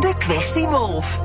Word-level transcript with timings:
De 0.00 0.14
Kwestie 0.18 0.66
Wolf. 0.66 1.20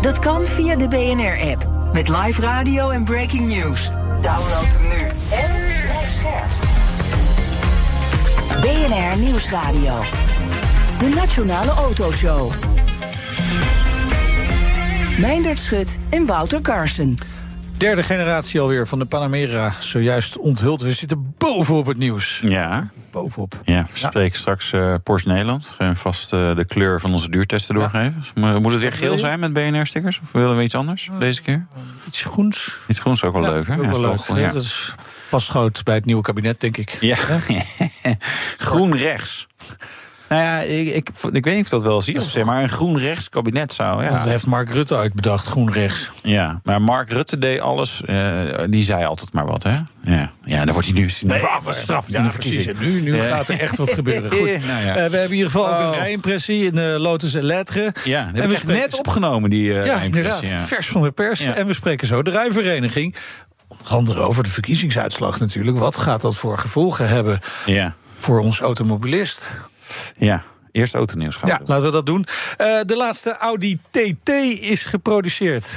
Dat 0.00 0.18
kan 0.18 0.46
via 0.46 0.76
de 0.76 0.88
BNR-app. 0.88 1.66
Met 1.92 2.08
live 2.08 2.40
radio 2.40 2.90
en 2.90 3.04
breaking 3.04 3.48
news. 3.48 3.90
Download 4.22 4.66
hem 4.68 4.88
nu 4.88 5.08
en 5.30 5.50
blijf 5.82 6.10
scherp. 6.18 6.50
BNR 8.60 9.18
Nieuwsradio. 9.18 10.00
De 10.98 11.08
Nationale 11.14 11.70
Autoshow. 11.70 12.52
Meindert 15.18 15.58
Schut 15.58 15.98
en 16.10 16.26
Wouter 16.26 16.60
Carson. 16.60 17.18
Derde 17.76 18.02
generatie 18.02 18.60
alweer 18.60 18.86
van 18.86 18.98
de 18.98 19.04
Panamera. 19.04 19.74
Zojuist 19.78 20.38
onthuld. 20.38 20.80
We 20.82 20.92
zitten 20.92 21.34
bovenop 21.38 21.86
het 21.86 21.96
nieuws. 21.96 22.40
Ja. 22.44 22.90
Bovenop. 23.10 23.60
Ja, 23.64 23.86
we 23.92 23.98
spreken 23.98 24.38
straks 24.38 24.72
uh, 24.72 24.94
Porsche 25.02 25.28
Nederland. 25.28 25.74
Gaan 25.78 25.96
vast 25.96 26.32
uh, 26.32 26.56
de 26.56 26.64
kleur 26.64 27.00
van 27.00 27.12
onze 27.12 27.30
duurtesten 27.30 27.74
doorgeven. 27.74 28.22
Moet 28.34 28.72
het 28.72 28.80
weer 28.80 28.92
geel 28.92 29.18
zijn 29.18 29.40
met 29.40 29.52
BNR-stickers? 29.52 30.20
Of 30.22 30.32
willen 30.32 30.56
we 30.56 30.62
iets 30.62 30.74
anders 30.74 31.08
uh, 31.12 31.18
deze 31.18 31.42
keer? 31.42 31.66
Iets 32.06 32.24
groens. 32.24 32.76
Iets 32.88 32.98
groens 32.98 33.22
is 33.22 33.28
ook 33.28 33.34
wel 33.34 33.42
leuk, 33.42 33.66
hè? 33.66 33.78
Ook 33.78 33.84
wel 33.84 34.00
leuk. 34.00 34.20
Ja. 34.34 34.52
Dat 34.52 34.62
is 34.62 34.94
pas 35.30 35.48
groot 35.48 35.84
bij 35.84 35.94
het 35.94 36.04
nieuwe 36.04 36.22
kabinet, 36.22 36.60
denk 36.60 36.76
ik. 36.76 36.96
Ja. 37.00 37.16
Groen 38.56 38.96
rechts. 38.96 39.46
Nou 40.32 40.44
ja, 40.44 40.60
ik, 40.60 40.88
ik, 40.88 41.08
ik, 41.32 41.44
weet 41.44 41.54
niet 41.54 41.64
of 41.64 41.70
dat 41.70 41.82
wel 41.82 42.02
zie 42.02 42.16
of 42.16 42.44
maar 42.44 42.62
een 42.62 42.68
groen-rechts 42.68 43.28
kabinet 43.28 43.72
zou. 43.72 44.04
Ja. 44.04 44.08
Dat 44.08 44.24
heeft 44.24 44.46
Mark 44.46 44.70
Rutte 44.70 44.96
uitbedacht, 44.96 45.46
groen-rechts. 45.46 46.10
Ja, 46.22 46.60
maar 46.64 46.82
Mark 46.82 47.10
Rutte 47.10 47.38
deed 47.38 47.60
alles. 47.60 48.02
Uh, 48.06 48.42
die 48.68 48.82
zei 48.82 49.04
altijd 49.04 49.32
maar 49.32 49.46
wat, 49.46 49.62
hè? 49.62 49.74
Ja, 50.00 50.32
ja 50.44 50.64
dan 50.64 50.72
wordt 50.72 50.88
hij 50.88 51.00
nu 51.00 51.10
nee, 51.24 51.42
afgestraft 51.42 52.10
ja, 52.10 52.18
in 52.18 52.24
de 52.24 52.30
verkiezingen. 52.30 52.76
Nu, 52.80 53.00
nu 53.00 53.16
ja. 53.16 53.36
gaat 53.36 53.48
er 53.48 53.60
echt 53.60 53.76
wat 53.76 53.92
gebeuren. 53.92 54.30
Goed. 54.38 54.66
nou 54.66 54.82
ja. 54.84 54.88
uh, 54.88 54.94
we 54.94 55.00
hebben 55.00 55.24
in 55.24 55.32
ieder 55.32 55.50
geval 55.50 55.68
ook 55.68 55.78
een 55.78 55.90
Oh. 55.92 55.94
rijimpressie 55.94 56.64
in 56.64 56.74
de 56.74 56.96
Lotus 56.98 57.32
Lettre. 57.32 57.94
Ja, 58.04 58.30
hebben 58.34 58.66
we 58.66 58.72
net 58.72 58.98
opgenomen, 58.98 59.50
die 59.50 59.68
uh, 59.68 59.86
ja, 59.86 60.00
inderdaad. 60.00 60.46
Vers 60.66 60.86
van 60.86 61.02
de 61.02 61.10
pers. 61.10 61.40
En 61.40 61.66
we 61.66 61.74
spreken 61.74 62.06
zo 62.06 62.22
de 62.22 62.30
rijvereniging. 62.30 63.16
Onder 63.68 63.86
andere 63.92 64.20
over 64.20 64.42
de 64.42 64.50
verkiezingsuitslag 64.50 65.40
natuurlijk. 65.40 65.78
Wat 65.78 65.96
gaat 65.96 66.20
dat 66.20 66.36
voor 66.36 66.58
gevolgen 66.58 67.08
hebben 67.08 67.40
ja. 67.66 67.94
voor 68.18 68.40
ons 68.40 68.60
automobilist? 68.60 69.48
Ja, 70.16 70.42
eerst 70.72 70.94
autonieuws 70.94 71.36
gaan 71.36 71.48
Ja, 71.48 71.58
doen. 71.58 71.66
laten 71.68 71.84
we 71.84 71.90
dat 71.90 72.06
doen. 72.06 72.26
Uh, 72.60 72.80
de 72.86 72.96
laatste 72.96 73.36
Audi 73.36 73.78
TT 73.90 74.28
is 74.60 74.84
geproduceerd. 74.84 75.68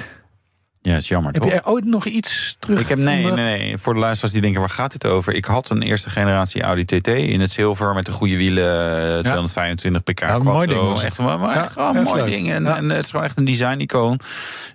Ja, 0.86 0.96
is 0.96 1.08
jammer 1.08 1.34
Heb 1.34 1.42
toch? 1.42 1.52
je 1.52 1.58
er 1.58 1.66
ooit 1.66 1.86
nog 1.86 2.06
iets 2.06 2.56
terug? 2.60 2.80
Ik 2.80 2.88
heb, 2.88 2.98
nee, 2.98 3.24
nee, 3.24 3.32
nee, 3.32 3.78
voor 3.78 3.94
de 3.94 4.00
luisteraars 4.00 4.34
die 4.34 4.42
denken, 4.42 4.60
waar 4.60 4.70
gaat 4.70 4.92
dit 4.92 5.06
over? 5.06 5.34
Ik 5.34 5.46
had 5.46 5.70
een 5.70 5.82
eerste 5.82 6.10
generatie 6.10 6.62
Audi 6.62 6.86
TT 6.86 7.08
in 7.08 7.42
het 7.42 7.52
zilver 7.52 7.94
met 7.94 8.06
de 8.06 8.12
goede 8.12 8.38
wielen, 8.38 9.22
225 9.24 10.04
pk 10.04 10.20
ja, 10.20 10.38
mooi 10.38 10.68
ding 10.68 10.80
was 10.80 11.04
Echt, 11.04 11.18
maar, 11.18 11.40
maar 11.40 11.56
ja, 11.56 11.64
echt 11.64 11.76
een 11.76 12.04
mooi 12.04 12.26
ding. 12.26 12.52
En, 12.52 12.64
ja. 12.64 12.78
en, 12.78 12.90
het 12.90 13.04
is 13.04 13.12
gewoon 13.12 13.26
echt 13.26 13.38
een 13.38 13.46
design-icoon. 13.46 14.20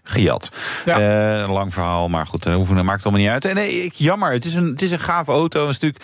Gejat. 0.03 0.49
Ja. 0.85 1.43
Uh, 1.43 1.53
lang 1.53 1.75
verhaal, 1.75 2.09
maar 2.09 2.27
goed, 2.27 2.43
dat 2.43 2.67
maakt 2.67 2.77
het 2.77 3.05
allemaal 3.05 3.23
niet 3.23 3.31
uit. 3.31 3.45
En 3.45 3.55
nee, 3.55 3.85
ik, 3.85 3.93
jammer, 3.93 4.33
het 4.33 4.45
is 4.45 4.55
een, 4.55 4.67
het 4.67 4.83
is 4.83 4.91
een 4.91 5.01
gave 5.01 5.33
auto. 5.33 5.69
Een 5.69 5.75
stuk, 5.75 5.97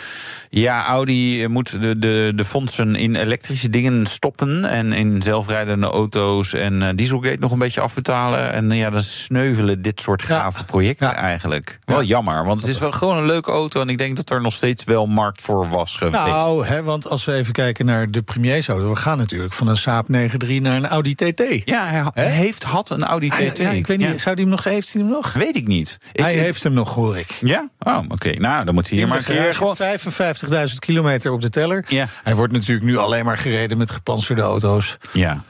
ja, 0.51 0.87
Audi 0.87 1.49
moet 1.49 1.81
de, 1.81 1.99
de, 1.99 2.33
de 2.35 2.45
fondsen 2.45 2.95
in 2.95 3.17
elektrische 3.17 3.71
dingen 3.71 4.07
stoppen 4.07 4.65
en 4.65 4.93
in 4.93 5.23
zelfrijdende 5.23 5.87
auto's 5.87 6.53
en 6.53 6.97
Dieselgate 6.97 7.39
nog 7.41 7.53
een 7.53 7.59
beetje 7.59 7.81
afbetalen. 7.81 8.53
En 8.53 8.71
ja, 8.71 8.91
dan 8.91 9.03
sneuvelen 9.03 9.83
dit 9.83 9.96
soort 10.01 10.23
gave 10.23 10.65
projecten 10.65 11.15
eigenlijk. 11.15 11.79
Wel 11.85 12.03
jammer, 12.03 12.45
want 12.45 12.61
het 12.61 12.71
is 12.71 12.79
wel 12.79 12.93
gewoon 12.93 13.17
een 13.17 13.27
leuke 13.27 13.51
auto. 13.51 13.81
En 13.81 13.89
ik 13.89 13.99
denk 13.99 14.17
dat 14.17 14.31
er 14.31 14.41
nog 14.41 14.53
steeds 14.53 14.85
wel 14.85 15.07
markt 15.07 15.43
voor 15.43 15.69
was 15.69 15.97
geweest. 15.97 16.25
Nou, 16.25 16.67
hè, 16.67 16.83
want 16.83 17.09
als 17.09 17.25
we 17.25 17.33
even 17.33 17.53
kijken 17.53 17.87
naar 17.87 18.11
de 18.11 18.23
premiersauto. 18.23 18.91
We 18.91 18.97
gaan 18.97 19.19
natuurlijk 19.19 19.53
van 19.53 19.69
een 19.69 19.77
Saab 19.77 20.07
9-3 20.07 20.61
naar 20.61 20.77
een 20.77 20.87
Audi 20.87 21.15
TT. 21.15 21.63
Ja, 21.65 21.87
hij 21.87 22.05
He? 22.15 22.31
heeft, 22.31 22.63
had 22.63 22.91
een 22.91 23.05
Audi 23.05 23.31
ah, 23.31 23.39
TT. 23.39 23.59
Ja, 23.59 23.71
ik 23.71 23.87
weet 23.87 23.99
niet, 23.99 24.21
zou 24.21 24.35
die 24.35 24.45
hem 24.45 24.55
nog, 24.55 24.65
heeft 24.65 24.93
hij 24.93 25.03
hem 25.03 25.11
nog? 25.11 25.33
Weet 25.33 25.57
ik 25.57 25.67
niet. 25.67 25.99
Hij 26.13 26.35
ik, 26.35 26.41
heeft 26.41 26.63
hem 26.63 26.73
nog, 26.73 26.95
hoor 26.95 27.19
ik. 27.19 27.31
Ja? 27.41 27.69
Oh, 27.79 27.97
oké. 27.97 28.13
Okay. 28.13 28.33
Nou, 28.33 28.65
dan 28.65 28.75
moet 28.75 28.89
hij 28.89 28.99
hier 28.99 29.09
maar 29.09 29.19
een 29.19 29.25
keer 29.25 29.55
gewoon... 29.55 29.77
55.000 29.77 30.75
kilometer 30.79 31.33
op 31.33 31.41
de 31.41 31.51
teller. 31.51 31.85
Ja. 31.89 32.07
Hij 32.23 32.35
wordt 32.35 32.53
natuurlijk 32.53 32.87
nu 32.87 32.97
alleen 32.97 33.25
maar 33.25 33.39
gereden 33.39 33.79
met 33.79 33.91
gepantserde 33.91 34.43
auto's. 34.43 34.97
Ja. 35.13 35.43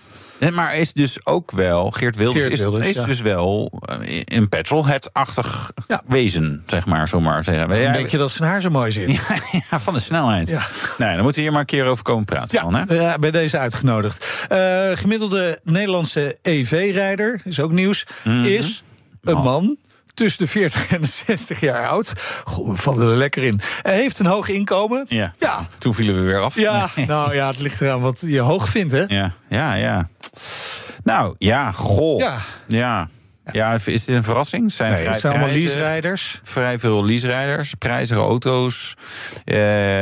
Maar 0.52 0.76
is 0.76 0.92
dus 0.92 1.26
ook 1.26 1.50
wel, 1.50 1.90
Geert 1.90 2.16
Wilders, 2.16 2.44
Geert 2.44 2.58
Wilders 2.58 2.86
is, 2.86 2.90
is 2.90 3.00
ja. 3.00 3.06
dus 3.06 3.20
wel 3.20 3.72
een 4.24 4.48
petrolhead-achtig 4.48 5.72
ja. 5.88 6.02
wezen, 6.06 6.62
zeg 6.66 6.86
maar, 6.86 7.08
zomaar 7.08 7.44
zeggen. 7.44 7.68
Dan 7.68 7.92
denk 7.92 8.08
je 8.08 8.16
dat 8.16 8.30
zijn 8.30 8.48
haar 8.48 8.60
zo 8.60 8.70
mooi 8.70 8.92
zit. 8.92 9.04
Ja, 9.26 9.60
ja 9.70 9.80
van 9.80 9.94
de 9.94 10.00
snelheid. 10.00 10.48
Nee, 10.98 11.14
dan 11.14 11.22
moeten 11.22 11.34
we 11.34 11.40
hier 11.40 11.50
maar 11.50 11.60
een 11.60 11.66
keer 11.66 11.84
over 11.84 12.04
komen 12.04 12.24
praten. 12.24 12.58
Ja, 12.58 12.70
dan, 12.70 12.74
hè? 12.74 12.94
ja 12.94 13.18
bij 13.18 13.30
deze 13.30 13.58
uitgenodigd. 13.58 14.46
Uh, 14.52 14.90
gemiddelde 14.94 15.60
Nederlandse 15.62 16.38
EV-rijder, 16.42 17.40
is 17.44 17.60
ook 17.60 17.72
nieuws, 17.72 18.06
mm 18.24 18.32
-hmm. 18.32 18.44
is 18.44 18.82
een 19.22 19.42
man 19.42 19.76
tussen 20.16 20.44
de 20.44 20.50
40 20.50 20.90
en 20.90 21.00
de 21.00 21.06
60 21.06 21.60
jaar 21.60 21.88
oud. 21.88 22.12
Goh, 22.44 22.70
we 22.70 22.76
vallen 22.76 23.10
er 23.10 23.16
lekker 23.16 23.42
in. 23.42 23.60
Hij 23.82 23.94
heeft 23.94 24.18
een 24.18 24.26
hoog 24.26 24.48
inkomen. 24.48 25.06
Ja. 25.08 25.32
ja. 25.38 25.66
Toen 25.78 25.94
vielen 25.94 26.14
we 26.14 26.20
weer 26.20 26.40
af. 26.40 26.56
Ja, 26.56 26.88
nou 27.06 27.34
ja, 27.34 27.46
het 27.46 27.60
ligt 27.60 27.80
eraan 27.80 28.00
wat 28.00 28.22
je 28.26 28.40
hoog 28.40 28.68
vindt, 28.68 28.92
hè? 28.92 29.04
Ja, 29.06 29.32
ja, 29.48 29.74
ja. 29.74 30.08
Nou, 31.02 31.34
ja, 31.38 31.72
goh. 31.72 32.18
Ja. 32.18 32.38
Ja. 32.66 33.08
Ja, 33.52 33.74
is 33.74 34.04
dit 34.04 34.08
een 34.08 34.22
verrassing? 34.22 34.72
Zijn 34.72 34.92
nee, 34.92 35.06
het 35.06 35.20
zijn 35.20 35.32
allemaal 35.32 35.52
lease-rijders. 35.52 36.40
Vrij 36.42 36.78
veel 36.78 37.04
lease-rijders, 37.04 37.74
prijzige 37.74 38.20
auto's. 38.20 38.94
Uh, 39.44 39.56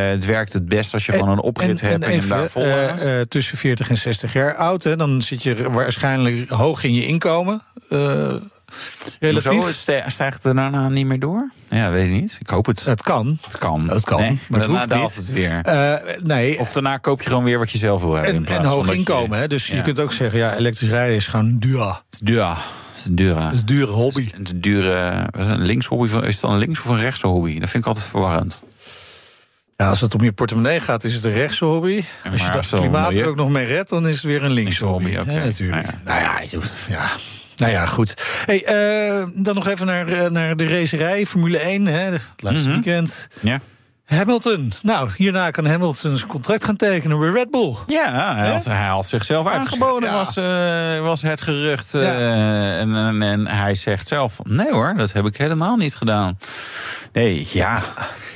het 0.08 0.24
werkt 0.24 0.52
het 0.52 0.68
best 0.68 0.92
als 0.92 1.06
je 1.06 1.12
en, 1.12 1.18
gewoon 1.18 1.32
een 1.32 1.40
oprit 1.40 1.80
en, 1.80 1.88
hebt 1.88 2.04
en, 2.04 2.10
en 2.10 2.28
daar 2.28 2.48
vol 2.48 2.66
uh, 2.66 3.04
uh, 3.04 3.20
tussen 3.20 3.58
40 3.58 3.88
en 3.88 3.96
60 3.96 4.32
jaar 4.32 4.54
oud. 4.54 4.82
Hè, 4.82 4.96
dan 4.96 5.22
zit 5.22 5.42
je 5.42 5.70
waarschijnlijk 5.70 6.48
hoog 6.50 6.84
in 6.84 6.94
je 6.94 7.06
inkomen. 7.06 7.62
Relatief. 9.20 9.50
Hoezo 9.50 9.70
stijgt 10.06 10.42
het 10.42 10.42
daarna 10.42 10.88
niet 10.88 11.06
meer 11.06 11.18
door? 11.18 11.50
Ja, 11.68 11.90
weet 11.90 12.04
ik 12.04 12.20
niet. 12.20 12.36
Ik 12.40 12.48
hoop 12.48 12.66
het. 12.66 12.84
Het 12.84 13.02
kan. 13.02 13.38
Het 13.42 13.58
kan. 13.58 13.90
Het 13.90 14.04
kan. 14.04 14.20
Nee, 14.20 14.38
maar 14.48 14.60
daarna 14.60 14.80
het 14.80 14.90
daalt 14.90 15.14
het 15.14 15.32
weer. 15.32 15.60
Uh, 15.66 15.94
nee. 16.22 16.58
Of 16.58 16.72
daarna 16.72 16.96
koop 16.96 17.22
je 17.22 17.28
gewoon 17.28 17.44
weer 17.44 17.58
wat 17.58 17.70
je 17.70 17.78
zelf 17.78 18.02
wil 18.02 18.14
hebben. 18.14 18.46
En, 18.46 18.58
en 18.58 18.64
hoog 18.64 18.92
inkomen. 18.92 19.36
Je, 19.36 19.42
hè? 19.42 19.48
Dus 19.48 19.66
ja. 19.66 19.76
je 19.76 19.82
kunt 19.82 20.00
ook 20.00 20.12
zeggen, 20.12 20.38
ja, 20.38 20.56
elektrisch 20.56 20.88
rijden 20.88 21.16
is 21.16 21.26
gewoon 21.26 21.58
duur. 21.58 22.02
Duur. 22.20 22.48
Het 22.48 23.02
is 23.02 23.04
een 23.06 23.14
dure, 23.14 23.40
het 23.40 23.52
is 23.52 23.60
een 23.60 23.66
dure 23.66 23.90
hobby. 23.90 24.30
Het 24.32 24.46
is 24.46 24.50
een 24.50 24.60
dure. 24.60 25.26
Een 25.30 25.62
links 25.62 25.86
hobby. 25.86 26.04
Is 26.04 26.32
het 26.32 26.40
dan 26.40 26.52
een 26.52 26.58
links 26.58 26.80
of 26.80 26.86
een 26.86 26.98
rechts 26.98 27.20
hobby? 27.22 27.58
Dat 27.58 27.70
vind 27.70 27.82
ik 27.82 27.88
altijd 27.88 28.06
verwarrend. 28.06 28.62
Ja, 29.76 29.88
als 29.88 30.00
het 30.00 30.14
om 30.14 30.24
je 30.24 30.32
portemonnee 30.32 30.80
gaat, 30.80 31.04
is 31.04 31.14
het 31.14 31.24
een 31.24 31.32
rechtse 31.32 31.64
hobby. 31.64 32.04
Ja, 32.24 32.30
als 32.30 32.40
je 32.40 32.50
dat 32.50 32.68
klimaat 32.68 33.14
er 33.14 33.26
ook 33.26 33.36
nog 33.36 33.50
mee 33.50 33.64
redt, 33.64 33.88
dan 33.88 34.08
is 34.08 34.14
het 34.14 34.24
weer 34.24 34.42
een 34.42 34.50
linkse 34.50 34.84
hobby. 34.84 35.04
hobby. 35.04 35.20
Okay. 35.20 35.34
Ja, 35.34 35.44
natuurlijk. 35.44 35.82
Nou 35.82 36.20
ja. 36.20 36.32
Nou 36.38 36.48
ja, 36.50 36.68
ja. 36.88 37.10
Nou 37.56 37.72
ja, 37.72 37.87
goed. 37.87 38.15
Hey, 38.47 38.62
uh, 39.19 39.26
dan 39.34 39.54
nog 39.54 39.69
even 39.69 39.87
naar, 39.87 40.32
naar 40.32 40.56
de 40.56 40.69
racerij, 40.69 41.26
Formule 41.26 41.59
1, 41.59 41.87
hè, 41.87 41.98
het 41.98 42.22
laatste 42.37 42.69
mm 42.69 42.75
-hmm. 42.75 42.82
weekend. 42.82 43.28
Ja. 43.41 43.60
Hamilton. 44.04 44.72
Nou, 44.82 45.10
hierna 45.16 45.50
kan 45.50 45.66
Hamilton 45.66 46.16
zijn 46.16 46.28
contract 46.28 46.65
gaan 46.65 46.76
tekenen 46.76 47.19
bij 47.19 47.28
Red 47.28 47.50
Bull. 47.50 47.75
Ja, 47.87 48.34
hij 48.34 48.53
had, 48.53 48.65
hij 48.65 48.87
had 48.87 49.06
zichzelf 49.06 49.47
aangeboden, 49.47 50.09
ja. 50.09 50.15
was, 50.15 50.37
uh, 50.37 51.06
was 51.06 51.22
het 51.22 51.41
gerucht. 51.41 51.94
Uh, 51.94 52.02
ja. 52.02 52.78
en, 52.78 52.94
en, 52.94 53.23
en, 53.23 53.46
hij 53.46 53.75
zegt 53.75 54.08
zelf: 54.08 54.38
nee 54.43 54.73
hoor, 54.73 54.94
dat 54.96 55.12
heb 55.12 55.26
ik 55.26 55.37
helemaal 55.37 55.76
niet 55.76 55.94
gedaan. 55.94 56.38
Nee, 57.12 57.49
ja. 57.52 57.82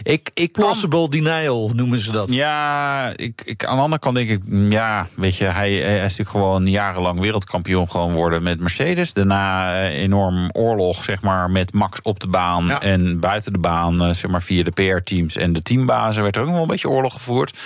Ik, 0.03 0.31
ik 0.35 0.53
Plausible 0.53 1.09
kan... 1.09 1.11
denial 1.11 1.71
noemen 1.75 1.99
ze 1.99 2.13
dat. 2.13 2.33
Ja, 2.33 3.13
ik, 3.17 3.43
ik, 3.45 3.65
aan 3.65 3.77
de 3.77 3.83
andere 3.83 4.01
kant 4.01 4.15
denk 4.15 4.31
ik, 4.31 4.43
ja, 4.69 5.07
weet 5.15 5.37
je, 5.37 5.45
hij, 5.45 5.73
hij 5.73 5.97
is 5.97 6.03
natuurlijk 6.03 6.31
gewoon 6.31 6.67
jarenlang 6.67 7.21
wereldkampioen 7.21 7.91
gewoon 7.91 8.13
worden 8.13 8.43
met 8.43 8.61
Mercedes. 8.61 9.13
Daarna 9.13 9.73
uh, 9.75 9.99
enorm 9.99 10.49
oorlog, 10.53 11.05
zeg 11.05 11.23
maar, 11.23 11.51
met 11.51 11.73
Max 11.73 12.03
op 12.03 12.21
de 12.21 12.29
baan 12.29 12.67
ja. 12.67 12.81
en 12.81 13.21
buiten 13.21 13.53
de 13.53 13.59
baan, 13.59 14.15
zeg 14.15 14.31
maar, 14.31 14.43
via 14.43 14.63
de 14.63 14.71
PR-teams 14.71 15.37
en 15.37 15.53
de 15.53 15.63
teambazen 15.69 16.23
werd 16.23 16.37
er 16.37 16.41
ook 16.41 16.47
nog 16.47 16.55
wel 16.55 16.65
een 16.65 16.71
beetje 16.71 16.89
oorlog 16.89 17.13
gevoerd. 17.13 17.59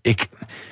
Ik, 0.00 0.28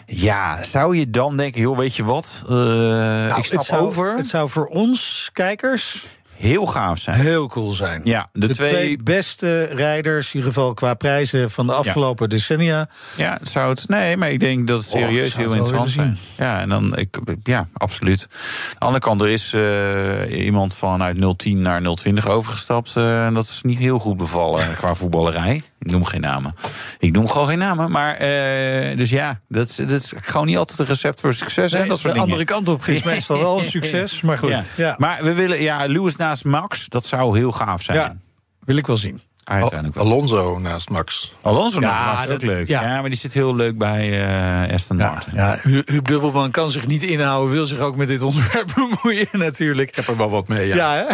ja, 0.07 0.63
zou 0.63 0.97
je 0.97 1.11
dan 1.11 1.37
denken, 1.37 1.61
joh, 1.61 1.77
weet 1.77 1.97
je 1.97 2.05
wat? 2.05 2.43
Uh, 2.45 2.51
nou, 2.51 3.39
ik 3.39 3.45
stap 3.45 3.59
het 3.59 3.67
zou, 3.67 3.87
over. 3.87 4.17
Het 4.17 4.27
zou 4.27 4.49
voor 4.49 4.67
ons, 4.67 5.31
kijkers, 5.33 6.07
heel 6.45 6.67
gaaf 6.67 6.99
zijn. 6.99 7.21
Heel 7.21 7.47
cool 7.49 7.73
zijn. 7.73 8.01
Ja, 8.05 8.29
de, 8.33 8.47
De, 8.47 8.55
twee, 8.55 8.69
twee... 8.73 8.99
beste 9.03 9.63
rijders, 9.65 10.27
in 10.27 10.35
ieder 10.35 10.53
geval 10.53 10.75
qua 10.75 10.95
prijzen 10.95 11.51
van 11.51 11.67
de 11.67 11.73
afgelopen 11.73 12.29
decennia. 12.29 12.89
Ja, 13.17 13.37
het 13.41 13.49
zou 13.49 13.71
het. 13.71 13.89
Nee, 13.89 14.17
maar 14.17 14.31
ik 14.31 14.41
denk 14.41 14.67
dat 14.67 14.85
het 14.85 14.93
Oh, 14.95 15.01
serieus 15.01 15.37
heel 15.37 15.45
het 15.51 15.59
interessant 15.59 15.91
zijn. 15.91 16.19
Ja, 16.37 16.61
en 16.61 16.69
dan, 16.69 16.97
ik, 16.97 17.17
ja, 17.43 17.69
absoluut. 17.73 18.27
Aan 18.31 18.69
de 18.79 18.85
andere 18.85 19.05
kant, 19.05 19.21
er 19.23 19.29
is 19.31 19.53
eh, 19.53 20.45
iemand 20.45 20.75
vanuit 20.75 21.39
010 21.39 21.63
naar 21.63 21.83
020 21.95 22.27
overgestapt. 22.29 22.97
eh, 22.97 23.27
en 23.27 23.35
dat 23.35 23.45
is 23.45 23.61
niet 23.63 23.79
heel 23.79 23.99
goed 23.99 24.17
bevallen 24.17 24.75
qua 24.77 24.95
voetballerij. 24.95 25.63
Ik 25.79 25.91
noem 25.91 26.05
geen 26.05 26.21
namen. 26.21 26.55
Ik 26.99 27.13
noem 27.13 27.29
gewoon 27.29 27.49
geen 27.49 27.59
namen. 27.59 27.91
Maar, 27.91 28.15
eh, 28.15 28.97
dus 28.97 29.11
ja, 29.11 29.41
dat 29.49 29.69
is, 29.69 29.77
dat 29.77 29.91
is 29.91 30.13
gewoon 30.23 30.47
niet 30.47 30.57
altijd 30.57 30.79
een 30.79 30.87
recept 30.87 31.21
voor 31.21 31.35
succes. 31.35 31.73
hè, 31.73 31.87
dat 31.87 31.97
de 32.01 32.03
dingen. 32.09 32.23
andere 32.23 32.45
kant 32.45 32.69
op 32.69 32.87
is 32.87 33.03
meestal 33.03 33.39
wel 33.39 33.59
een 33.59 33.71
succes. 33.81 34.21
Maar 34.21 34.39
goed, 34.39 34.49
Ja. 34.49 34.63
ja. 34.77 34.95
Maar 34.99 35.19
we 35.23 35.33
willen, 35.33 35.63
ja, 35.63 35.87
Lewis 35.87 36.17
naast 36.43 36.45
Max, 36.61 36.87
dat 36.89 37.05
zou 37.07 37.39
heel 37.39 37.53
gaaf 37.53 37.83
zijn. 37.83 37.99
Ja, 37.99 38.17
wil 38.65 38.77
ik 38.77 38.87
wel 38.87 38.97
zien. 38.97 39.21
Uiteindelijk 39.45 39.95
wel. 39.95 40.05
Alonso 40.05 40.59
naast 40.59 40.91
Max. 40.91 41.33
Alonso 41.43 41.81
Ja, 41.81 41.87
naast 41.89 42.07
Max, 42.11 42.23
ook 42.23 42.29
dat- 42.29 42.43
leuk. 42.43 42.69
Ja. 42.69 42.83
ja. 42.83 43.01
maar 43.01 43.11
die 43.11 43.19
zit 43.19 43.35
heel 43.35 43.55
leuk 43.55 43.79
bij 43.79 44.27
eh 44.67 44.75
Aston 44.75 44.99
Ja, 44.99 45.11
Martin. 45.13 45.33
ja, 45.35 45.59
Hu- 45.63 45.83
Huub 45.85 46.07
Dubbelman 46.09 46.51
kan 46.51 46.71
zich 46.71 46.87
niet 46.87 47.03
inhouden, 47.03 47.53
wil 47.55 47.67
zich 47.67 47.79
ook 47.79 47.97
met 47.97 48.09
dit 48.09 48.23
onderwerp 48.23 48.73
bemoeien 49.03 49.27
natuurlijk. 49.33 49.89
Ik 49.89 49.95
heb 49.97 50.07
er 50.09 50.17
wel 50.17 50.31
wat 50.31 50.49
mee, 50.49 50.67
ja. 50.67 50.77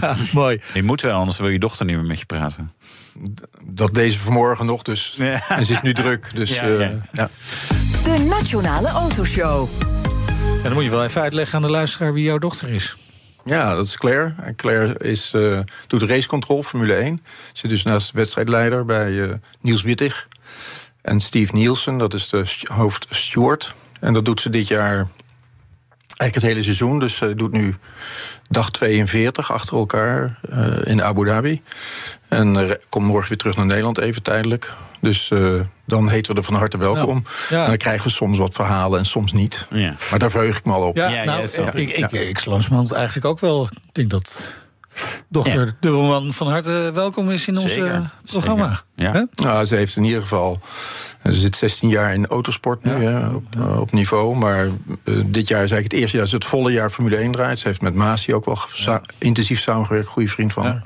Ja, 0.00 0.16
mooi. 0.32 0.60
Je 0.74 0.82
moet 0.82 1.00
wel, 1.00 1.18
anders 1.18 1.38
wil 1.38 1.48
je 1.48 1.58
dochter 1.58 1.86
niet 1.86 1.96
meer 1.96 2.04
met 2.04 2.18
je 2.18 2.26
praten. 2.26 2.72
Dat 3.64 3.94
deze 3.94 4.18
vanmorgen 4.18 4.66
nog 4.66 4.82
dus. 4.82 5.14
Ja. 5.18 5.48
En 5.48 5.66
ze 5.66 5.72
is 5.72 5.82
nu 5.82 5.92
druk. 5.94 6.30
Dus 6.34 6.50
Ja, 6.54 6.62
eh, 6.62 6.80
ja. 6.80 6.92
ja. 7.12 7.28
De 8.04 8.18
Nationale 8.28 8.88
Autoshow. 8.88 9.68
En 10.56 10.62
dan 10.62 10.72
moet 10.72 10.84
je 10.84 10.90
wel 10.90 11.04
even 11.04 11.20
uitleggen 11.20 11.56
aan 11.56 11.62
de 11.62 11.70
luisteraar 11.70 12.12
wie 12.12 12.24
jouw 12.24 12.38
dochter 12.38 12.68
is. 12.68 12.96
Ja, 13.48 13.74
dat 13.74 13.86
is 13.86 13.96
Claire. 13.96 14.34
En 14.40 14.56
Claire 14.56 14.98
is, 14.98 15.34
eh, 15.34 15.60
doet 15.86 16.02
racecontrol, 16.02 16.62
Formule 16.62 16.94
1. 16.94 17.22
Zit 17.52 17.70
dus 17.70 17.82
naast 17.82 18.12
de 18.12 18.18
wedstrijdleider 18.18 18.84
bij 18.84 19.22
eh, 19.22 19.34
Niels 19.60 19.82
Wittig. 19.82 20.28
En 21.02 21.20
Steve 21.20 21.54
Nielsen, 21.54 21.98
dat 21.98 22.14
is 22.14 22.28
de 22.28 22.44
hoofd 22.72 23.06
steward. 23.10 23.74
En 24.00 24.12
dat 24.12 24.24
doet 24.24 24.40
ze 24.40 24.50
dit 24.50 24.68
jaar 24.68 25.08
eigenlijk 26.18 26.34
het 26.34 26.42
hele 26.42 26.62
seizoen. 26.62 26.98
Dus 26.98 27.16
ze 27.16 27.34
doet 27.34 27.52
nu 27.52 27.74
dag 28.50 28.70
42 28.70 29.52
achter 29.52 29.76
elkaar 29.76 30.38
eh, 30.50 30.84
in 30.84 31.02
Abu 31.02 31.24
Dhabi. 31.24 31.62
En 32.28 32.56
eh, 32.56 32.74
komt 32.88 33.06
morgen 33.06 33.28
weer 33.28 33.38
terug 33.38 33.56
naar 33.56 33.66
Nederland, 33.66 33.98
even 33.98 34.22
tijdelijk. 34.22 34.74
Dus 35.00 35.30
eh, 35.30 35.60
dan 35.86 36.08
heten 36.08 36.32
we 36.32 36.38
er 36.38 36.46
van 36.46 36.54
harte 36.54 36.78
welkom. 36.78 37.24
Ja. 37.48 37.62
En 37.62 37.68
dan 37.68 37.76
krijgen 37.76 38.06
we 38.06 38.12
soms 38.12 38.38
wat 38.38 38.54
verhalen 38.54 38.98
en 38.98 39.06
soms 39.06 39.32
niet. 39.32 39.66
Ja. 39.70 39.94
Maar 40.10 40.18
daar 40.18 40.30
verheug 40.30 40.58
ik 40.58 40.64
me 40.64 40.72
al 40.72 40.82
op. 40.82 40.96
Ja, 40.96 41.08
Ja, 41.08 41.24
nou, 41.24 41.40
ja, 41.40 41.46
snap 41.46 41.74
ik, 41.74 41.88
ik. 41.88 41.96
ik, 41.96 42.12
ik, 42.12 42.28
ik 42.28 42.92
eigenlijk 42.92 43.24
ook 43.24 43.40
wel. 43.40 43.64
Ik 43.64 43.94
denk 43.94 44.10
dat 44.10 44.54
dochter 45.28 45.66
Ja. 45.66 45.76
Dubbelman 45.80 46.32
van 46.32 46.48
harte 46.48 46.90
welkom 46.94 47.30
is 47.30 47.46
in 47.46 47.58
ons 47.58 47.72
Zeker, 47.72 48.10
programma. 48.26 48.82
zeker. 48.96 49.14
Ja. 49.14 49.26
Nou, 49.44 49.64
ze 49.64 49.76
heeft 49.76 49.96
in 49.96 50.04
ieder 50.04 50.22
geval. 50.22 50.60
Ze 51.24 51.32
zit 51.32 51.56
16 51.56 51.88
jaar 51.88 52.14
in 52.14 52.26
autosport 52.26 52.84
nu, 52.84 52.92
hè, 53.04 53.28
op, 53.28 53.44
eh, 53.58 53.80
op 53.80 53.92
niveau. 53.92 54.36
Maar 54.36 54.64
eh, 54.64 55.14
dit 55.26 55.48
jaar 55.48 55.62
is 55.64 55.70
eigenlijk 55.70 55.82
het 55.82 55.92
eerste 55.92 56.16
jaar 56.16 56.20
dat 56.20 56.28
ze 56.28 56.34
het 56.36 56.44
volle 56.44 56.72
jaar 56.72 56.90
Formule 56.90 57.16
1 57.16 57.32
draait. 57.32 57.58
Ze 57.58 57.66
heeft 57.66 57.80
met 57.80 57.94
Masi 57.94 58.34
ook 58.34 58.44
wel 58.44 58.58
intensief 59.18 59.60
samengewerkt, 59.60 60.08
goede 60.08 60.28
vriend 60.28 60.52
van 60.52 60.64
haar. 60.64 60.84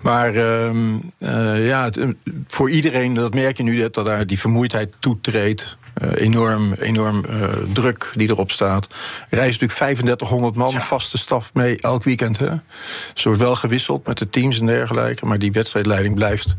Maar 0.00 0.34
ehm, 0.34 0.94
eh, 1.18 1.66
ja, 1.66 1.84
het, 1.84 2.00
voor 2.46 2.70
iedereen, 2.70 3.14
dat 3.14 3.34
merk 3.34 3.56
je 3.56 3.62
nu, 3.62 3.80
dat, 3.80 3.94
dat 3.94 4.06
daar 4.06 4.26
die 4.26 4.40
vermoeidheid 4.40 4.94
toetreedt. 4.98 5.76
Eh, 5.96 6.10
enorm, 6.14 6.72
enorm 6.72 7.24
eh, 7.24 7.48
druk 7.72 8.12
die 8.14 8.28
erop 8.28 8.50
staat. 8.50 8.84
Er 9.28 9.38
reist 9.38 9.60
natuurlijk 9.60 9.72
3500 9.78 10.54
man, 10.54 10.80
vaste 10.80 11.18
staf 11.18 11.54
mee 11.54 11.76
elk 11.76 12.04
weekend. 12.04 12.38
Hè? 12.38 12.46
Dus 12.48 13.22
er 13.22 13.24
wordt 13.24 13.40
wel 13.40 13.54
gewisseld 13.54 14.06
met 14.06 14.18
de 14.18 14.30
teams 14.30 14.60
en 14.60 14.66
dergelijke. 14.66 15.26
Maar 15.26 15.38
die 15.38 15.52
wedstrijdleiding 15.52 16.14
blijft 16.14 16.56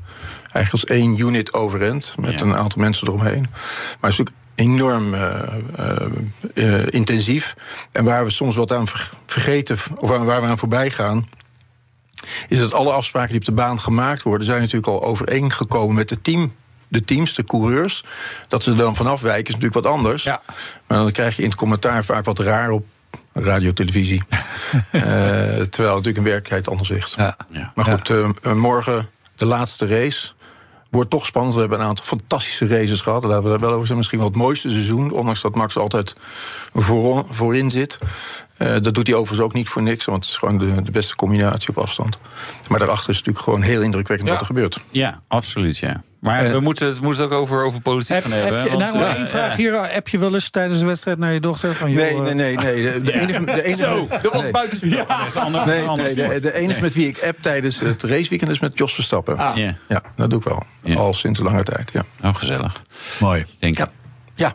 eigenlijk 0.52 0.72
als 0.72 0.86
één 0.86 1.18
unit 1.20 1.54
overend. 1.54 2.14
Met 2.20 2.34
Ja. 2.40 2.42
een 2.46 2.56
aantal 2.56 2.82
mensen 2.82 3.08
eromheen. 3.08 3.42
Maar 3.42 4.12
het 4.12 4.12
is 4.12 4.18
natuurlijk 4.18 4.36
enorm 4.56 5.14
eh, 5.14 6.86
intensief. 6.90 7.56
En 7.92 8.04
waar 8.04 8.24
we 8.26 8.32
soms 8.32 8.56
wat 8.56 8.72
aan 8.72 8.88
ver- 8.88 9.10
vergeten, 9.26 9.78
of 9.96 10.10
waar 10.10 10.26
waar 10.26 10.42
we 10.42 10.48
aan 10.48 10.58
voorbij 10.58 10.90
gaan 10.92 11.28
is 12.48 12.58
dat 12.60 12.74
alle 12.74 12.92
afspraken 12.92 13.30
die 13.30 13.40
op 13.40 13.46
de 13.46 13.52
baan 13.52 13.80
gemaakt 13.80 14.24
worden, 14.24 14.46
zijn 14.48 14.60
natuurlijk 14.60 14.88
al 14.88 15.04
overeengekomen 15.04 15.96
met 15.96 16.10
het 16.10 16.24
team. 16.24 16.54
De 16.88 17.04
teams, 17.04 17.34
de 17.34 17.44
coureurs. 17.44 18.04
Dat 18.48 18.64
ze 18.64 18.72
er 18.72 18.78
dan 18.78 18.96
vanaf 18.96 19.22
wijken 19.22 19.48
is 19.48 19.54
natuurlijk 19.54 19.86
wat 19.86 19.94
anders. 19.94 20.24
Ja. 20.24 20.42
Maar 20.88 20.98
dan 20.98 21.12
krijg 21.12 21.36
je 21.36 21.42
in 21.42 21.50
het 21.50 21.58
commentaar 21.58 22.06
vaak 22.06 22.26
wat 22.26 22.40
raar 22.40 22.70
op 22.70 22.86
radio, 23.34 23.74
televisie. 23.74 24.22
Eh, 24.92 25.04
terwijl 25.64 25.96
natuurlijk 25.96 26.18
in 26.18 26.24
werkelijkheid 26.24 26.70
anders 26.70 26.90
ligt. 26.90 27.14
Ja. 27.16 27.38
Ja. 27.50 27.72
Maar 27.76 27.86
goed, 27.86 28.10
eh, 28.10 28.54
morgen 28.54 29.10
de 29.36 29.46
laatste 29.46 29.88
race. 29.88 30.32
Wordt 30.90 31.10
toch 31.10 31.26
spannend. 31.26 31.54
We 31.54 31.60
hebben 31.60 31.80
een 31.80 31.86
aantal 31.86 32.06
fantastische 32.06 32.68
races 32.68 33.02
gehad. 33.02 33.24
Laten 33.24 33.44
we 33.44 33.50
daar 33.50 33.60
wel 33.60 33.72
over 33.72 33.86
zijn. 33.86 33.98
Misschien 33.98 34.20
wel 34.20 34.28
het 34.28 34.38
mooiste 34.38 34.70
seizoen. 34.70 35.12
Ondanks 35.12 35.42
dat 35.42 35.56
Max 35.56 35.78
altijd 35.78 36.16
voor, 36.74 37.26
voorin 37.30 37.72
zit. 37.72 37.98
Eh, 38.58 38.74
dat 38.82 38.94
doet 38.94 39.08
hij 39.08 39.16
overigens 39.16 39.48
ook 39.48 39.54
niet 39.54 39.70
voor 39.70 39.82
niks. 39.82 40.06
Want 40.06 40.24
het 40.24 40.34
is 40.34 40.40
gewoon 40.40 40.58
de, 40.58 40.82
de 40.84 40.92
beste 40.92 41.16
combinatie 41.16 41.70
op 41.70 41.78
afstand. 41.78 42.18
Maar 42.70 42.80
daarachter 42.80 43.10
is 43.10 43.18
natuurlijk 43.18 43.44
gewoon 43.46 43.62
heel 43.62 43.82
indrukwekkend 43.82 44.28
Ja. 44.30 44.34
wat 44.34 44.42
er 44.42 44.48
gebeurt. 44.48 44.80
Ja, 44.92 45.22
absoluut, 45.28 45.78
ja. 45.78 46.02
Maar 46.20 46.46
Eh, 46.46 46.52
we 46.52 46.60
moeten 46.60 46.88
het, 46.88 47.02
moeten 47.02 47.24
het 47.24 47.32
ook 47.32 47.40
over, 47.40 47.64
over 47.66 47.82
politiek 47.82 48.16
Heb, 48.16 48.24
gaan 48.24 48.32
heb 48.32 48.44
hebben. 48.44 48.64
je, 48.64 48.70
want, 48.70 48.94
nou, 48.94 49.06
eh, 49.06 49.14
één 49.16 49.28
vraag 49.28 49.56
hier. 49.56 49.92
Heb 49.92 50.08
je 50.08 50.18
wel 50.18 50.34
eens 50.34 50.50
tijdens 50.50 50.80
de 50.80 50.86
wedstrijd 50.86 51.18
naar 51.18 51.34
je 51.34 51.40
dochter 51.40 51.74
van... 51.74 51.92
joh, 51.92 52.00
Nee, 52.00 52.20
nee, 52.22 52.34
nee. 52.34 52.56
nee. 52.58 52.84
De, 52.94 53.02
de 53.02 53.14
enige, 53.22 53.44
de 53.46 53.64
enige, 53.64 53.84
Zo, 53.84 54.08
dat 54.22 54.34
was 54.34 54.42
nee. 54.42 54.52
buitenspel. 54.52 54.90
Ja. 54.90 55.06
Dat 55.06 55.28
is 55.28 55.36
ander, 55.36 55.66
Nee, 55.66 56.40
de, 56.40 56.54
enige 56.54 56.82
met 56.82 56.94
wie 56.94 57.08
ik 57.08 57.24
app 57.24 57.38
tijdens 57.42 57.80
het 57.80 58.04
raceweekend 58.04 58.52
is 58.52 58.60
met 58.60 58.78
Jos 58.78 58.94
Verstappen. 58.94 59.38
Ah. 59.38 59.56
Ja. 59.58 59.76
Ja, 59.88 60.02
dat 60.16 60.30
doe 60.30 60.40
ik 60.40 60.46
wel. 60.46 60.64
Al 60.98 61.14
sinds 61.14 61.40
een 61.40 61.46
lange 61.46 61.64
tijd, 61.64 61.92
ja. 61.94 62.04
Oh, 62.24 62.36
gezellig. 62.36 62.82
Mooi. 63.20 63.46
Denk 63.60 63.74
ik. 63.74 63.80
Ja, 63.80 63.92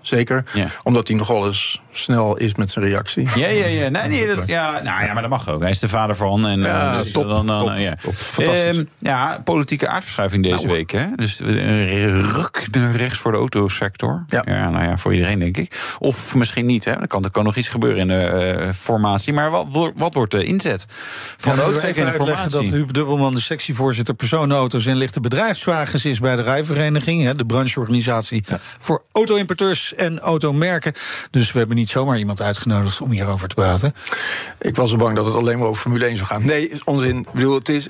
zeker. 0.03 0.45
Ja. 0.53 0.67
Omdat 0.83 1.09
hij 1.09 1.17
nogal 1.17 1.47
eens 1.47 1.81
snel 1.93 2.37
is 2.37 2.55
met 2.55 2.71
zijn 2.71 2.85
reactie. 2.85 3.29
Ja, 3.35 3.47
ja, 3.47 3.67
ja. 3.67 3.89
Nee, 3.89 4.09
nee, 4.09 4.35
dat, 4.35 4.47
ja, 4.47 4.71
nou 4.85 5.05
ja, 5.05 5.13
maar 5.13 5.23
dat 5.23 5.31
mag 5.31 5.49
ook. 5.49 5.61
Hij 5.61 5.71
is 5.71 5.79
de 5.79 5.89
vader 5.89 6.17
van. 6.17 6.47
En, 6.47 6.61
Ja, 6.61 6.93
eh, 6.93 6.99
dus 6.99 7.13
top, 7.13 7.29
dan, 7.29 7.47
dan, 7.47 7.67
top, 7.67 7.77
ja. 7.79 7.95
top. 8.03 8.15
Fantastisch. 8.15 8.77
Ehm, 8.77 8.85
ja, 8.99 9.41
politieke 9.45 9.89
aardverschuiving 9.89 10.43
deze 10.43 10.65
Nou. 10.65 10.69
week. 10.77 10.91
Hè? 10.91 11.07
Dus 11.17 11.39
een 11.41 12.23
ruk 12.33 12.67
naar 12.71 12.97
rechts 12.97 13.19
voor 13.19 13.33
de 13.33 13.39
autosector. 13.39 14.25
Ja. 14.27 14.43
nou 14.71 14.85
ja, 14.85 14.99
voor 14.99 15.13
iedereen 15.15 15.39
denk 15.39 15.57
ik. 15.57 15.97
Of 15.99 16.35
misschien 16.35 16.67
niet. 16.67 16.85
Hè? 16.85 16.93
Er 16.93 17.07
kan, 17.07 17.25
er 17.25 17.31
kan 17.31 17.45
nog 17.45 17.57
iets 17.57 17.69
gebeuren 17.69 17.99
in 18.01 18.09
de 18.09 18.15
eh, 18.25 18.71
formatie. 18.73 19.33
Maar 19.33 19.51
wat, 19.51 19.67
wordt- 19.69 19.99
wat 19.99 20.15
wordt 20.15 20.31
de 20.31 20.45
inzet 20.45 20.87
van 21.37 21.51
Ja, 21.53 21.59
de 21.59 21.65
autosector 21.65 22.05
in 22.07 22.11
de 22.11 22.17
formatie? 22.17 22.51
dat 22.51 22.65
Huub 22.65 22.93
Dubbelman 22.93 23.35
de 23.35 23.41
sectievoorzitter 23.41 24.15
personenauto's 24.15 24.87
en 24.87 24.97
lichte 24.97 25.21
bedrijfswagens 25.21 26.05
is 26.05 26.21
bij 26.21 26.37
de 26.37 26.43
rijvereniging, 26.43 27.23
hè, 27.23 27.35
de 27.35 27.45
brancheorganisatie 27.47 28.45
voor 28.79 29.03
auto-importeurs 29.13 29.72
en 29.97 30.21
automerken. 30.21 30.93
Dus 31.31 31.53
we 31.53 31.59
hebben 31.59 31.77
niet 31.77 31.91
zomaar 31.91 32.19
iemand 32.19 32.43
uitgenodigd 32.43 33.01
om 33.01 33.11
hierover 33.11 33.49
te 33.49 33.55
praten. 33.55 33.95
Ik 34.61 34.77
was 34.77 34.91
zo 34.91 34.97
bang 34.97 35.17
dat 35.17 35.27
het 35.27 35.35
alleen 35.35 35.59
maar 35.59 35.69
over 35.69 35.83
Formule 35.83 36.05
1 36.07 36.17
zou 36.17 36.29
gaan. 36.29 36.45
Nee, 36.47 36.73
onzin. 36.85 37.19
Ik 37.19 37.33
bedoel, 37.33 37.55
het 37.55 37.69
is. 37.69 37.89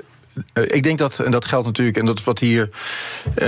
eh, 0.52 0.64
ik 0.66 0.83
denk 0.83 0.99
dat, 0.99 1.18
en 1.18 1.30
dat 1.30 1.45
geldt 1.45 1.66
natuurlijk, 1.66 1.97
en 1.97 2.07
dat 2.07 2.18
is 2.18 2.25
wat 2.25 2.38
hier 2.38 2.71
eh, 3.35 3.47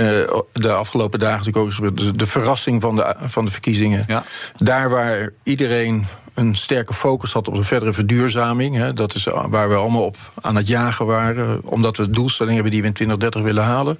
de 0.51 0.73
afgelopen 0.73 1.19
dagen 1.19 1.37
natuurlijk 1.37 1.63
ook 1.65 1.69
is 1.69 1.75
gebeurd, 1.75 1.97
de, 1.97 2.15
de 2.15 2.25
verrassing 2.25 2.81
van 2.81 2.95
de, 2.95 3.15
van 3.19 3.45
de 3.45 3.51
verkiezingen. 3.51 4.03
Ja. 4.07 4.23
Daar 4.57 4.89
waar 4.89 5.29
iedereen 5.43 6.05
een 6.33 6.55
sterke 6.55 6.93
focus 6.93 7.33
had 7.33 7.47
op 7.47 7.55
de 7.55 7.63
verdere 7.63 7.93
verduurzaming, 7.93 8.75
hè, 8.75 8.93
dat 8.93 9.15
is 9.15 9.23
waar 9.47 9.69
we 9.69 9.75
allemaal 9.75 10.03
op 10.03 10.17
aan 10.41 10.55
het 10.55 10.67
jagen 10.67 11.05
waren, 11.05 11.61
omdat 11.63 11.97
we 11.97 12.09
doelstellingen 12.09 12.55
hebben 12.55 12.71
die 12.71 12.81
we 12.81 12.87
in 12.87 12.93
2030 12.93 13.41
willen 13.41 13.63
halen. 13.63 13.97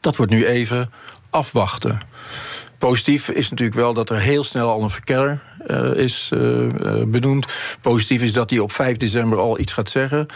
Dat 0.00 0.16
wordt 0.16 0.32
nu 0.32 0.46
even 0.46 0.90
afwachten. 1.30 1.98
Positief 2.84 3.30
is 3.30 3.50
natuurlijk 3.50 3.78
wel 3.78 3.94
dat 3.94 4.10
er 4.10 4.20
heel 4.20 4.44
snel 4.44 4.70
al 4.70 4.82
een 4.82 4.90
verkenner 4.90 5.40
eh, 5.66 5.94
is 5.94 6.30
eh, 6.32 6.64
eh, 6.64 7.06
benoemd. 7.06 7.46
Positief 7.80 8.22
is 8.22 8.32
dat 8.32 8.50
hij 8.50 8.58
op 8.58 8.72
5 8.72 8.96
december 8.96 9.38
al 9.38 9.58
iets 9.58 9.72
gaat 9.72 9.90
zeggen. 9.90 10.26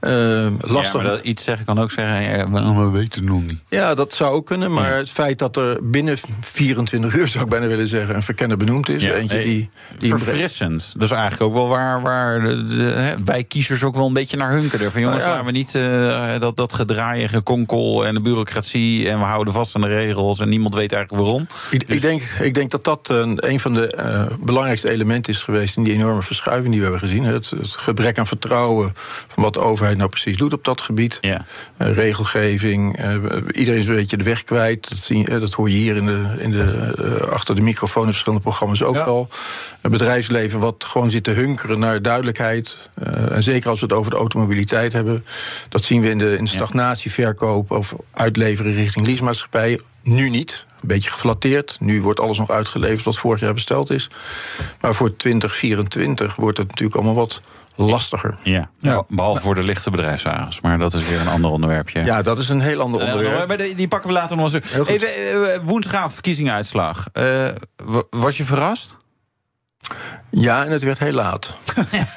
Lastig. 0.00 0.92
Ja, 0.92 0.92
maar 0.92 1.04
dat 1.04 1.20
iets 1.20 1.44
zeggen 1.44 1.66
kan 1.66 1.80
ook 1.80 1.90
zeggen, 1.90 2.22
ja, 2.22 2.50
we, 2.50 2.74
we 2.74 2.90
weten 2.90 3.24
nog 3.24 3.42
niet. 3.42 3.58
Ja, 3.68 3.94
dat 3.94 4.14
zou 4.14 4.34
ook 4.34 4.46
kunnen. 4.46 4.72
Maar 4.72 4.96
het 4.96 5.10
feit 5.10 5.38
dat 5.38 5.56
er 5.56 5.90
binnen 5.90 6.18
24 6.40 7.14
uur, 7.14 7.28
zou 7.28 7.44
ik 7.44 7.50
bijna 7.50 7.66
willen 7.66 7.86
zeggen, 7.88 8.14
een 8.14 8.22
verkenner 8.22 8.56
benoemd 8.56 8.88
is. 8.88 9.04
eentje 9.04 9.36
hey, 9.36 9.44
die. 9.44 9.70
die 9.98 10.10
verfrissend. 10.10 10.92
Dat 10.92 11.02
is 11.02 11.10
eigenlijk 11.10 11.42
ook 11.42 11.52
wel 11.52 11.68
waar, 11.68 12.00
waar 12.00 12.40
de, 12.40 12.64
de- 12.64 12.82
hè, 12.82 13.14
wij 13.24 13.44
kiezers 13.44 13.82
ook 13.82 13.94
wel 13.94 14.06
een 14.06 14.12
beetje 14.12 14.36
naar 14.36 14.52
hunkeren. 14.52 14.92
Van 14.92 15.00
jongens, 15.00 15.22
Nou 15.24 15.34
ja. 15.34 15.42
laten 15.42 15.52
we 15.52 15.58
niet 15.58 16.40
dat, 16.40 16.56
dat 16.56 16.72
gedraaien, 16.72 17.28
gekonkel 17.28 18.06
en 18.06 18.14
de 18.14 18.20
bureaucratie... 18.20 19.08
en 19.08 19.18
we 19.18 19.24
houden 19.24 19.52
vast 19.54 19.74
aan 19.74 19.80
de 19.80 19.86
regels 19.88 20.40
en 20.40 20.48
niemand 20.48 20.74
weet 20.74 20.92
eigenlijk 20.92 21.24
waarom. 21.24 21.46
Ik, 21.70 21.82
ik, 21.82 22.00
denk, 22.00 22.22
ik 22.22 22.54
denk 22.54 22.70
dat 22.70 22.84
dat 22.84 23.08
een, 23.08 23.50
een 23.50 23.60
van 23.60 23.74
de 23.74 24.32
belangrijke 24.40 24.73
belangrijkste 24.74 24.90
element 24.90 25.28
is 25.28 25.42
geweest 25.42 25.76
in 25.76 25.84
die 25.84 25.92
enorme 25.92 26.22
verschuiving 26.22 26.70
die 26.70 26.80
we 26.80 26.88
hebben 26.88 27.08
gezien. 27.08 27.24
Het, 27.24 27.50
het 27.50 27.76
gebrek 27.76 28.18
aan 28.18 28.26
vertrouwen 28.26 28.92
van 29.28 29.42
wat 29.42 29.54
de 29.54 29.60
overheid 29.60 29.96
nou 29.96 30.08
precies 30.08 30.36
doet 30.36 30.52
op 30.52 30.64
dat 30.64 30.80
gebied. 30.80 31.18
Ja. 31.20 31.44
Uh, 31.78 31.94
regelgeving, 31.94 33.04
uh, 33.04 33.14
iedereen 33.52 33.80
is 33.80 33.86
een 33.86 33.94
beetje 33.94 34.16
de 34.16 34.24
weg 34.24 34.44
kwijt. 34.44 34.88
Dat, 34.88 34.98
zie, 34.98 35.30
uh, 35.30 35.40
dat 35.40 35.52
hoor 35.52 35.70
je 35.70 35.76
hier 35.76 35.96
in 35.96 36.06
de, 36.06 36.36
in 36.38 36.50
de, 36.50 37.28
achter 37.30 37.54
de 37.54 37.60
microfoon 37.60 38.04
in 38.04 38.10
verschillende 38.10 38.42
programma's 38.42 38.82
ook 38.82 38.94
ja. 38.94 39.04
wel. 39.04 39.28
Het 39.80 39.90
bedrijfsleven 39.90 40.60
wat 40.60 40.84
gewoon 40.84 41.10
zit 41.10 41.24
te 41.24 41.30
hunkeren 41.30 41.78
naar 41.78 42.02
duidelijkheid. 42.02 42.76
en 43.30 43.42
zeker 43.42 43.70
als 43.70 43.80
we 43.80 43.86
het 43.86 43.94
over 43.94 44.10
de 44.10 44.16
automobiliteit 44.16 44.92
hebben. 44.92 45.24
Dat 45.68 45.84
zien 45.84 46.00
we 46.00 46.10
in 46.10 46.18
de, 46.18 46.36
in 46.36 46.44
de 46.44 46.50
stagnatieverkoop 46.50 47.70
of 47.70 47.94
uitleveren 48.10 48.74
richting 48.74 49.06
leasemaatschappij. 49.06 49.80
Nu 50.02 50.30
niet. 50.30 50.66
Een 50.84 50.90
beetje 50.90 51.10
geflatteerd. 51.10 51.76
Nu 51.80 52.02
wordt 52.02 52.20
alles 52.20 52.38
nog 52.38 52.50
uitgeleverd 52.50 53.04
wat 53.04 53.16
vorig 53.16 53.40
jaar 53.40 53.54
besteld 53.54 53.90
is. 53.90 54.10
Maar 54.80 54.94
voor 54.94 55.16
2024 55.16 56.36
wordt 56.36 56.58
het 56.58 56.68
natuurlijk 56.68 56.96
allemaal 56.96 57.14
wat 57.14 57.40
lastiger. 57.76 58.38
Ja, 58.42 58.70
ja. 58.78 59.04
behalve 59.08 59.40
voor 59.40 59.54
de 59.54 59.62
lichte 59.62 59.90
bedrijfswagens. 59.90 60.60
Maar 60.60 60.78
dat 60.78 60.94
is 60.94 61.08
weer 61.08 61.20
een 61.20 61.28
ander 61.28 61.50
onderwerpje. 61.50 62.04
Ja, 62.04 62.22
dat 62.22 62.38
is 62.38 62.48
een 62.48 62.60
heel 62.60 62.80
ander 62.80 63.00
onderwerp. 63.00 63.60
Uh, 63.60 63.76
die 63.76 63.88
pakken 63.88 64.08
we 64.08 64.14
later 64.14 64.36
nog 64.36 64.52
eens. 64.52 64.88
Even, 64.88 65.08
uh, 65.34 65.56
woensdagavond 65.62 66.12
verkiezingsuitslag. 66.12 67.06
Uh, 67.12 67.48
was 68.10 68.36
je 68.36 68.44
verrast? 68.44 68.96
Ja, 70.30 70.64
en 70.64 70.70
het 70.70 70.82
werd 70.82 70.98
heel 70.98 71.12
laat. 71.12 71.54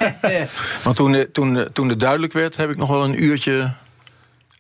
Want 0.83 0.95
toen, 0.95 1.25
toen, 1.31 1.67
toen 1.73 1.89
het 1.89 1.99
duidelijk 1.99 2.33
werd, 2.33 2.57
heb 2.57 2.69
ik 2.69 2.77
nog 2.77 2.89
wel 2.89 3.03
een 3.03 3.23
uurtje 3.23 3.73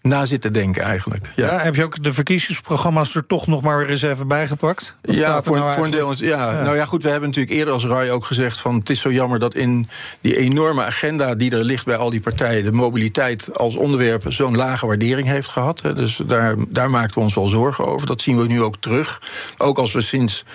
na 0.07 0.25
zitten 0.25 0.53
denken 0.53 0.83
eigenlijk. 0.83 1.31
Ja. 1.35 1.45
ja. 1.45 1.59
heb 1.59 1.75
je 1.75 1.83
ook 1.83 2.03
de 2.03 2.13
verkiezingsprogramma's 2.13 3.15
er 3.15 3.25
toch 3.25 3.47
nog 3.47 3.61
maar 3.61 3.77
weer 3.77 3.89
eens 3.89 4.01
even 4.01 4.27
bijgepakt? 4.27 4.95
Ja, 5.01 5.43
voor, 5.43 5.57
nou 5.57 5.73
voor 5.73 5.85
een 5.85 5.91
deel. 5.91 6.13
Ja. 6.15 6.51
ja. 6.51 6.61
Nou 6.63 6.75
ja, 6.75 6.85
goed, 6.85 7.03
we 7.03 7.09
hebben 7.09 7.29
natuurlijk 7.29 7.57
eerder 7.57 7.73
als 7.73 7.85
RAI 7.85 8.11
ook 8.11 8.25
gezegd... 8.25 8.59
van 8.59 8.75
het 8.75 8.89
is 8.89 8.99
zo 8.99 9.11
jammer 9.11 9.39
dat 9.39 9.55
in 9.55 9.89
die 10.21 10.37
enorme 10.37 10.83
agenda 10.83 11.35
die 11.35 11.51
er 11.51 11.63
ligt 11.63 11.85
bij 11.85 11.97
al 11.97 12.09
die 12.09 12.19
partijen... 12.19 12.63
de 12.63 12.71
mobiliteit 12.71 13.57
als 13.57 13.75
onderwerp 13.75 14.23
zo'n 14.27 14.55
lage 14.55 14.87
waardering 14.87 15.27
heeft 15.27 15.49
gehad. 15.49 15.81
Hè. 15.81 15.93
Dus 15.93 16.21
daar, 16.25 16.55
daar 16.69 16.89
maakten 16.89 17.15
we 17.15 17.23
ons 17.23 17.35
wel 17.35 17.47
zorgen 17.47 17.85
over. 17.85 18.07
Dat 18.07 18.21
zien 18.21 18.37
we 18.37 18.47
nu 18.47 18.61
ook 18.61 18.77
terug. 18.77 19.21
Ook 19.57 19.77
als 19.77 19.91
we 19.91 20.01
sinds, 20.01 20.45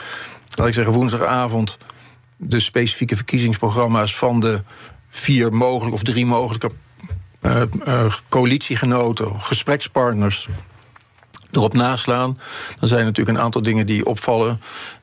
laat 0.54 0.68
ik 0.68 0.75
zeggen, 0.75 0.92
woensdagavond... 0.92 1.78
de 2.37 2.61
specifieke 2.61 3.16
verkiezingsprogramma's 3.16 4.16
van 4.16 4.40
de 4.40 4.62
vier 5.11 5.52
mogelijke 5.52 5.94
of 5.94 6.02
drie 6.02 6.26
mogelijke 6.26 6.71
coalitiegenoten, 8.29 9.41
gesprekspartners 9.41 10.49
erop 11.53 11.75
naslaan. 11.75 12.39
Dan 12.79 12.89
zijn 12.89 13.01
er 13.01 13.07
natuurlijk 13.07 13.37
een 13.37 13.45
aantal 13.45 13.63
dingen 13.63 13.87
die 13.87 14.07
opvallen. 14.07 14.61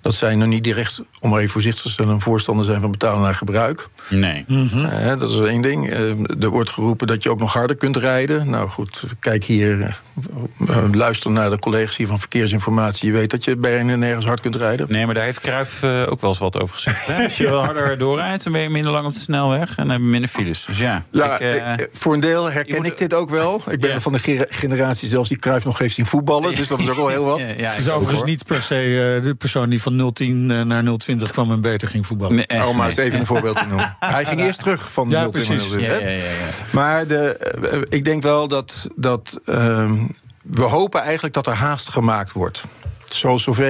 Dat 0.09 0.17
zij 0.17 0.35
nog 0.35 0.47
niet 0.47 0.63
direct, 0.63 1.01
om 1.19 1.29
maar 1.29 1.39
even 1.39 1.51
voorzichtig 1.51 1.81
te 1.81 1.89
stellen, 1.89 2.13
een 2.13 2.19
voorstander 2.21 2.65
zijn 2.65 2.81
van 2.81 2.91
betalen 2.91 3.21
naar 3.21 3.35
gebruik. 3.35 3.87
Nee. 4.09 4.43
Mm 4.47 4.67
-hmm. 4.67 4.85
uh, 4.85 5.19
dat 5.19 5.29
is 5.29 5.39
één 5.39 5.61
ding. 5.61 5.89
Uh, 5.89 6.43
er 6.43 6.49
wordt 6.49 6.69
geroepen 6.69 7.07
dat 7.07 7.23
je 7.23 7.29
ook 7.29 7.39
nog 7.39 7.53
harder 7.53 7.75
kunt 7.75 7.97
rijden. 7.97 8.49
Nou 8.49 8.69
goed, 8.69 9.03
kijk 9.19 9.43
hier, 9.43 9.99
uh, 10.69 10.83
luister 10.91 11.31
naar 11.31 11.49
de 11.49 11.59
collega's 11.59 11.97
hier 11.97 12.07
van 12.07 12.19
Verkeersinformatie. 12.19 13.07
Je 13.07 13.13
weet 13.13 13.31
dat 13.31 13.43
je 13.43 13.55
bij 13.55 13.77
en 13.77 13.99
nergens 13.99 14.25
hard 14.25 14.41
kunt 14.41 14.55
rijden. 14.55 14.85
Nee, 14.89 15.05
maar 15.05 15.13
daar 15.13 15.23
heeft 15.23 15.39
Cruijff 15.39 15.83
ook 15.83 16.21
wel 16.21 16.29
eens 16.29 16.39
wat 16.39 16.61
over 16.61 16.75
gezegd. 16.75 17.07
Hè? 17.07 17.23
Als 17.23 17.37
je 17.37 17.49
wel 17.49 17.63
harder 17.63 17.97
doorrijdt, 17.97 18.43
dan 18.43 18.53
ben 18.53 18.61
je 18.61 18.69
minder 18.69 18.91
lang 18.91 19.05
op 19.05 19.13
de 19.13 19.19
snelweg 19.19 19.75
en 19.75 19.89
heb 19.89 19.99
je 19.99 20.05
minder 20.05 20.29
files. 20.29 20.65
Dus 20.65 20.77
ja, 20.77 21.03
ja 21.11 21.39
ik, 21.39 21.89
voor 21.91 22.13
een 22.13 22.19
deel 22.19 22.51
herken 22.51 22.75
moet... 22.75 22.85
ik 22.85 22.97
dit 22.97 23.13
ook 23.13 23.29
wel. 23.29 23.61
Ik 23.69 23.79
ben 23.79 23.89
ja. 23.89 23.99
van 23.99 24.13
de 24.13 24.47
generatie 24.49 25.07
zelfs 25.07 25.29
die 25.29 25.37
Cruijff 25.37 25.65
nog 25.65 25.77
heeft 25.77 25.95
zien 25.95 26.05
voetballen. 26.05 26.55
Dus 26.55 26.67
dat 26.67 26.79
is 26.79 26.89
ook 26.89 26.95
wel 26.95 27.07
heel 27.07 27.25
wat. 27.25 27.39
Ja, 27.39 27.53
ja, 27.57 27.73
is 27.73 27.89
overigens 27.89 28.23
niet 28.23 28.45
per 28.45 28.61
se 28.61 29.19
de 29.23 29.35
persoon 29.35 29.69
die 29.69 29.81
van 29.81 29.95
010 30.13 30.45
naar 30.67 30.83
020 30.97 31.31
kwam 31.31 31.51
en 31.51 31.61
beter 31.61 31.87
ging 31.87 32.05
voetballen. 32.05 32.35
Nee, 32.35 32.45
echt, 32.45 32.65
oh, 32.65 32.75
maar 32.75 32.87
eens 32.87 32.95
even 32.97 33.19
een 33.19 33.25
voorbeeld 33.25 33.57
te 33.57 33.65
noemen. 33.65 33.95
Hij 33.99 34.25
ging 34.25 34.41
eerst 34.41 34.59
terug 34.59 34.91
van 34.91 35.09
ja, 35.09 35.29
020 35.29 35.31
precies. 35.31 35.69
naar 35.69 35.79
020. 35.79 35.99
Ja, 36.01 36.07
ja, 36.07 36.15
ja, 36.15 36.23
ja. 36.23 36.49
Maar 36.71 37.07
de, 37.07 37.53
uh, 37.73 37.81
ik 37.89 38.05
denk 38.05 38.23
wel 38.23 38.47
dat, 38.47 38.87
dat 38.95 39.39
uh, 39.45 39.91
we 40.41 40.61
hopen 40.61 41.01
eigenlijk 41.01 41.33
dat 41.33 41.47
er 41.47 41.53
haast 41.53 41.89
gemaakt 41.89 42.31
wordt. 42.31 42.63
Zoals 43.09 43.43
zoveel 43.43 43.67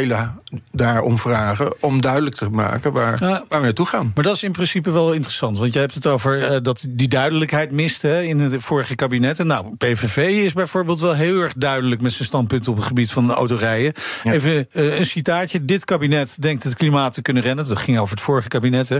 daarom 0.71 1.17
vragen, 1.17 1.73
om 1.81 2.01
duidelijk 2.01 2.35
te 2.35 2.49
maken 2.49 2.91
waar, 2.91 3.19
waar 3.19 3.45
we 3.49 3.59
naartoe 3.59 3.85
gaan. 3.85 4.11
Maar 4.15 4.23
dat 4.23 4.35
is 4.35 4.43
in 4.43 4.51
principe 4.51 4.91
wel 4.91 5.13
interessant. 5.13 5.57
Want 5.57 5.73
je 5.73 5.79
hebt 5.79 5.93
het 5.93 6.07
over 6.07 6.51
uh, 6.51 6.57
dat 6.61 6.85
die 6.89 7.07
duidelijkheid 7.07 7.71
mist 7.71 8.01
hè, 8.01 8.21
in 8.21 8.39
het 8.39 8.63
vorige 8.63 8.95
kabinetten. 8.95 9.47
Nou, 9.47 9.75
PVV 9.75 10.17
is 10.17 10.53
bijvoorbeeld 10.53 10.99
wel 10.99 11.13
heel 11.13 11.41
erg 11.41 11.53
duidelijk 11.53 12.01
met 12.01 12.11
zijn 12.11 12.27
standpunt 12.27 12.67
op 12.67 12.75
het 12.75 12.85
gebied 12.85 13.11
van 13.11 13.31
autorijden. 13.31 13.93
Ja. 14.23 14.31
Even 14.33 14.67
uh, 14.71 14.99
een 14.99 15.05
citaatje. 15.05 15.65
Dit 15.65 15.85
kabinet 15.85 16.41
denkt 16.41 16.63
het 16.63 16.75
klimaat 16.75 17.13
te 17.13 17.21
kunnen 17.21 17.43
rennen. 17.43 17.67
Dat 17.67 17.77
ging 17.77 17.99
over 17.99 18.15
het 18.15 18.23
vorige 18.23 18.47
kabinet. 18.47 18.89
Hè, 18.89 18.97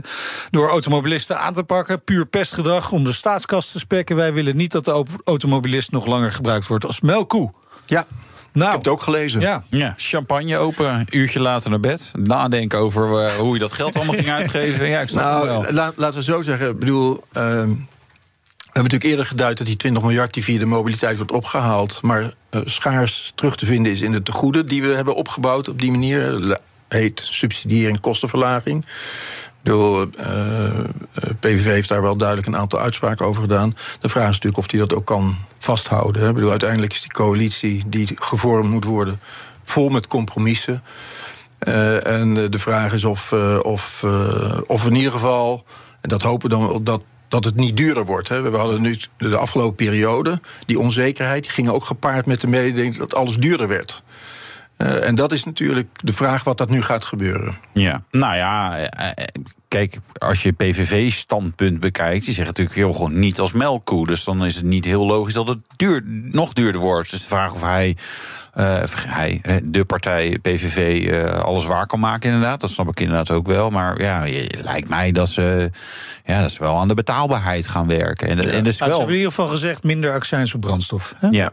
door 0.49 0.69
automobilisten 0.69 1.39
aan 1.39 1.53
te 1.53 1.63
pakken. 1.63 2.03
Puur 2.03 2.25
pestgedrag 2.25 2.91
om 2.91 3.03
de 3.03 3.13
staatskas 3.13 3.71
te 3.71 3.79
spekken. 3.79 4.15
Wij 4.15 4.33
willen 4.33 4.57
niet 4.57 4.71
dat 4.71 4.85
de 4.85 5.05
automobilist 5.23 5.91
nog 5.91 6.05
langer 6.05 6.31
gebruikt 6.31 6.67
wordt 6.67 6.85
als 6.85 7.01
melkkoe. 7.01 7.53
Ja. 7.85 8.05
Nou, 8.59 8.71
ik 8.71 8.75
heb 8.75 8.85
het 8.85 8.93
ook 8.93 9.01
gelezen. 9.01 9.41
Ja. 9.41 9.63
ja, 9.69 9.93
champagne 9.97 10.57
open, 10.57 10.93
een 10.93 11.07
uurtje 11.09 11.39
later 11.39 11.69
naar 11.69 11.79
bed. 11.79 12.11
Nadenken 12.23 12.79
over 12.79 13.25
uh, 13.25 13.33
hoe 13.33 13.53
je 13.53 13.59
dat 13.59 13.71
geld 13.71 13.95
allemaal 13.95 14.15
ging 14.15 14.29
uitgeven. 14.29 14.89
Ja, 14.89 15.01
ik 15.01 15.09
snap 15.09 15.23
nou, 15.23 15.45
wel. 15.47 15.73
La, 15.73 15.91
laten 15.95 16.17
we 16.19 16.23
zo 16.23 16.41
zeggen. 16.41 16.69
Ik 16.69 16.79
bedoel, 16.79 17.11
uh, 17.13 17.21
we 17.31 18.75
hebben 18.75 18.91
natuurlijk 18.91 19.03
eerder 19.03 19.25
geduid 19.25 19.57
dat 19.57 19.67
die 19.67 19.75
20 19.75 20.03
miljard 20.03 20.33
die 20.33 20.43
via 20.43 20.59
de 20.59 20.65
mobiliteit 20.65 21.17
wordt 21.17 21.31
opgehaald, 21.31 21.99
maar 22.01 22.21
uh, 22.51 22.61
schaars 22.65 23.31
terug 23.35 23.55
te 23.55 23.65
vinden 23.65 23.91
is 23.91 24.01
in 24.01 24.11
de 24.11 24.23
tegoeden 24.23 24.67
die 24.67 24.81
we 24.81 24.95
hebben 24.95 25.15
opgebouwd 25.15 25.69
op 25.69 25.79
die 25.79 25.91
manier. 25.91 26.57
Heet 26.87 27.19
subsidiëring, 27.31 27.99
kostenverlaging. 27.99 28.85
De 29.61 30.07
uh, 30.19 31.29
PVV 31.39 31.65
heeft 31.65 31.89
daar 31.89 32.01
wel 32.01 32.17
duidelijk 32.17 32.47
een 32.47 32.57
aantal 32.57 32.79
uitspraken 32.79 33.25
over 33.25 33.41
gedaan. 33.41 33.75
De 33.99 34.09
vraag 34.09 34.29
is 34.29 34.33
natuurlijk 34.33 34.57
of 34.57 34.71
hij 34.71 34.79
dat 34.79 34.93
ook 34.93 35.05
kan 35.05 35.35
vasthouden. 35.57 36.33
Bedoel, 36.33 36.49
uiteindelijk 36.49 36.93
is 36.93 37.01
die 37.01 37.11
coalitie 37.11 37.83
die 37.87 38.07
gevormd 38.15 38.69
moet 38.69 38.83
worden 38.83 39.19
vol 39.63 39.89
met 39.89 40.07
compromissen. 40.07 40.83
Uh, 41.67 42.07
en 42.07 42.51
de 42.51 42.59
vraag 42.59 42.93
is 42.93 43.03
of, 43.03 43.31
uh, 43.31 43.59
of, 43.61 44.05
of 44.67 44.85
in 44.85 44.95
ieder 44.95 45.11
geval, 45.11 45.65
en 46.01 46.09
dat 46.09 46.21
hopen 46.21 46.49
we 46.49 46.55
dan 46.55 46.83
dat. 46.83 47.01
Dat 47.27 47.45
het 47.45 47.55
niet 47.55 47.77
duurder 47.77 48.05
wordt. 48.05 48.29
Hè. 48.29 48.41
We 48.41 48.57
hadden 48.57 48.81
nu 48.81 48.97
de 49.17 49.37
afgelopen 49.37 49.75
periode, 49.75 50.39
die 50.65 50.79
onzekerheid, 50.79 51.43
die 51.43 51.51
ging 51.51 51.69
ook 51.69 51.83
gepaard 51.83 52.25
met 52.25 52.41
de 52.41 52.47
mededeling 52.47 52.97
dat 52.97 53.15
alles 53.15 53.37
duurder 53.37 53.67
werd. 53.67 54.03
Uh, 54.81 55.07
en 55.07 55.15
dat 55.15 55.31
is 55.31 55.43
natuurlijk 55.43 55.87
de 56.03 56.13
vraag 56.13 56.43
wat 56.43 56.57
dat 56.57 56.69
nu 56.69 56.81
gaat 56.81 57.05
gebeuren. 57.05 57.57
Ja, 57.73 58.03
nou 58.11 58.35
ja, 58.35 58.89
kijk, 59.67 59.97
als 60.17 60.43
je 60.43 60.51
PVV-standpunt 60.51 61.79
bekijkt, 61.79 62.25
die 62.25 62.33
zeggen 62.33 62.45
natuurlijk 62.45 62.75
heel 62.75 62.93
gewoon 62.93 63.19
niet 63.19 63.39
als 63.39 63.53
melkkoe. 63.53 64.07
Dus 64.07 64.23
dan 64.23 64.45
is 64.45 64.55
het 64.55 64.63
niet 64.63 64.85
heel 64.85 65.05
logisch 65.05 65.33
dat 65.33 65.47
het 65.47 65.57
duur, 65.75 66.03
nog 66.05 66.53
duurder 66.53 66.81
wordt. 66.81 67.09
Dus 67.09 67.19
de 67.19 67.27
vraag 67.27 67.53
of 67.53 67.61
hij, 67.61 67.97
uh, 68.55 68.83
hij 69.07 69.41
de 69.63 69.85
partij 69.85 70.39
PVV, 70.41 71.05
uh, 71.05 71.41
alles 71.41 71.65
waar 71.65 71.87
kan 71.87 71.99
maken, 71.99 72.29
inderdaad. 72.29 72.61
Dat 72.61 72.69
snap 72.69 72.87
ik 72.87 72.99
inderdaad 72.99 73.31
ook 73.31 73.47
wel. 73.47 73.69
Maar 73.69 74.01
ja, 74.01 74.25
het 74.25 74.63
lijkt 74.63 74.89
mij 74.89 75.11
dat 75.11 75.29
ze, 75.29 75.71
ja, 76.25 76.41
dat 76.41 76.51
ze 76.51 76.59
wel 76.59 76.77
aan 76.77 76.87
de 76.87 76.93
betaalbaarheid 76.93 77.67
gaan 77.67 77.87
werken. 77.87 78.27
En, 78.27 78.37
ja. 78.37 78.49
en 78.49 78.63
dus 78.63 78.79
wel... 78.79 78.89
Ze 78.89 78.95
hebben 78.95 79.07
in 79.07 79.19
ieder 79.19 79.33
geval 79.33 79.47
gezegd 79.47 79.83
minder 79.83 80.13
accijns 80.13 80.53
op 80.53 80.61
brandstof. 80.61 81.13
Hè? 81.17 81.27
Ja. 81.27 81.51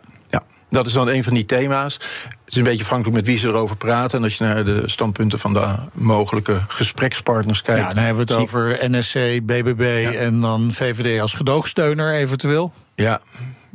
Dat 0.69 0.87
is 0.87 0.93
dan 0.93 1.09
een 1.09 1.25
van 1.25 1.35
die 1.35 1.45
thema's. 1.45 1.95
Het 1.95 2.55
is 2.55 2.57
een 2.57 2.63
beetje 2.63 2.83
afhankelijk 2.83 3.17
met 3.17 3.27
wie 3.27 3.39
ze 3.39 3.49
erover 3.49 3.77
praten. 3.77 4.19
En 4.19 4.25
als 4.25 4.39
je 4.39 4.45
naar 4.45 4.65
de 4.65 4.83
standpunten 4.85 5.39
van 5.39 5.55
de 5.55 5.75
mogelijke 5.93 6.61
gesprekspartners 6.69 7.63
kijkt. 7.63 7.81
Ja, 7.81 7.95
dan 7.95 8.05
hebben 8.05 8.27
we 8.27 8.33
het 8.33 8.43
over 8.43 8.79
NSC, 8.91 9.15
BBB 9.43 10.01
ja. 10.03 10.13
en 10.13 10.41
dan 10.41 10.73
VVD 10.73 11.21
als 11.21 11.33
gedoogsteuner 11.33 12.15
eventueel. 12.15 12.73
Ja. 12.95 13.21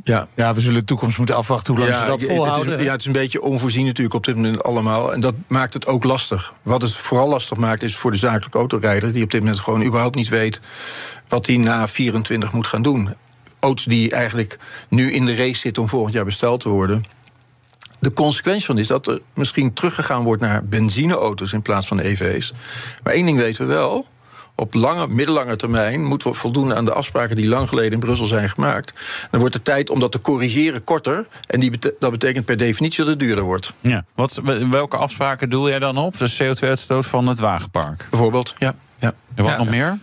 Ja. 0.04 0.26
ja, 0.34 0.54
we 0.54 0.60
zullen 0.60 0.80
de 0.80 0.86
toekomst 0.86 1.18
moeten 1.18 1.36
afwachten 1.36 1.74
hoe 1.74 1.82
lang 1.82 1.94
ja, 1.96 2.02
ze 2.02 2.10
dat 2.10 2.22
volhouden. 2.22 2.70
Het 2.70 2.80
is, 2.80 2.86
ja, 2.86 2.92
het 2.92 3.00
is 3.00 3.06
een 3.06 3.12
beetje 3.12 3.42
onvoorzien 3.42 3.86
natuurlijk 3.86 4.14
op 4.14 4.24
dit 4.24 4.34
moment 4.34 4.62
allemaal. 4.62 5.12
En 5.12 5.20
dat 5.20 5.34
maakt 5.46 5.74
het 5.74 5.86
ook 5.86 6.04
lastig. 6.04 6.52
Wat 6.62 6.82
het 6.82 6.92
vooral 6.92 7.28
lastig 7.28 7.58
maakt 7.58 7.82
is 7.82 7.96
voor 7.96 8.10
de 8.10 8.16
zakelijke 8.16 8.58
autorijder... 8.58 9.12
die 9.12 9.24
op 9.24 9.30
dit 9.30 9.40
moment 9.40 9.60
gewoon 9.60 9.84
überhaupt 9.84 10.14
niet 10.14 10.28
weet... 10.28 10.60
wat 11.28 11.46
hij 11.46 11.56
na 11.56 11.88
24 11.88 12.52
moet 12.52 12.66
gaan 12.66 12.82
doen 12.82 13.14
auto's 13.62 13.84
die 13.84 14.10
eigenlijk 14.10 14.58
nu 14.88 15.12
in 15.12 15.24
de 15.24 15.34
race 15.34 15.60
zitten 15.60 15.82
om 15.82 15.88
volgend 15.88 16.14
jaar 16.14 16.24
besteld 16.24 16.60
te 16.60 16.68
worden. 16.68 17.04
De 17.98 18.12
consequentie 18.12 18.66
van 18.66 18.78
is 18.78 18.86
dat 18.86 19.06
er 19.06 19.20
misschien 19.34 19.72
teruggegaan 19.72 20.24
wordt 20.24 20.42
naar 20.42 20.64
benzineauto's 20.64 21.52
in 21.52 21.62
plaats 21.62 21.86
van 21.86 21.98
EV's. 21.98 22.52
Maar 23.02 23.12
één 23.12 23.26
ding 23.26 23.38
weten 23.38 23.66
we 23.66 23.72
wel. 23.72 24.06
Op 24.54 24.74
lange, 24.74 25.08
middellange 25.08 25.56
termijn 25.56 26.04
moeten 26.04 26.30
we 26.30 26.36
voldoen 26.36 26.74
aan 26.74 26.84
de 26.84 26.92
afspraken 26.92 27.36
die 27.36 27.48
lang 27.48 27.68
geleden 27.68 27.92
in 27.92 28.00
Brussel 28.00 28.26
zijn 28.26 28.48
gemaakt. 28.48 28.92
Dan 29.30 29.40
wordt 29.40 29.54
de 29.54 29.62
tijd 29.62 29.90
om 29.90 30.00
dat 30.00 30.12
te 30.12 30.20
corrigeren 30.20 30.84
korter. 30.84 31.26
En 31.46 31.60
die 31.60 31.70
bete 31.70 31.94
dat 31.98 32.10
betekent 32.10 32.44
per 32.44 32.56
definitie 32.56 32.98
dat 32.98 33.06
het 33.06 33.20
duurder 33.20 33.44
wordt. 33.44 33.72
Ja. 33.80 34.04
Wat, 34.14 34.40
welke 34.70 34.96
afspraken 34.96 35.50
doe 35.50 35.68
jij 35.68 35.78
dan 35.78 35.96
op? 35.96 36.18
De 36.18 36.32
CO2-uitstoot 36.32 37.06
van 37.06 37.26
het 37.26 37.38
wagenpark? 37.38 38.06
Bijvoorbeeld, 38.10 38.54
ja. 38.58 38.74
Ja. 39.02 39.14
En 39.34 39.42
wat 39.44 39.52
ja, 39.52 39.58
nog 39.58 39.68
meer? 39.68 39.98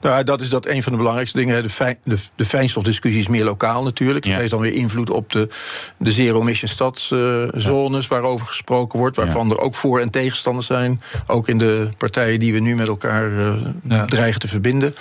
Nou, 0.00 0.24
dat 0.24 0.40
is 0.40 0.48
dat 0.48 0.66
een 0.66 0.82
van 0.82 0.92
de 0.92 0.98
belangrijkste 0.98 1.38
dingen. 1.38 1.62
De, 1.62 1.68
fijn, 1.68 1.98
de, 2.04 2.16
de 2.36 2.44
fijnstofdiscussie 2.44 3.20
is 3.20 3.28
meer 3.28 3.44
lokaal 3.44 3.82
natuurlijk. 3.82 4.24
Het 4.24 4.34
heeft 4.34 4.50
dan 4.50 4.60
weer 4.60 4.72
invloed 4.72 5.10
op 5.10 5.30
de, 5.30 5.48
de 5.96 6.12
zero-emission 6.12 6.70
stadszones... 6.70 8.04
Uh, 8.04 8.10
waarover 8.10 8.46
gesproken 8.46 8.98
wordt, 8.98 9.16
waarvan 9.16 9.50
er 9.50 9.58
ook 9.58 9.74
voor- 9.74 10.00
en 10.00 10.10
tegenstanders 10.10 10.66
zijn. 10.66 11.02
Ook 11.26 11.48
in 11.48 11.58
de 11.58 11.88
partijen 11.98 12.40
die 12.40 12.52
we 12.52 12.58
nu 12.58 12.74
met 12.74 12.88
elkaar 12.88 13.30
uh, 13.30 14.02
dreigen 14.02 14.40
te 14.40 14.48
verbinden. 14.48 14.92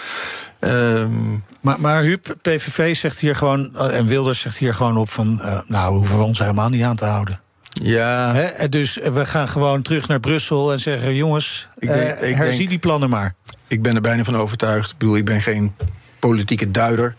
Um, 0.59 1.43
maar, 1.61 1.79
maar 1.79 2.01
Huub, 2.01 2.35
PVV 2.41 2.95
zegt 2.95 3.19
hier 3.19 3.35
gewoon, 3.35 3.75
en 3.75 4.07
Wilders 4.07 4.39
zegt 4.39 4.57
hier 4.57 4.73
gewoon 4.73 4.97
op 4.97 5.09
van... 5.09 5.39
Uh, 5.41 5.59
nou, 5.67 5.95
hoeven 5.95 6.17
we 6.17 6.23
ons 6.23 6.39
helemaal 6.39 6.69
niet 6.69 6.83
aan 6.83 6.95
te 6.95 7.05
houden. 7.05 7.39
Ja. 7.83 8.33
He, 8.33 8.69
dus 8.69 8.99
we 9.13 9.25
gaan 9.25 9.47
gewoon 9.47 9.81
terug 9.81 10.07
naar 10.07 10.19
Brussel 10.19 10.71
en 10.71 10.79
zeggen: 10.79 11.15
jongens, 11.15 11.67
ik 11.75 11.87
denk, 11.87 12.21
uh, 12.21 12.29
ik 12.29 12.35
herzie 12.35 12.57
denk, 12.57 12.69
die 12.69 12.79
plannen 12.79 13.09
maar. 13.09 13.35
Ik 13.67 13.81
ben 13.81 13.95
er 13.95 14.01
bijna 14.01 14.23
van 14.23 14.35
overtuigd. 14.35 14.91
Ik 14.91 14.97
bedoel, 14.97 15.17
ik 15.17 15.25
ben 15.25 15.41
geen 15.41 15.73
politieke 16.19 16.71
duider. 16.71 17.15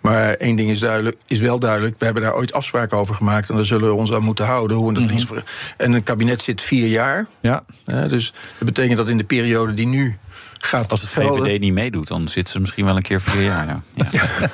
Maar 0.00 0.34
één 0.34 0.56
ding 0.56 0.70
is, 0.70 0.78
duidelijk, 0.78 1.16
is 1.26 1.40
wel 1.40 1.58
duidelijk. 1.58 1.98
We 1.98 2.04
hebben 2.04 2.22
daar 2.22 2.34
ooit 2.34 2.52
afspraken 2.52 2.98
over 2.98 3.14
gemaakt. 3.14 3.48
En 3.48 3.54
daar 3.54 3.64
zullen 3.64 3.88
we 3.88 3.94
ons 3.94 4.12
aan 4.12 4.22
moeten 4.22 4.44
houden. 4.44 4.76
Hoe 4.76 4.92
dat 4.94 5.02
mm 5.02 5.08
-hmm. 5.08 5.42
En 5.76 5.92
een 5.92 6.02
kabinet 6.02 6.42
zit 6.42 6.62
vier 6.62 6.86
jaar. 6.86 7.26
Ja. 7.40 7.64
Uh, 7.84 8.08
dus 8.08 8.32
dat 8.32 8.66
betekent 8.66 8.98
dat 8.98 9.08
in 9.08 9.18
de 9.18 9.24
periode 9.24 9.74
die 9.74 9.86
nu 9.86 10.18
gaat 10.58 10.90
Als 10.90 11.00
het 11.00 11.10
VVD 11.10 11.60
niet 11.60 11.72
meedoet, 11.72 12.08
dan 12.08 12.28
zitten 12.28 12.52
ze 12.52 12.60
misschien 12.60 12.84
wel 12.84 12.96
een 12.96 13.02
keer 13.02 13.20
vier 13.20 13.42
jaar. 13.42 13.66
Ja. 13.66 14.06
ja. 14.10 14.22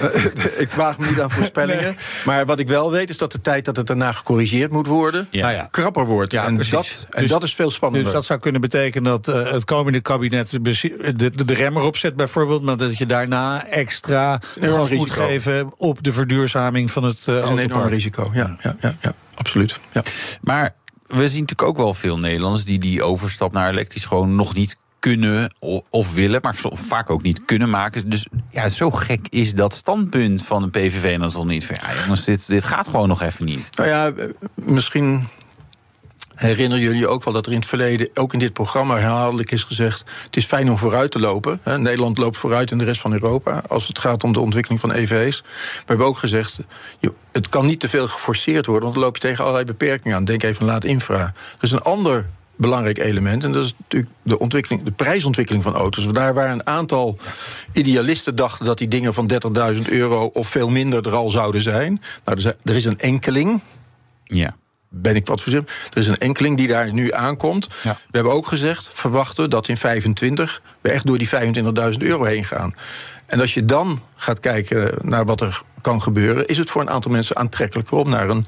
ik 0.64 0.68
vraag 0.68 0.98
me 0.98 1.06
niet 1.06 1.20
aan 1.20 1.30
voorspellingen. 1.30 1.82
Nee. 1.82 1.96
Maar 2.24 2.46
wat 2.46 2.58
ik 2.58 2.68
wel 2.68 2.90
weet, 2.90 3.10
is 3.10 3.18
dat 3.18 3.32
de 3.32 3.40
tijd 3.40 3.64
dat 3.64 3.76
het 3.76 3.86
daarna 3.86 4.12
gecorrigeerd 4.12 4.70
moet 4.70 4.86
worden... 4.86 5.28
Ja. 5.30 5.48
Ja. 5.48 5.68
krapper 5.70 6.06
wordt. 6.06 6.32
Ja, 6.32 6.46
en 6.46 6.54
precies. 6.54 6.72
dat, 6.72 7.06
en 7.10 7.20
dus, 7.20 7.30
dat 7.30 7.42
is 7.42 7.54
veel 7.54 7.70
spannender. 7.70 8.04
Dus 8.04 8.14
dat 8.14 8.24
zou 8.24 8.40
kunnen 8.40 8.60
betekenen 8.60 9.10
dat 9.10 9.28
uh, 9.28 9.52
het 9.52 9.64
komende 9.64 10.00
kabinet 10.00 10.50
de, 10.50 11.16
de, 11.16 11.44
de 11.44 11.54
remmer 11.54 11.82
opzet 11.82 12.16
bijvoorbeeld... 12.16 12.62
maar 12.62 12.76
dat 12.76 12.98
je 12.98 13.06
daarna 13.06 13.66
extra 13.66 14.40
gas 14.60 14.90
moet 14.90 15.10
geven 15.10 15.72
op 15.76 16.02
de 16.02 16.12
verduurzaming 16.12 16.90
van 16.90 17.04
het 17.04 17.18
uh, 17.18 17.34
Dat 17.34 17.44
is 17.44 17.50
een 17.50 17.58
enorm 17.58 17.88
risico, 17.88 18.30
ja, 18.32 18.56
ja, 18.62 18.76
ja, 18.80 18.94
ja 19.00 19.14
absoluut. 19.34 19.76
Ja. 19.92 20.02
Maar 20.40 20.74
we 21.06 21.28
zien 21.28 21.40
natuurlijk 21.40 21.62
ook 21.62 21.76
wel 21.76 21.94
veel 21.94 22.18
Nederlanders... 22.18 22.64
die 22.64 22.78
die 22.78 23.02
overstap 23.02 23.52
naar 23.52 23.70
elektrisch 23.70 24.04
gewoon 24.04 24.34
nog 24.34 24.54
niet 24.54 24.76
kunnen 25.00 25.54
of 25.88 26.14
willen, 26.14 26.40
maar 26.42 26.54
vaak 26.72 27.10
ook 27.10 27.22
niet 27.22 27.44
kunnen 27.44 27.70
maken. 27.70 28.08
Dus 28.08 28.26
ja, 28.50 28.68
zo 28.68 28.90
gek 28.90 29.26
is 29.28 29.54
dat 29.54 29.74
standpunt 29.74 30.42
van 30.42 30.62
de 30.62 30.70
PVV 30.70 31.18
is 31.20 31.34
al 31.34 31.46
niet 31.46 31.66
van 31.66 31.76
ja, 31.80 32.02
jongens, 32.02 32.24
dit, 32.24 32.48
dit 32.48 32.64
gaat 32.64 32.88
gewoon 32.88 33.08
nog 33.08 33.22
even 33.22 33.44
niet. 33.44 33.76
Nou 33.76 33.88
ja, 33.88 34.12
misschien 34.54 35.28
herinneren 36.34 36.84
jullie 36.84 37.08
ook 37.08 37.24
wel 37.24 37.34
dat 37.34 37.46
er 37.46 37.52
in 37.52 37.58
het 37.58 37.68
verleden, 37.68 38.08
ook 38.14 38.32
in 38.32 38.38
dit 38.38 38.52
programma 38.52 38.96
herhaaldelijk 38.96 39.50
is 39.50 39.62
gezegd: 39.62 40.10
het 40.24 40.36
is 40.36 40.44
fijn 40.44 40.70
om 40.70 40.78
vooruit 40.78 41.10
te 41.10 41.20
lopen. 41.20 41.60
Nederland 41.64 42.18
loopt 42.18 42.36
vooruit 42.36 42.70
in 42.70 42.78
de 42.78 42.84
rest 42.84 43.00
van 43.00 43.12
Europa 43.12 43.62
als 43.68 43.88
het 43.88 43.98
gaat 43.98 44.24
om 44.24 44.32
de 44.32 44.40
ontwikkeling 44.40 44.80
van 44.80 44.92
EV's. 44.92 45.40
We 45.40 45.84
hebben 45.86 46.06
ook 46.06 46.18
gezegd: 46.18 46.60
het 47.32 47.48
kan 47.48 47.66
niet 47.66 47.80
te 47.80 47.88
veel 47.88 48.08
geforceerd 48.08 48.66
worden, 48.66 48.84
want 48.84 48.94
dan 48.94 49.04
loop 49.04 49.14
je 49.14 49.22
tegen 49.22 49.40
allerlei 49.40 49.64
beperkingen 49.64 50.16
aan. 50.16 50.24
Denk 50.24 50.42
even 50.42 50.60
aan 50.60 50.66
laat 50.66 50.84
infra. 50.84 51.18
Er 51.18 51.32
is 51.60 51.70
een 51.70 51.80
ander 51.80 52.26
belangrijk 52.60 52.98
element. 52.98 53.44
En 53.44 53.52
dat 53.52 53.64
is 53.64 53.74
natuurlijk 53.78 54.12
de, 54.22 54.38
ontwikkeling, 54.38 54.82
de 54.82 54.90
prijsontwikkeling 54.90 55.64
van 55.64 55.74
auto's. 55.74 56.08
Daar 56.08 56.34
waar 56.34 56.50
een 56.50 56.66
aantal 56.66 57.18
idealisten 57.72 58.34
dachten 58.34 58.66
dat 58.66 58.78
die 58.78 58.88
dingen 58.88 59.14
van 59.14 59.30
30.000 59.74 59.82
euro 59.82 60.24
of 60.24 60.48
veel 60.48 60.68
minder 60.68 61.06
er 61.06 61.14
al 61.14 61.30
zouden 61.30 61.62
zijn. 61.62 62.02
Nou, 62.24 62.54
er 62.64 62.76
is 62.76 62.84
een 62.84 62.98
enkeling. 62.98 63.60
Ja. 64.24 64.56
Ben 64.88 65.16
ik 65.16 65.26
wat 65.26 65.40
voorzichtig? 65.40 65.88
Er 65.90 65.98
is 65.98 66.08
een 66.08 66.18
enkeling 66.18 66.56
die 66.56 66.68
daar 66.68 66.92
nu 66.92 67.12
aankomt. 67.12 67.68
Ja. 67.82 67.92
We 67.92 67.98
hebben 68.10 68.32
ook 68.32 68.46
gezegd, 68.46 68.88
verwachten 68.92 69.50
dat 69.50 69.68
in 69.68 69.76
25 69.76 70.62
we 70.80 70.90
echt 70.90 71.06
door 71.06 71.18
die 71.18 71.28
25.000 71.28 71.98
euro 71.98 72.24
heen 72.24 72.44
gaan. 72.44 72.74
En 73.26 73.40
als 73.40 73.54
je 73.54 73.64
dan 73.64 74.00
gaat 74.14 74.40
kijken 74.40 74.94
naar 75.02 75.24
wat 75.24 75.40
er 75.40 75.62
kan 75.80 76.02
gebeuren, 76.02 76.46
is 76.46 76.58
het 76.58 76.70
voor 76.70 76.80
een 76.80 76.90
aantal 76.90 77.10
mensen 77.10 77.36
aantrekkelijker 77.36 77.98
om 77.98 78.10
naar 78.10 78.28
een 78.28 78.46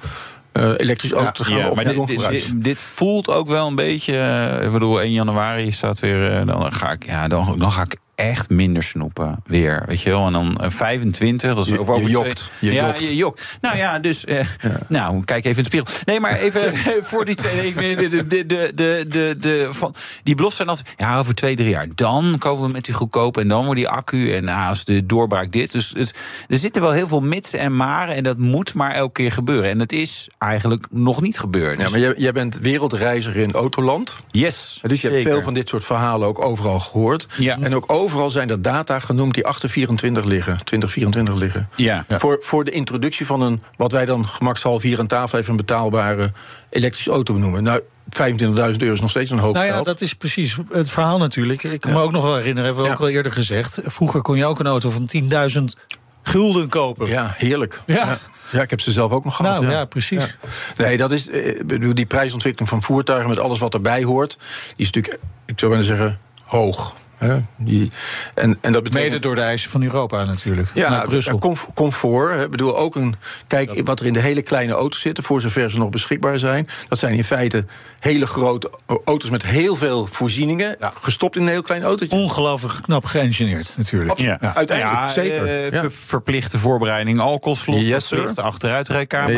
uh, 0.52 0.72
elektrisch 0.76 1.12
auto 1.12 1.30
te 1.30 1.44
gaan. 1.44 1.58
Ja, 1.58 1.68
of 1.68 1.76
maar 1.76 1.84
dit, 1.84 2.06
dit, 2.06 2.64
dit, 2.64 2.80
voelt 2.80 3.28
ook 3.28 3.48
wel 3.48 3.66
een 3.66 3.74
beetje. 3.74 4.12
Uh, 4.12 4.64
ik 4.66 4.72
bedoel, 4.72 5.00
1 5.00 5.12
januari 5.12 5.72
staat 5.72 5.98
weer. 5.98 6.40
Uh, 6.40 6.46
dan 6.46 6.72
ga 6.72 6.90
ik, 6.90 7.06
ja, 7.06 7.28
dan, 7.28 7.58
dan 7.58 7.72
ga 7.72 7.82
ik 7.82 7.96
echt 8.22 8.50
minder 8.50 8.82
snoepen 8.82 9.42
weer. 9.44 9.82
Weet 9.86 10.00
je 10.00 10.10
wel? 10.10 10.26
En 10.26 10.32
dan 10.32 10.58
25, 10.60 11.54
dat 11.54 11.66
is 11.66 11.78
over, 11.78 11.94
over 11.94 12.06
je 12.06 12.12
jokt. 12.12 12.50
Je 12.58 12.72
ja, 12.72 12.86
jokt. 12.86 13.00
je 13.00 13.16
jokt. 13.16 13.58
Nou 13.60 13.76
ja, 13.76 13.98
dus. 13.98 14.24
Ja. 14.26 14.44
Nou, 14.88 15.24
kijk 15.24 15.44
even 15.44 15.56
in 15.56 15.70
de 15.70 15.76
spiegel. 15.76 16.02
Nee, 16.04 16.20
maar 16.20 16.36
even 16.36 16.76
voor 17.10 17.24
die 17.24 17.34
twee. 17.34 17.74
De, 17.74 18.26
de, 18.26 18.46
de, 18.46 19.06
de, 19.08 19.36
de, 19.38 19.68
van, 19.70 19.94
die 20.22 20.34
beloften 20.34 20.56
zijn 20.56 20.68
als. 20.68 20.82
Ja, 20.96 21.18
over 21.18 21.34
twee, 21.34 21.56
drie 21.56 21.68
jaar. 21.68 21.86
Dan 21.94 22.36
komen 22.38 22.66
we 22.66 22.72
met 22.72 22.84
die 22.84 22.94
goedkope. 22.94 23.40
En 23.40 23.48
dan 23.48 23.64
wordt 23.64 23.80
die 23.80 23.88
accu. 23.88 24.34
En 24.34 24.44
nou, 24.44 24.68
als 24.68 24.84
de 24.84 25.06
doorbraak 25.06 25.52
dit. 25.52 25.72
Dus 25.72 25.92
het, 25.96 26.14
er 26.48 26.56
zitten 26.56 26.82
wel 26.82 26.92
heel 26.92 27.08
veel 27.08 27.20
mits 27.20 27.52
en 27.52 27.76
maren. 27.76 28.14
En 28.14 28.22
dat 28.22 28.38
moet 28.38 28.74
maar 28.74 28.94
elke 28.94 29.12
keer 29.12 29.32
gebeuren. 29.32 29.70
En 29.70 29.80
het 29.80 29.92
is 29.92 30.28
eigenlijk 30.38 30.86
nog 30.90 31.20
niet 31.20 31.38
gebeurd. 31.38 31.80
Ja, 31.80 31.90
maar 31.90 31.98
jij, 31.98 32.14
jij 32.16 32.32
bent 32.32 32.58
wereldreiziger 32.58 33.42
in 33.42 33.52
Autoland. 33.52 34.16
Yes. 34.30 34.80
Dus 34.82 35.00
je 35.00 35.08
hebt 35.08 35.22
veel 35.22 35.42
van 35.42 35.54
dit 35.54 35.68
soort 35.68 35.84
verhalen 35.84 36.28
ook 36.28 36.40
overal 36.40 36.80
gehoord. 36.80 37.26
Ja. 37.38 37.58
En 37.60 37.74
ook 37.74 37.84
overal 38.12 38.30
zijn 38.30 38.50
er 38.50 38.62
data 38.62 38.98
genoemd 38.98 39.34
die 39.34 39.46
achter 39.46 39.68
24 39.68 40.24
liggen, 40.24 40.64
2024 40.64 41.34
liggen. 41.34 41.68
Ja. 41.76 42.04
Ja. 42.08 42.18
Voor, 42.18 42.38
voor 42.40 42.64
de 42.64 42.70
introductie 42.70 43.26
van 43.26 43.40
een, 43.40 43.62
wat 43.76 43.92
wij 43.92 44.04
dan 44.04 44.28
gemakshalve 44.28 44.86
hier 44.86 44.98
aan 44.98 45.06
tafel 45.06 45.38
even 45.38 45.50
een 45.50 45.56
betaalbare 45.56 46.32
elektrische 46.70 47.10
auto 47.10 47.34
benoemen. 47.34 47.62
Nou, 47.62 47.80
25.000 48.04 48.18
euro 48.46 48.92
is 48.92 49.00
nog 49.00 49.10
steeds 49.10 49.30
een 49.30 49.38
hoop 49.38 49.54
nou 49.54 49.66
ja, 49.66 49.72
geld. 49.72 49.86
dat 49.86 50.00
is 50.00 50.14
precies 50.14 50.56
het 50.70 50.90
verhaal 50.90 51.18
natuurlijk. 51.18 51.62
Ik 51.62 51.80
kan 51.80 51.90
ja. 51.90 51.96
me 51.96 52.02
ook 52.02 52.12
nog 52.12 52.22
wel 52.22 52.36
herinneren, 52.36 52.64
hebben 52.64 52.82
we 52.82 52.88
Ja. 52.88 52.94
ook 52.94 53.00
al 53.00 53.08
eerder 53.08 53.32
gezegd. 53.32 53.78
Vroeger 53.84 54.22
kon 54.22 54.36
je 54.36 54.44
ook 54.44 54.58
een 54.58 54.66
auto 54.66 54.90
van 54.90 55.10
10.000 55.16 55.62
gulden 56.22 56.68
kopen. 56.68 57.06
Ja, 57.06 57.34
heerlijk. 57.36 57.80
Ja. 57.86 58.18
ja. 58.50 58.62
Ik 58.62 58.70
heb 58.70 58.80
ze 58.80 58.92
zelf 58.92 59.12
ook 59.12 59.24
nog 59.24 59.36
gehad. 59.36 59.60
Nou 59.60 59.72
ja. 59.72 59.78
ja, 59.78 59.84
precies. 59.84 60.36
Nee, 60.76 60.96
dat 60.96 61.12
is 61.12 61.28
eh, 61.28 61.60
die 61.92 62.06
prijsontwikkeling 62.06 62.70
van 62.70 62.82
voertuigen 62.82 63.28
met 63.28 63.38
alles 63.38 63.58
wat 63.58 63.74
erbij 63.74 64.02
hoort, 64.02 64.38
die 64.76 64.86
is 64.86 64.90
natuurlijk, 64.90 65.22
ik 65.46 65.58
zou 65.58 65.70
willen 65.70 65.86
zeggen, 65.86 66.18
hoog. 66.44 66.94
Hè? 67.22 67.38
Die, 67.56 67.90
en, 68.34 68.58
en 68.60 68.72
dat 68.72 68.82
betekent, 68.82 69.10
Mede 69.10 69.18
door 69.22 69.34
de 69.34 69.40
eisen 69.40 69.70
van 69.70 69.82
Europa 69.82 70.24
natuurlijk. 70.24 70.68
ja, 70.74 71.04
Brussel. 71.04 71.38
comf- 71.38 71.68
comfort. 71.74 72.40
Ik 72.44 72.50
bedoel, 72.50 72.76
ook 72.78 72.94
een. 72.96 73.14
Kijk 73.46 73.80
wat 73.84 74.00
er 74.00 74.06
in 74.06 74.12
de 74.12 74.20
hele 74.20 74.42
kleine 74.42 74.72
auto's 74.72 75.00
zitten, 75.00 75.24
voor 75.24 75.40
zover 75.40 75.70
ze 75.70 75.78
nog 75.78 75.90
beschikbaar 75.90 76.38
zijn. 76.38 76.68
Dat 76.88 76.98
zijn 76.98 77.14
in 77.14 77.24
feite 77.24 77.64
hele 78.00 78.26
grote 78.26 78.70
auto's 79.04 79.30
met 79.30 79.42
heel 79.42 79.76
veel 79.76 80.06
voorzieningen. 80.06 80.76
Gestopt 80.94 81.36
in 81.36 81.42
een 81.42 81.48
heel 81.48 81.62
klein 81.62 81.82
autootje. 81.82 82.16
Ongelooflijk 82.16 82.82
knap 82.82 83.04
geëngineerd 83.04 83.74
natuurlijk. 83.76 84.10
Absoluut. 84.10 84.40
Uiteindelijk, 84.40 84.98
ja, 84.98 85.12
zeker. 85.12 85.46
eh, 85.46 85.70
Ja. 85.70 85.80
ver- 85.80 85.92
Verplichte 85.92 86.58
voorbereiding 86.58 87.20
alcoholslot, 87.20 87.82
Yes, 87.82 88.06
sir. 88.06 88.16
verplichte 88.16 88.42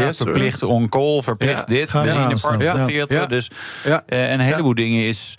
Yes, 0.07 0.17
verplicht 0.17 0.63
on-call, 0.63 1.23
verplicht 1.23 1.59
Ja. 1.59 1.65
dit, 1.65 1.91
Gaan 1.91 2.01
we 2.03 2.07
benzinepark 2.13 2.33
aanstaan. 2.55 2.71
van 2.71 2.81
Ja. 2.81 2.85
40. 2.87 3.19
Ja. 3.19 3.27
Dus 3.27 3.51
Ja. 3.85 4.03
eh, 4.07 4.33
en 4.33 4.41
een 4.41 4.47
heleboel 4.47 4.75
dingen 4.75 5.07
is 5.07 5.35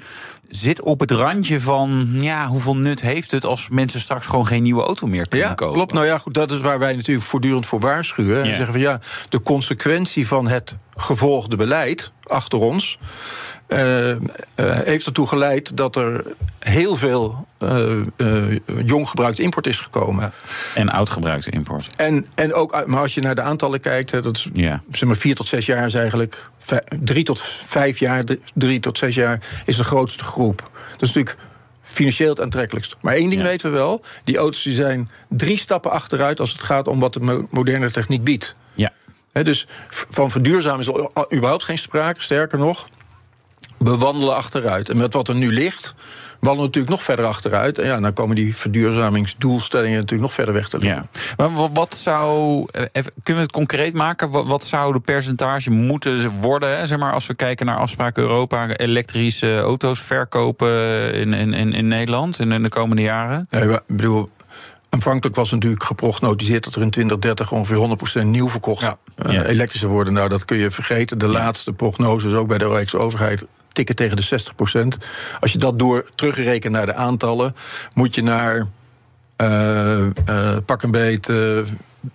zit 0.50 0.82
op 0.82 1.00
het 1.00 1.12
randje 1.12 1.60
van 1.62 2.08
ja, 2.12 2.48
hoeveel 2.48 2.76
nut 2.76 3.02
heeft 3.02 3.32
het 3.32 3.46
als 3.46 3.70
mensen 3.70 4.00
straks 4.00 4.26
gewoon 4.28 4.48
geen 4.48 4.64
nieuwe 4.64 4.84
auto 4.84 5.08
meer 5.08 5.28
kunnen 5.30 5.48
Ja, 5.48 5.54
kopen. 5.54 5.74
klopt. 5.76 5.94
Nou 5.94 6.06
ja, 6.06 6.18
goed, 6.18 6.34
dat 6.34 6.52
is 6.52 6.60
waar 6.60 6.80
wij 6.80 6.96
natuurlijk 6.96 7.26
voortdurend 7.26 7.66
voor 7.66 7.80
waarschuwen. 7.80 8.42
En 8.42 8.48
Ja. 8.50 8.56
zeggen 8.56 8.74
van 8.74 8.82
ja, 8.82 9.00
de 9.30 9.42
consequentie 9.42 10.28
van 10.28 10.48
het 10.48 10.76
gevolgde 10.96 11.56
beleid 11.56 12.12
achter 12.28 12.60
ons. 12.60 12.98
eh, 13.68 14.10
eh, 14.12 14.18
heeft 14.58 15.06
ertoe 15.06 15.28
geleid 15.28 15.78
dat 15.78 15.96
er 15.96 16.24
heel 16.60 16.96
veel 16.96 17.48
eh, 17.58 17.96
jong 18.86 19.10
gebruikt 19.10 19.40
import 19.40 19.68
is 19.68 19.80
gekomen. 19.80 20.32
En 20.76 20.90
oud 20.90 21.10
gebruikte 21.10 21.50
import. 21.52 21.88
En, 21.96 22.26
en 22.36 22.54
ook, 22.54 22.86
maar 22.86 23.00
als 23.02 23.14
je 23.14 23.22
naar 23.22 23.36
de 23.36 23.42
aantallen 23.42 23.80
kijkt, 23.80 24.12
dat 24.24 24.36
is 24.38 24.50
Ja. 24.54 24.82
zeg 24.92 25.08
maar 25.10 25.18
vier 25.18 25.36
tot 25.36 25.48
zes 25.48 25.66
jaar 25.66 25.86
is 25.86 25.94
eigenlijk. 25.94 26.50
Drie 27.04 27.24
tot 27.24 27.42
vijf 27.66 28.00
jaar, 28.00 28.24
drie- 28.54 28.80
tot 28.80 28.98
zes 28.98 29.16
jaar 29.16 29.40
is 29.66 29.76
de 29.78 29.84
grootste 29.84 30.24
groep. 30.24 30.58
Dat 30.92 31.02
is 31.02 31.14
natuurlijk 31.14 31.38
financieel 31.82 32.30
het 32.30 32.42
aantrekkelijkst. 32.42 32.96
Maar 33.02 33.14
één 33.16 33.30
ding 33.30 33.42
Ja. 33.42 33.48
weten 33.48 33.72
we 33.72 33.78
wel: 33.78 34.02
die 34.24 34.38
auto's 34.38 34.64
die 34.64 34.76
zijn 34.76 35.10
drie 35.30 35.58
stappen 35.58 35.92
achteruit 35.92 36.40
als 36.40 36.52
het 36.52 36.64
gaat 36.64 36.88
om 36.88 37.00
wat 37.00 37.14
de 37.14 37.20
mo- 37.20 37.48
moderne 37.52 37.92
techniek 37.92 38.24
biedt. 38.24 38.56
Ja. 38.74 38.92
Dus 39.44 39.68
van 39.88 40.32
verduurzamen 40.32 40.80
is 40.80 40.88
er 40.88 41.36
überhaupt 41.38 41.64
geen 41.64 41.78
sprake. 41.78 42.22
Sterker 42.22 42.58
nog, 42.60 42.88
we 43.78 43.98
wandelen 43.98 44.36
achteruit. 44.36 44.90
En 44.90 44.98
met 44.98 45.14
wat 45.14 45.28
er 45.28 45.36
nu 45.36 45.54
ligt, 45.54 45.96
wandelen 46.40 46.58
we 46.60 46.66
natuurlijk 46.66 46.90
nog 46.96 47.04
verder 47.04 47.26
achteruit. 47.26 47.80
En 47.80 47.86
ja, 47.86 48.00
dan 48.00 48.14
komen 48.14 48.36
die 48.36 48.56
verduurzamingsdoelstellingen 48.56 49.96
natuurlijk 49.96 50.22
nog 50.22 50.34
verder 50.34 50.54
weg 50.54 50.70
te 50.70 50.78
liggen. 50.80 51.10
Ja. 51.14 51.20
Maar 51.38 51.54
wa- 51.54 51.70
wat 51.72 51.96
zou. 52.02 52.66
eh, 52.72 52.82
Even, 52.92 53.12
kunnen 53.24 53.42
we 53.44 53.48
het 53.48 53.52
concreet 53.52 53.94
maken? 53.94 54.30
Wat, 54.32 54.46
wat 54.48 54.64
zou 54.64 54.94
de 54.94 55.00
percentage 55.00 55.70
moeten 55.72 56.40
worden? 56.42 56.78
Hè? 56.78 56.88
Zeg 56.88 56.98
maar, 56.98 57.14
als 57.14 57.28
we 57.28 57.34
kijken 57.34 57.66
naar 57.66 57.78
afspraken 57.78 58.24
Europa, 58.24 58.68
elektrische 58.78 59.58
auto's 59.60 60.00
verkopen 60.02 61.14
in, 61.14 61.34
in, 61.34 61.54
in, 61.54 61.74
in 61.74 61.88
Nederland 61.88 62.40
in, 62.40 62.52
in 62.52 62.64
de 62.64 62.70
komende 62.70 63.02
jaren? 63.02 63.48
Maar, 63.50 63.64
ik 63.70 63.82
bedoel, 63.88 64.30
aanvankelijk 64.96 65.36
was 65.36 65.52
natuurlijk 65.52 65.84
geprognotiseerd 65.84 66.64
dat 66.64 66.76
er 66.76 66.82
in 66.82 66.90
2030 66.90 67.52
ongeveer 67.52 67.78
100% 68.22 68.26
nieuw 68.30 68.50
verkocht 68.50 68.82
Ja. 68.82 68.98
eh, 69.16 69.32
Ja. 69.34 69.44
elektrische 69.46 69.88
worden. 69.88 70.14
Nou, 70.14 70.30
dat 70.30 70.46
kun 70.46 70.58
je 70.58 70.72
vergeten. 70.72 71.18
De 71.18 71.28
laatste 71.28 71.74
prognoses, 71.74 72.34
ook 72.34 72.48
bij 72.48 72.58
de 72.58 72.68
Rijksoverheid, 72.68 73.46
tikken 73.72 73.96
tegen 73.96 74.16
de 74.16 74.22
60 74.22 74.56
procent. 74.56 74.98
Als 75.40 75.52
je 75.52 75.58
dat 75.58 75.80
door 75.80 76.06
terugrekent 76.16 76.74
naar 76.74 76.86
de 76.86 76.94
aantallen, 76.96 77.56
moet 77.94 78.16
je 78.16 78.24
naar 78.24 78.68
uh, 79.42 80.00
uh, 80.30 80.58
pak 80.66 80.82
een 80.84 80.92
beet 80.92 81.30
uh, 81.30 81.64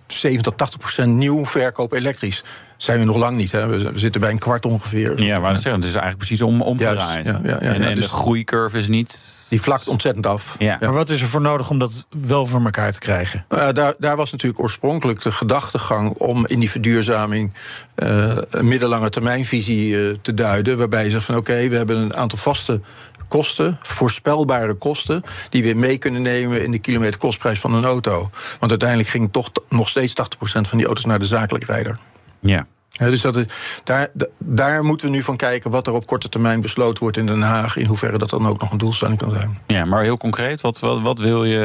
70 0.07 0.41
tot 0.41 0.57
80 0.57 0.79
procent 0.79 1.13
nieuw 1.15 1.45
verkoop 1.45 1.91
elektrisch. 1.93 2.43
Zijn 2.81 2.99
we 2.99 3.05
nog 3.05 3.15
lang 3.15 3.37
niet. 3.37 3.51
Hè? 3.51 3.67
We, 3.67 3.91
zitten 3.93 4.21
bij 4.21 4.29
een 4.29 4.39
kwart 4.39 4.65
ongeveer. 4.65 5.23
Ja, 5.23 5.39
maar 5.39 5.55
zeggen, 5.55 5.73
het 5.73 5.83
is 5.83 5.93
eigenlijk 5.93 6.17
precies 6.17 6.41
om, 6.41 6.61
omgedraaid. 6.61 7.25
Ja, 7.25 7.39
ja, 7.43 7.49
ja, 7.49 7.59
en, 7.59 7.81
en 7.81 7.95
dus 7.95 8.03
de 8.03 8.09
groeicurve 8.09 8.79
is 8.79 8.87
niet. 8.87 9.19
Die 9.49 9.61
vlakt 9.61 9.87
ontzettend 9.87 10.27
af. 10.27 10.55
Ja. 10.59 10.77
Maar 10.79 10.93
wat 10.93 11.09
is 11.09 11.21
er 11.21 11.27
voor 11.27 11.41
nodig 11.41 11.69
om 11.69 11.79
dat 11.79 12.05
wel 12.21 12.47
voor 12.47 12.63
elkaar 12.63 12.91
te 12.91 12.99
krijgen? 12.99 13.45
Uh, 13.49 13.69
daar, 13.71 13.93
daar, 13.97 14.15
was 14.15 14.31
natuurlijk 14.31 14.61
oorspronkelijk 14.61 15.21
de 15.21 15.31
gedachtegang 15.31 16.09
om 16.11 16.47
in 16.47 16.59
die 16.59 16.69
verduurzaming 16.69 17.53
uh, 17.95 18.37
een 18.49 18.67
middellange 18.67 19.09
termijnvisie 19.09 19.89
uh, 19.89 20.15
te 20.21 20.33
duiden. 20.33 20.77
Waarbij 20.77 21.03
je 21.03 21.09
zegt 21.09 21.25
van 21.25 21.35
oké, 21.35 21.51
okay, 21.51 21.69
we 21.69 21.75
hebben 21.75 21.97
een 21.97 22.15
aantal 22.15 22.37
vaste 22.37 22.81
kosten, 23.27 23.79
voorspelbare 23.81 24.73
kosten, 24.73 25.23
die 25.49 25.63
we 25.63 25.73
mee 25.73 25.97
kunnen 25.97 26.21
nemen 26.21 26.63
in 26.63 26.71
de 26.71 26.79
kilometerkostprijs 26.79 27.59
van 27.59 27.73
een 27.73 27.85
auto. 27.85 28.29
Want 28.59 28.71
uiteindelijk 28.71 29.09
ging 29.09 29.29
toch 29.31 29.51
nog 29.69 29.89
steeds 29.89 30.13
80% 30.13 30.15
van 30.41 30.77
die 30.77 30.87
auto's 30.87 31.05
naar 31.05 31.19
de 31.19 31.25
zakelijk 31.25 31.65
rijder. 31.65 31.97
Ja. 32.41 32.65
Ja, 33.01 33.09
dus 33.09 33.21
dat 33.21 33.37
is, 33.37 33.45
daar, 33.83 34.07
daar 34.37 34.83
moeten 34.83 35.07
we 35.07 35.13
nu 35.15 35.23
van 35.23 35.37
kijken 35.37 35.71
wat 35.71 35.87
er 35.87 35.93
op 35.93 36.05
korte 36.05 36.29
termijn 36.29 36.61
besloten 36.61 37.03
wordt 37.03 37.17
in 37.17 37.25
Den 37.25 37.41
Haag. 37.41 37.77
In 37.77 37.85
hoeverre 37.85 38.17
dat 38.17 38.29
dan 38.29 38.47
ook 38.47 38.59
nog 38.59 38.71
een 38.71 38.77
doelstelling 38.77 39.17
kan 39.17 39.31
zijn. 39.31 39.57
Ja, 39.67 39.85
maar 39.85 40.03
heel 40.03 40.17
concreet, 40.17 40.61
wat, 40.61 40.79
wat, 40.79 41.01
wat 41.01 41.19
wil 41.19 41.45
je. 41.45 41.59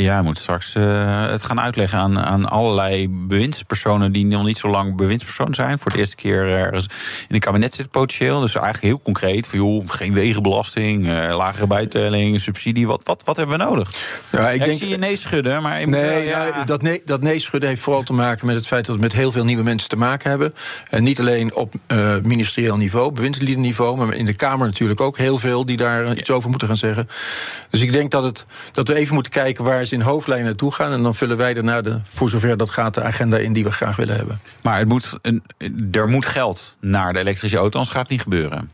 Ja, 0.00 0.16
je 0.16 0.22
moet 0.22 0.38
straks 0.38 0.74
uh, 0.74 1.26
het 1.26 1.42
gaan 1.42 1.60
uitleggen 1.60 1.98
aan, 1.98 2.18
aan 2.18 2.48
allerlei 2.48 3.08
bewindspersonen 3.08 4.12
die 4.12 4.24
nog 4.24 4.44
niet 4.44 4.58
zo 4.58 4.68
lang 4.68 4.96
bewindspersoon 4.96 5.54
zijn. 5.54 5.78
Voor 5.78 5.92
de 5.92 5.98
eerste 5.98 6.16
keer 6.16 6.48
ergens 6.48 6.88
in 7.28 7.34
een 7.34 7.40
kabinet 7.40 7.74
zit 7.74 7.90
potentieel. 7.90 8.40
Dus 8.40 8.54
eigenlijk 8.54 8.84
heel 8.84 9.00
concreet: 9.00 9.46
van, 9.46 9.58
joh, 9.58 9.82
geen 9.86 10.12
wegenbelasting, 10.12 11.06
uh, 11.06 11.36
lagere 11.36 11.66
bijtelling, 11.66 12.40
subsidie. 12.40 12.86
Wat, 12.86 13.00
wat, 13.04 13.22
wat 13.24 13.36
hebben 13.36 13.58
we 13.58 13.64
nodig? 13.64 13.92
Ja, 14.30 14.50
ik 14.50 14.58
ja, 14.58 14.64
denk, 14.64 14.72
ik 14.72 14.78
zie 14.78 14.88
je 14.88 14.98
nee 14.98 15.16
schudden, 15.16 15.62
maar. 15.62 15.86
Nee, 15.86 16.20
moet, 16.20 16.28
ja. 16.28 16.48
nou, 16.48 16.64
dat, 16.64 16.82
nee, 16.82 17.02
dat 17.04 17.20
nee 17.20 17.38
schudden 17.38 17.68
heeft 17.68 17.82
vooral 17.82 18.02
te 18.02 18.12
maken 18.12 18.46
met 18.46 18.54
het 18.54 18.66
feit 18.66 18.86
dat 18.86 18.96
we 18.96 19.02
met 19.02 19.12
heel 19.12 19.32
veel 19.32 19.44
nieuwe 19.44 19.62
mensen 19.62 19.88
te 19.88 19.96
maken 19.96 20.25
hebben. 20.28 20.52
En 20.90 21.02
niet 21.02 21.20
alleen 21.20 21.54
op 21.54 21.74
uh, 21.88 22.16
ministerieel 22.22 22.76
niveau, 22.76 23.12
bewindsliederniveau, 23.12 23.96
maar 23.96 24.14
in 24.14 24.24
de 24.24 24.34
Kamer 24.34 24.66
natuurlijk 24.66 25.00
ook 25.00 25.16
heel 25.16 25.38
veel 25.38 25.64
die 25.64 25.76
daar 25.76 26.16
iets 26.16 26.30
over 26.30 26.50
moeten 26.50 26.68
gaan 26.68 26.76
zeggen. 26.76 27.08
Dus 27.70 27.80
ik 27.80 27.92
denk 27.92 28.10
dat, 28.10 28.24
het, 28.24 28.46
dat 28.72 28.88
we 28.88 28.94
even 28.94 29.14
moeten 29.14 29.32
kijken 29.32 29.64
waar 29.64 29.84
ze 29.84 29.94
in 29.94 30.00
hoofdlijnen 30.00 30.46
naartoe 30.46 30.72
gaan. 30.72 30.92
En 30.92 31.02
dan 31.02 31.14
vullen 31.14 31.36
wij 31.36 31.54
daarna, 31.54 31.80
de, 31.80 32.00
voor 32.08 32.28
zover 32.28 32.56
dat 32.56 32.70
gaat, 32.70 32.94
de 32.94 33.02
agenda 33.02 33.36
in 33.36 33.52
die 33.52 33.64
we 33.64 33.72
graag 33.72 33.96
willen 33.96 34.16
hebben. 34.16 34.40
Maar 34.62 34.78
het 34.78 34.88
moet 34.88 35.18
een, 35.22 35.42
er 35.92 36.08
moet 36.08 36.26
geld 36.26 36.76
naar 36.80 37.12
de 37.12 37.18
elektrische 37.18 37.56
auto, 37.56 37.78
anders 37.78 37.94
gaat 37.94 38.02
het 38.02 38.10
niet 38.10 38.22
gebeuren. 38.22 38.70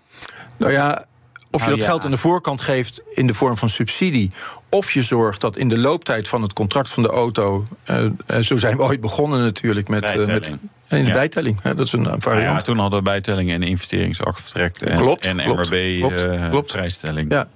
Nou 0.59 0.73
ja, 0.73 1.05
of 1.53 1.65
je 1.65 1.71
dat 1.71 1.83
geld 1.83 2.05
aan 2.05 2.11
de 2.11 2.17
voorkant 2.17 2.61
geeft 2.61 3.03
in 3.15 3.27
de 3.27 3.35
vorm 3.35 3.57
van 3.57 3.69
subsidie. 3.69 4.31
Of 4.69 4.93
je 4.93 5.03
zorgt 5.03 5.41
dat 5.41 5.57
in 5.57 5.69
de 5.69 5.79
looptijd 5.79 6.29
van 6.29 6.43
het 6.43 6.53
contract 6.53 6.91
van 6.91 7.03
de 7.03 7.09
auto. 7.09 7.67
Uh, 7.91 8.05
uh, 8.31 8.39
zo 8.39 8.57
zijn 8.59 8.77
we 8.77 8.83
ooit 8.83 9.01
begonnen 9.01 9.41
natuurlijk 9.41 9.89
met. 9.89 10.05
Uh, 10.05 10.17
met 10.17 10.27
Bijtelling. 10.27 10.61
in 10.89 11.01
de 11.01 11.07
Ja. 11.07 11.13
bijtelling. 11.13 11.59
Hè, 11.63 11.75
dat 11.75 11.87
is 11.87 11.93
een 11.93 12.05
variant. 12.05 12.25
Nou 12.25 12.41
ja, 12.41 12.57
toen 12.57 12.79
hadden 12.79 12.99
we 12.99 13.05
bijtelling 13.05 13.51
en 13.51 13.63
investeringsaftrek 13.63 14.77
en, 14.77 14.97
Klopt, 14.97 15.27
en 15.27 15.37
MRB 15.37 15.99
klopt, 15.99 16.25
eh, 16.25 16.49
klopt. 16.51 16.71
vrijstelling. 16.71 17.31
Ja. 17.33 17.49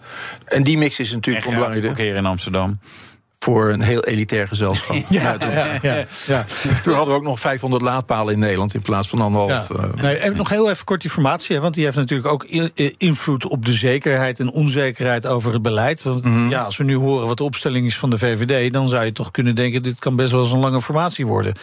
En 0.44 0.62
die 0.62 0.78
mix 0.78 0.98
is 0.98 1.12
natuurlijk 1.12 1.46
onbelangrijk 1.46 1.86
parkeren 1.86 2.16
in 2.16 2.26
Amsterdam. 2.26 2.80
Voor 3.38 3.70
een 3.70 3.80
heel 3.80 4.04
elitair 4.04 4.48
gezelschap. 4.48 4.96
ja, 5.08 5.36
toen, 5.38 5.50
Ja, 5.50 5.66
ja, 5.82 6.04
ja. 6.26 6.44
toen 6.82 6.94
hadden 6.94 7.14
we 7.14 7.20
ook 7.20 7.26
nog 7.26 7.40
500 7.40 7.82
laadpalen 7.82 8.32
in 8.34 8.38
Nederland 8.40 8.74
in 8.74 8.82
plaats 8.82 9.08
van 9.08 9.20
anderhalf. 9.20 9.70
eh, 9.70 9.84
Nee, 10.02 10.16
en 10.16 10.36
nog 10.36 10.48
heel 10.48 10.70
even 10.70 10.84
kort 10.84 11.04
informatie, 11.04 11.56
hè, 11.56 11.62
want 11.62 11.74
die 11.74 11.84
heeft 11.84 11.96
natuurlijk 11.96 12.28
ook 12.28 12.44
eh, 12.44 12.90
invloed 12.98 13.46
op 13.46 13.64
de 13.64 13.72
zekerheid 13.72 14.40
en 14.40 14.50
onzekerheid 14.50 15.26
over 15.26 15.52
het 15.52 15.62
beleid. 15.62 16.02
Want 16.02 16.24
Mhm. 16.24 16.48
ja, 16.48 16.62
als 16.62 16.76
we 16.76 16.84
nu 16.84 16.96
horen 16.96 17.26
wat 17.26 17.36
de 17.38 17.44
opstelling 17.44 17.86
is 17.86 17.98
van 17.98 18.10
de 18.10 18.18
VVD, 18.18 18.72
dan 18.72 18.88
zou 18.88 19.04
je 19.04 19.12
toch 19.12 19.30
kunnen 19.30 19.54
denken: 19.54 19.82
dit 19.82 19.98
kan 19.98 20.16
best 20.16 20.30
wel 20.32 20.42
eens 20.42 20.52
een 20.52 20.58
lange 20.58 20.82
formatie 20.82 21.26
worden. 21.26 21.54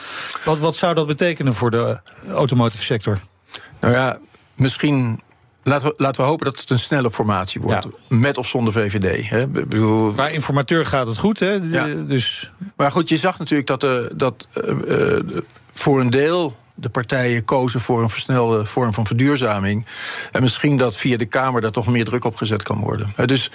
Wat, 0.45 0.57
wat 0.59 0.75
zou 0.75 0.93
dat 0.93 1.07
betekenen 1.07 1.53
voor 1.53 1.71
de 1.71 1.99
automotive 2.27 2.83
sector? 2.83 3.19
Nou 3.81 3.93
ja, 3.93 4.17
misschien. 4.55 5.21
Laten 5.63 5.87
we, 5.87 5.93
laten 5.97 6.21
we 6.21 6.27
hopen 6.27 6.45
dat 6.45 6.59
het 6.59 6.69
een 6.69 6.79
snelle 6.79 7.11
formatie 7.11 7.61
wordt. 7.61 7.83
Ja. 7.83 8.17
Met 8.17 8.37
of 8.37 8.47
zonder 8.47 8.73
VVD. 8.73 9.29
Hè. 9.29 9.47
Bedoel, 9.47 10.11
Qua 10.11 10.27
informateur 10.27 10.85
gaat 10.85 11.07
het 11.07 11.17
goed, 11.17 11.39
hè? 11.39 11.51
Ja. 11.51 11.85
Dus 11.85 12.51
Maar 12.75 12.91
goed, 12.91 13.09
je 13.09 13.17
zag 13.17 13.39
natuurlijk 13.39 13.67
dat, 13.67 13.83
eh, 13.83 13.99
dat 14.15 14.47
eh, 14.53 15.17
eh, 15.17 15.23
voor 15.73 15.99
een 15.99 16.09
deel 16.09 16.55
de 16.75 16.89
partijen 16.89 17.45
kozen 17.45 17.79
voor 17.79 18.01
een 18.01 18.09
versnelde 18.09 18.65
vorm 18.65 18.93
van 18.93 19.07
verduurzaming. 19.07 19.85
En 20.31 20.41
misschien 20.41 20.77
dat 20.77 20.95
via 20.95 21.17
de 21.17 21.25
Kamer 21.25 21.61
daar 21.61 21.71
toch 21.71 21.87
meer 21.87 22.05
druk 22.05 22.25
op 22.25 22.35
gezet 22.35 22.63
kan 22.63 22.79
worden. 22.79 23.13
Dus 23.25 23.51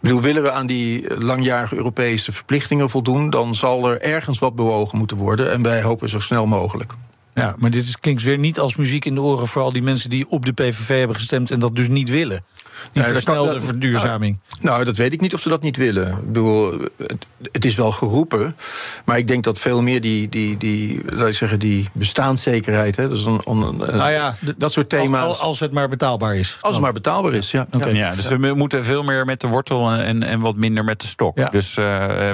bedoel, 0.00 0.20
willen 0.20 0.42
we 0.42 0.50
aan 0.50 0.66
die 0.66 1.14
langjarige 1.24 1.76
Europese 1.76 2.32
verplichtingen 2.32 2.90
voldoen, 2.90 3.30
dan 3.30 3.54
zal 3.54 3.90
er 3.90 4.00
ergens 4.00 4.38
wat 4.38 4.54
bewogen 4.54 4.98
moeten 4.98 5.16
worden. 5.16 5.52
En 5.52 5.62
wij 5.62 5.82
hopen 5.82 6.08
zo 6.08 6.20
snel 6.20 6.46
mogelijk. 6.46 6.94
Ja, 7.34 7.54
maar 7.58 7.70
dit 7.70 7.84
is, 7.84 7.98
klinkt 7.98 8.22
weer 8.22 8.38
niet 8.38 8.58
als 8.58 8.76
muziek 8.76 9.04
in 9.04 9.14
de 9.14 9.20
oren 9.20 9.46
voor 9.46 9.62
al 9.62 9.72
die 9.72 9.82
mensen 9.82 10.10
die 10.10 10.28
op 10.28 10.46
de 10.46 10.52
PVV 10.52 10.98
hebben 10.98 11.16
gestemd 11.16 11.50
en 11.50 11.58
dat 11.58 11.76
dus 11.76 11.88
niet 11.88 12.08
willen. 12.08 12.44
Die 12.92 13.02
Nee, 13.02 13.12
dat 13.12 13.22
kan- 13.22 13.34
versnelde 13.34 13.52
dat- 13.58 13.68
verduurzaming. 13.68 14.38
Nou, 14.60 14.84
dat 14.84 14.96
weet 14.96 15.12
ik 15.12 15.20
niet 15.20 15.34
of 15.34 15.40
ze 15.40 15.48
dat 15.48 15.62
niet 15.62 15.76
willen. 15.76 16.08
Ik 16.08 16.26
bedoel, 16.26 16.80
het, 16.96 17.26
het 17.52 17.64
is 17.64 17.74
wel 17.74 17.92
geroepen. 17.92 18.56
Maar 19.04 19.18
ik 19.18 19.28
denk 19.28 19.44
dat 19.44 19.58
veel 19.58 19.82
meer 19.82 20.00
die, 20.00 20.28
die, 20.28 20.56
die, 20.56 21.00
laat 21.06 21.28
ik 21.28 21.34
zeggen, 21.34 21.58
die 21.58 21.88
bestaanszekerheid. 21.92 22.96
Hè, 22.96 23.08
dus 23.08 23.24
een, 23.24 23.40
een- 23.44 23.62
een- 23.62 23.76
Nou 23.96 24.10
ja, 24.10 24.34
dat 24.56 24.72
soort 24.72 24.88
thema's. 24.88 25.24
Al- 25.24 25.36
Als 25.36 25.60
het 25.60 25.72
maar 25.72 25.88
betaalbaar 25.88 26.36
is. 26.36 26.58
Als 26.60 26.72
het 26.74 26.82
maar 26.82 26.92
betaalbaar 26.92 27.32
is, 27.34 27.50
ja. 27.50 27.66
Ja. 27.78 27.86
Ja, 27.86 28.14
dus 28.14 28.26
we 28.28 28.36
moeten 28.54 28.84
veel 28.84 29.02
meer 29.02 29.24
met 29.24 29.40
de 29.40 29.46
wortel 29.46 29.90
en, 29.90 30.22
en, 30.22 30.40
wat 30.40 30.56
minder 30.56 30.84
met 30.84 31.00
de 31.00 31.06
stok. 31.06 31.38
Ja. 31.38 31.48
Dus 31.48 31.76
eh, 31.76 31.84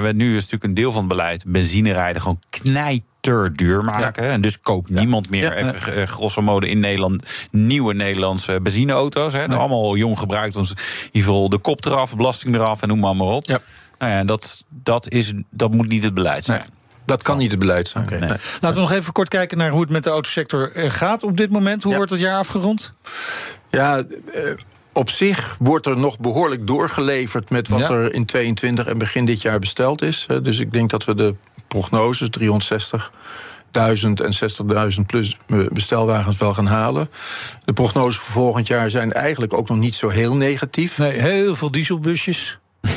we, 0.01 0.11
nu 0.13 0.27
is 0.29 0.33
natuurlijk 0.35 0.63
een 0.63 0.73
deel 0.73 0.91
van 0.91 0.99
het 0.99 1.09
beleid 1.09 1.43
benzine 1.47 1.91
rijden 1.93 2.21
gewoon 2.21 2.39
knijterduur 3.21 3.83
maken. 3.83 4.23
En 4.29 4.41
dus 4.41 4.59
koopt 4.59 4.89
niemand 4.89 5.29
meer, 5.29 5.43
Ja. 5.43 5.53
even 5.55 5.95
eh, 5.95 6.07
grosso 6.07 6.41
modo 6.41 6.67
in 6.67 6.79
Nederland, 6.79 7.23
nieuwe 7.51 7.93
Nederlandse 7.93 8.59
benzineauto's. 8.61 9.33
Hè. 9.33 9.47
Allemaal 9.47 9.95
jong 9.95 10.19
gebruikt, 10.19 10.55
ons 10.55 10.69
in 10.69 10.77
ieder 11.05 11.29
geval 11.29 11.49
de 11.49 11.57
kop 11.57 11.85
eraf, 11.85 12.15
belasting 12.15 12.55
eraf 12.55 12.81
en 12.81 12.87
noem 12.87 12.99
maar, 12.99 13.15
maar 13.15 13.27
op. 13.27 13.45
Ja. 13.45 13.59
Nou 13.99 14.11
ja, 14.11 14.23
dat, 14.23 14.63
dat, 14.69 15.09
is, 15.09 15.33
dat 15.49 15.71
moet 15.71 15.87
niet 15.87 16.03
het 16.03 16.13
beleid 16.13 16.43
zijn. 16.45 16.61
Dat 17.05 17.21
kan 17.23 17.37
niet 17.37 17.51
het 17.51 17.59
beleid 17.59 17.87
zijn. 17.87 18.03
Oké. 18.03 18.17
Nee. 18.19 18.29
Laten 18.29 18.73
we 18.73 18.79
nog 18.79 18.91
even 18.91 19.13
kort 19.13 19.29
kijken 19.29 19.57
naar 19.57 19.69
hoe 19.71 19.81
het 19.81 19.89
met 19.89 20.03
de 20.03 20.09
autosector 20.09 20.71
eh, 20.71 20.89
gaat 20.89 21.23
op 21.23 21.37
dit 21.37 21.49
moment. 21.49 21.81
Hoe 21.83 21.91
Ja. 21.91 21.97
wordt 21.97 22.11
het 22.11 22.21
jaar 22.21 22.37
afgerond? 22.37 22.93
Ja, 23.69 23.97
eh, 23.97 24.41
op 24.93 25.09
zich 25.09 25.55
wordt 25.59 25.85
er 25.85 25.97
nog 25.97 26.19
behoorlijk 26.19 26.67
doorgeleverd 26.67 27.49
met 27.49 27.67
wat 27.67 27.79
Ja. 27.79 27.89
er 27.89 28.13
in 28.13 28.25
22 28.25 28.87
en 28.87 28.97
begin 28.97 29.25
dit 29.25 29.41
jaar 29.41 29.59
besteld 29.59 30.01
is. 30.01 30.25
Dus 30.43 30.59
ik 30.59 30.71
denk 30.71 30.89
dat 30.89 31.05
we 31.05 31.15
de 31.15 31.35
prognoses 31.69 32.29
360.000 32.39 32.41
en 33.71 34.33
60.000 34.93 35.05
plus 35.05 35.37
bestelwagens 35.69 36.37
wel 36.37 36.53
gaan 36.53 36.65
halen. 36.67 37.09
De 37.65 37.73
prognoses 37.73 38.15
voor 38.21 38.31
volgend 38.33 38.67
jaar 38.67 38.89
zijn 38.89 39.13
eigenlijk 39.13 39.53
ook 39.53 39.69
nog 39.69 39.77
niet 39.77 39.95
zo 39.95 40.09
heel 40.09 40.35
negatief. 40.35 40.97
Nee, 40.97 41.11
heel 41.19 41.55
veel 41.55 41.71
dieselbusjes. 41.71 42.57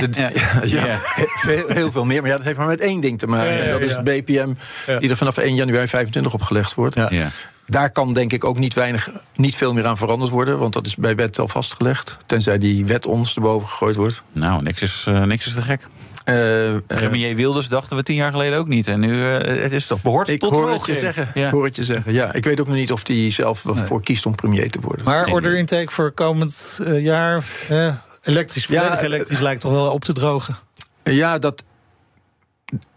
De- 0.00 0.08
ja, 0.20 0.30
Ja. 0.64 0.98
Heel, 1.40 1.68
heel 1.68 1.92
veel 1.92 2.04
meer. 2.04 2.20
Maar 2.20 2.30
ja, 2.30 2.36
dat 2.36 2.46
heeft 2.46 2.58
maar 2.58 2.66
met 2.66 2.80
één 2.80 3.00
ding 3.00 3.18
te 3.18 3.26
maken. 3.26 3.50
Ja, 3.52 3.56
ja, 3.58 3.62
En 3.64 3.70
dat 3.70 3.80
is 3.80 3.94
het 3.94 4.04
BPM, 4.04 4.52
Ja. 4.86 4.98
die 4.98 5.10
er 5.10 5.16
vanaf 5.16 5.36
1 5.36 5.54
januari 5.54 5.88
25 5.88 6.34
opgelegd 6.34 6.74
wordt. 6.74 6.94
Ja. 6.94 7.06
Ja. 7.10 7.28
Daar 7.66 7.90
kan 7.90 8.12
denk 8.12 8.32
ik 8.32 8.44
ook 8.44 8.58
niet, 8.58 8.74
weinig, 8.74 9.10
niet 9.36 9.56
veel 9.56 9.72
meer 9.72 9.86
aan 9.86 9.96
veranderd 9.96 10.30
worden. 10.30 10.58
Want 10.58 10.72
dat 10.72 10.86
is 10.86 10.96
bij 10.96 11.14
wet 11.16 11.38
al 11.38 11.48
vastgelegd. 11.48 12.16
Tenzij 12.26 12.58
die 12.58 12.86
wet 12.86 13.06
ons 13.06 13.34
erboven 13.34 13.68
gegooid 13.68 13.96
wordt. 13.96 14.22
Nou, 14.32 14.62
niks 14.62 14.82
is, 14.82 15.04
eh, 15.08 15.22
niks 15.22 15.46
is 15.46 15.54
te 15.54 15.62
gek. 15.62 15.80
Eh, 16.24 16.74
eh, 16.74 16.80
Premier 16.86 17.34
Wilders 17.36 17.68
dachten 17.68 17.96
we 17.96 18.02
tien 18.02 18.14
jaar 18.16 18.30
geleden 18.30 18.58
ook 18.58 18.68
niet. 18.68 18.86
En 18.86 19.00
nu 19.00 19.24
eh, 19.36 19.62
het 19.62 19.72
is 19.72 19.86
toch 19.86 20.02
behoort 20.02 20.28
ik 20.28 20.40
tot 20.40 20.50
hoor 20.50 20.70
het 20.70 20.86
je 20.86 20.94
zeggen. 20.94 21.30
Ja. 21.34 21.46
Ik 21.46 21.52
hoor 21.52 21.64
het 21.64 21.76
je 21.76 21.84
zeggen. 21.84 22.12
Ja, 22.12 22.32
ik 22.32 22.44
weet 22.44 22.60
ook 22.60 22.66
nog 22.66 22.76
niet 22.76 22.92
of 22.92 23.06
hij 23.06 23.30
zelf 23.30 23.62
wel 23.62 23.74
voor 23.74 24.02
kiest 24.02 24.26
om 24.26 24.34
premier 24.34 24.70
te 24.70 24.80
worden. 24.80 25.04
Maar 25.04 25.24
Nee, 25.24 25.34
order 25.34 25.50
nee. 25.50 25.60
intake 25.60 25.90
voor 25.90 26.10
komend 26.10 26.80
jaar. 26.86 27.44
eh, 27.68 27.94
elektrisch, 28.22 28.66
Ja, 28.66 28.78
volledig 28.80 28.98
eh, 28.98 29.04
elektrisch 29.04 29.38
lijkt 29.40 29.60
toch 29.60 29.72
wel 29.72 29.92
op 29.92 30.04
te 30.04 30.12
drogen. 30.12 30.56
Ja, 31.02 31.38
dat. 31.38 31.64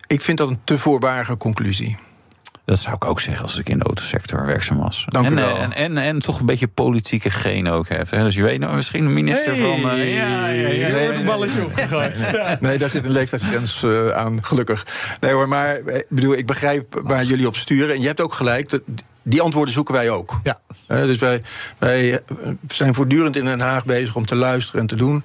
Ik 0.07 0.21
vind 0.21 0.37
dat 0.37 0.47
een 0.49 0.59
te 0.63 0.77
voorbarige 0.77 1.37
conclusie. 1.37 1.97
Dat 2.67 2.79
zou 2.79 2.95
ik 2.95 3.05
ook 3.05 3.19
zeggen 3.19 3.43
als 3.43 3.57
ik 3.57 3.69
in 3.69 3.77
de 3.77 3.83
autosector 3.85 4.45
werkzaam 4.45 4.77
was. 4.77 5.05
Dank 5.07 5.25
u 5.25 5.29
en, 5.29 5.35
wel. 5.35 5.57
En, 5.57 5.73
en, 5.73 5.97
en 5.97 6.19
toch 6.19 6.39
een 6.39 6.45
beetje 6.45 6.67
politieke 6.67 7.29
geen 7.29 7.69
ook 7.69 7.89
hebt. 7.89 8.11
Hè? 8.11 8.23
Dus 8.23 8.35
je 8.35 8.43
weet 8.43 8.59
nou 8.59 8.75
misschien 8.75 9.05
een 9.05 9.13
minister 9.13 9.55
Hey. 9.55 9.61
van... 9.61 9.89
eh, 9.89 10.15
ja, 10.15 10.47
ja, 10.47 10.67
ja. 10.67 10.87
Nee, 10.87 11.03
wordt 11.03 11.19
een 11.19 11.25
balletje 11.25 11.63
opgegooid. 11.63 12.15
Nee, 12.59 12.77
daar 12.77 12.89
zit 12.89 13.05
een 13.05 13.11
leeftijdsgrens 13.11 13.83
eh, 13.83 14.09
aan, 14.09 14.43
gelukkig. 14.43 14.85
Nee 15.19 15.31
hoor, 15.31 15.47
maar 15.47 15.75
eh, 15.75 15.95
ik 15.95 16.05
bedoel, 16.09 16.33
ik 16.33 16.45
begrijp 16.45 17.01
waar 17.03 17.23
jullie 17.23 17.47
op 17.47 17.55
sturen. 17.55 17.95
En 17.95 18.01
je 18.01 18.07
hebt 18.07 18.21
ook 18.21 18.33
gelijk, 18.33 18.69
dat, 18.69 18.81
die 19.29 19.41
antwoorden 19.41 19.73
zoeken 19.73 19.93
wij 19.93 20.09
ook. 20.09 20.39
Ja. 20.43 20.59
Dus 20.87 21.17
wij, 21.17 21.41
wij 21.77 22.13
eh, 22.13 22.19
zijn 22.67 22.93
voortdurend 22.93 23.35
in 23.35 23.45
Den 23.45 23.59
Haag 23.59 23.85
bezig 23.85 24.15
om 24.15 24.25
te 24.25 24.35
luisteren 24.35 24.81
en 24.81 24.87
te 24.87 24.95
doen. 24.95 25.23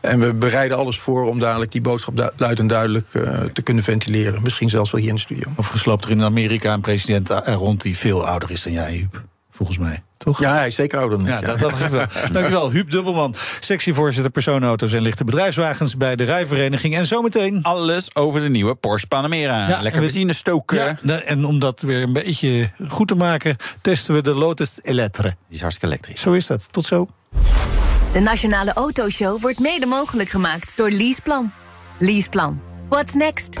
En 0.00 0.20
we 0.20 0.34
bereiden 0.34 0.76
alles 0.76 0.98
voor 0.98 1.28
om 1.28 1.38
dadelijk 1.38 1.72
die 1.72 1.80
boodschap 1.80 2.16
du- 2.16 2.30
luid 2.36 2.58
en 2.58 2.66
duidelijk 2.66 3.14
eh, 3.14 3.40
te 3.52 3.62
kunnen 3.62 3.82
ventileren. 3.82 4.42
Misschien 4.42 4.70
zelfs 4.70 4.90
wel 4.90 5.00
hier 5.00 5.10
in 5.10 5.16
de 5.16 5.20
studio. 5.20 5.48
Of 5.56 5.66
gesloopt 5.66 6.04
er 6.04 6.10
in 6.10 6.22
Amerika 6.22 6.72
een 6.72 6.80
president 6.80 7.28
rond 7.44 7.82
die 7.82 7.96
veel 7.96 8.26
ouder 8.26 8.50
is 8.50 8.62
dan 8.62 8.72
jij, 8.72 8.92
Huub. 8.92 9.22
Volgens 9.50 9.78
mij. 9.78 10.02
Toch? 10.18 10.40
Ja, 10.40 10.54
hij 10.56 10.66
is 10.66 10.74
zeker 10.74 10.98
ouder 10.98 11.16
dan 11.16 11.26
ik. 11.26 11.32
Ja, 11.32 11.46
dat, 11.46 11.58
dat 11.58 11.88
wel. 11.88 12.06
Dankjewel, 12.32 12.70
Huub 12.70 12.90
Dubbelman, 12.90 13.34
sectievoorzitter 13.60 14.30
personenauto's 14.32 14.92
en 14.92 15.02
lichte 15.02 15.24
bedrijfswagens 15.24 15.96
bij 15.96 16.16
de 16.16 16.24
Rijvereniging. 16.24 16.96
En 16.96 17.06
zometeen. 17.06 17.62
Alles 17.62 18.14
over 18.14 18.40
de 18.40 18.48
nieuwe 18.48 18.74
Porsche 18.74 19.06
Panamera. 19.06 19.58
Ja, 19.58 19.66
Lekker 19.68 19.86
en 19.86 19.92
we- 19.92 20.00
benzine 20.00 20.32
stoken. 20.32 20.98
Ja, 21.02 21.20
en 21.20 21.44
om 21.44 21.58
dat 21.58 21.80
weer 21.82 22.02
een 22.02 22.12
beetje 22.12 22.70
goed 22.88 23.08
te 23.08 23.14
maken, 23.14 23.56
testen 23.82 24.14
we 24.14 24.22
de 24.22 24.34
Lotus 24.34 24.78
Elettre. 24.82 25.22
Die 25.28 25.36
is 25.48 25.60
hartstikke 25.60 25.94
elektrisch. 25.94 26.20
Zo 26.20 26.32
is 26.32 26.46
dat. 26.46 26.68
Tot 26.72 26.86
zo. 26.86 27.08
De 28.12 28.20
Nationale 28.20 28.72
Autoshow 28.72 29.40
wordt 29.40 29.58
mede 29.58 29.86
mogelijk 29.86 30.28
gemaakt 30.30 30.72
door 30.74 30.90
Leaseplan. 30.90 31.52
Leaseplan. 31.98 32.60
What's 32.88 33.14
next? 33.14 33.60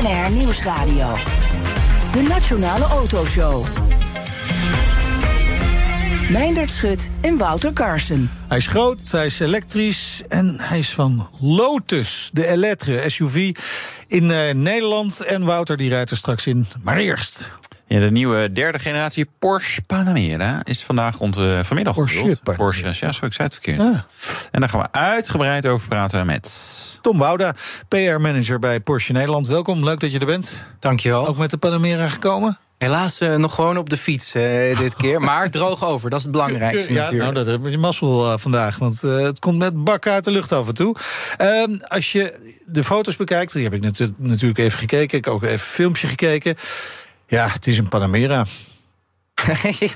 BNR 0.00 0.30
Nieuwsradio. 0.30 1.16
De 2.12 2.22
Nationale 2.22 2.84
Autoshow. 2.84 3.66
Meindert 6.30 6.70
Schut 6.70 7.10
en 7.20 7.36
Wouter 7.36 7.72
Carson. 7.72 8.30
Hij 8.48 8.58
is 8.58 8.66
groot, 8.66 9.10
hij 9.10 9.26
is 9.26 9.40
elektrisch 9.40 10.22
en 10.28 10.56
hij 10.60 10.78
is 10.78 10.94
van 10.94 11.28
Lotus, 11.40 12.30
de 12.32 12.46
Elettre 12.46 13.10
SUV 13.10 13.56
in 14.06 14.30
eh, 14.30 14.54
Nederland. 14.54 15.20
En 15.20 15.44
Wouter 15.44 15.76
die 15.76 15.88
rijdt 15.88 16.10
er 16.10 16.16
straks 16.16 16.46
in. 16.46 16.66
Maar 16.82 16.96
eerst. 16.96 17.50
Ja, 17.92 18.00
de 18.00 18.10
nieuwe 18.10 18.52
derde 18.52 18.78
generatie 18.78 19.28
Porsche 19.38 19.82
Panamera 19.82 20.60
is 20.64 20.82
vandaag 20.84 21.16
rond 21.18 21.38
uh, 21.38 21.62
vanmiddag 21.62 21.94
Porsche. 21.94 22.38
Porsche, 22.56 22.86
ja, 23.00 23.12
zo 23.12 23.26
ik 23.26 23.32
zei 23.32 23.48
het 23.48 23.52
verkeerd. 23.52 23.78
Ah. 23.80 23.98
En 24.50 24.60
daar 24.60 24.68
gaan 24.68 24.80
we 24.80 24.88
uitgebreid 24.92 25.66
over 25.66 25.88
praten 25.88 26.26
met... 26.26 26.52
Tom 27.02 27.18
Wouda, 27.18 27.54
PR-manager 27.88 28.58
bij 28.58 28.80
Porsche 28.80 29.12
Nederland. 29.12 29.46
Welkom, 29.46 29.84
leuk 29.84 30.00
dat 30.00 30.12
je 30.12 30.18
er 30.18 30.26
bent. 30.26 30.60
Dankjewel. 30.78 31.26
Ook 31.26 31.36
met 31.36 31.50
de 31.50 31.56
Panamera 31.56 32.08
gekomen? 32.08 32.58
Helaas 32.78 33.20
eh, 33.20 33.34
nog 33.36 33.54
gewoon 33.54 33.76
op 33.76 33.90
de 33.90 33.96
fiets 33.96 34.34
eh, 34.34 34.78
dit 34.78 34.96
keer. 34.96 35.20
Maar 35.20 35.50
droog 35.50 35.84
over, 35.84 36.10
dat 36.10 36.18
is 36.18 36.24
het 36.24 36.34
belangrijkste 36.34 36.92
Ja, 36.92 37.00
natuurlijk. 37.02 37.32
nou, 37.32 37.44
dat 37.44 37.46
heb 37.62 37.72
je 37.72 37.78
mazzel 37.78 38.32
eh, 38.32 38.38
vandaag, 38.38 38.78
want 38.78 39.02
eh, 39.04 39.16
het 39.16 39.38
komt 39.38 39.58
met 39.58 39.84
bakken 39.84 40.12
uit 40.12 40.24
de 40.24 40.30
lucht 40.30 40.52
af 40.52 40.68
en 40.68 40.74
toe. 40.74 40.96
Ehm, 41.36 41.76
als 41.88 42.12
je 42.12 42.54
de 42.66 42.84
foto's 42.84 43.16
bekijkt, 43.16 43.52
die 43.52 43.64
heb 43.64 43.74
ik 43.74 43.82
natu- 43.82 44.12
natuurlijk 44.20 44.58
even 44.58 44.78
gekeken. 44.78 45.18
Ik 45.18 45.24
heb 45.24 45.34
ook 45.34 45.42
even 45.42 45.52
een 45.52 45.58
filmpje 45.58 46.06
gekeken. 46.06 46.56
Ja, 47.30 47.48
het 47.48 47.66
is 47.66 47.78
een 47.78 47.88
Panamera. 47.88 48.44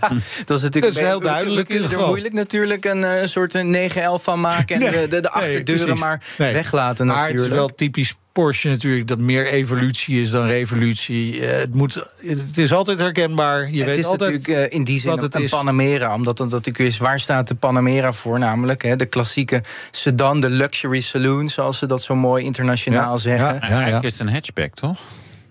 ja, 0.00 0.08
dat 0.44 0.56
is 0.58 0.62
natuurlijk 0.62 0.74
Dat 0.74 0.84
is 0.84 0.96
heel 0.96 1.18
beetje- 1.18 1.32
duidelijk 1.32 1.68
We 1.68 1.74
in 1.74 1.80
kunnen 1.80 1.82
ieder 1.84 1.98
er 2.00 2.06
moeilijk 2.06 2.34
natuurlijk 2.34 2.84
een, 2.84 3.04
eh, 3.04 3.20
een 3.20 3.28
soort 3.28 3.54
een 3.54 3.70
911 3.70 4.22
van 4.22 4.40
maken... 4.40 4.82
en 4.82 4.92
Nee, 4.92 5.08
de, 5.08 5.20
de, 5.20 5.30
achterdeuren 5.30 5.98
maar 5.98 6.22
Nee. 6.38 6.52
weglaten 6.52 7.06
Maar 7.06 7.14
natuurlijk. 7.16 7.42
het 7.42 7.50
is 7.52 7.56
wel 7.56 7.68
typisch 7.74 8.14
Porsche 8.32 8.68
natuurlijk 8.68 9.06
dat 9.06 9.18
meer 9.18 9.46
evolutie 9.46 10.20
is 10.20 10.30
dan 10.30 10.46
revolutie. 10.46 11.46
Eh, 11.46 11.58
het, 11.58 11.74
moet, 11.74 11.94
het 12.26 12.58
is 12.58 12.72
altijd 12.72 12.98
herkenbaar. 12.98 13.70
Je 13.70 13.76
het 13.78 13.86
weet 13.86 13.98
is 13.98 14.04
altijd 14.04 14.32
natuurlijk 14.32 14.72
eh, 14.72 14.78
in 14.78 14.84
die 14.84 14.98
zin 14.98 15.10
wat 15.10 15.18
een, 15.18 15.24
het 15.24 15.34
een 15.34 15.42
is. 15.42 15.50
Panamera. 15.50 16.14
Omdat 16.14 16.38
het 16.38 16.50
natuurlijk 16.50 16.78
is, 16.78 16.98
waar 16.98 17.20
staat 17.20 17.48
de 17.48 17.54
Panamera 17.54 18.12
voor? 18.12 18.38
Namelijk 18.38 18.82
hè, 18.82 18.96
de 18.96 19.06
klassieke 19.06 19.62
sedan, 19.90 20.40
de 20.40 20.50
luxury 20.50 21.00
saloon... 21.00 21.48
zoals 21.48 21.78
ze 21.78 21.86
dat 21.86 22.02
zo 22.02 22.14
mooi 22.14 22.44
internationaal 22.44 23.10
Ja, 23.12 23.16
zeggen. 23.16 23.54
ja. 23.54 23.60
Eigenlijk 23.60 24.04
is 24.04 24.12
het 24.12 24.20
een 24.20 24.32
hatchback, 24.32 24.74
toch? 24.74 24.98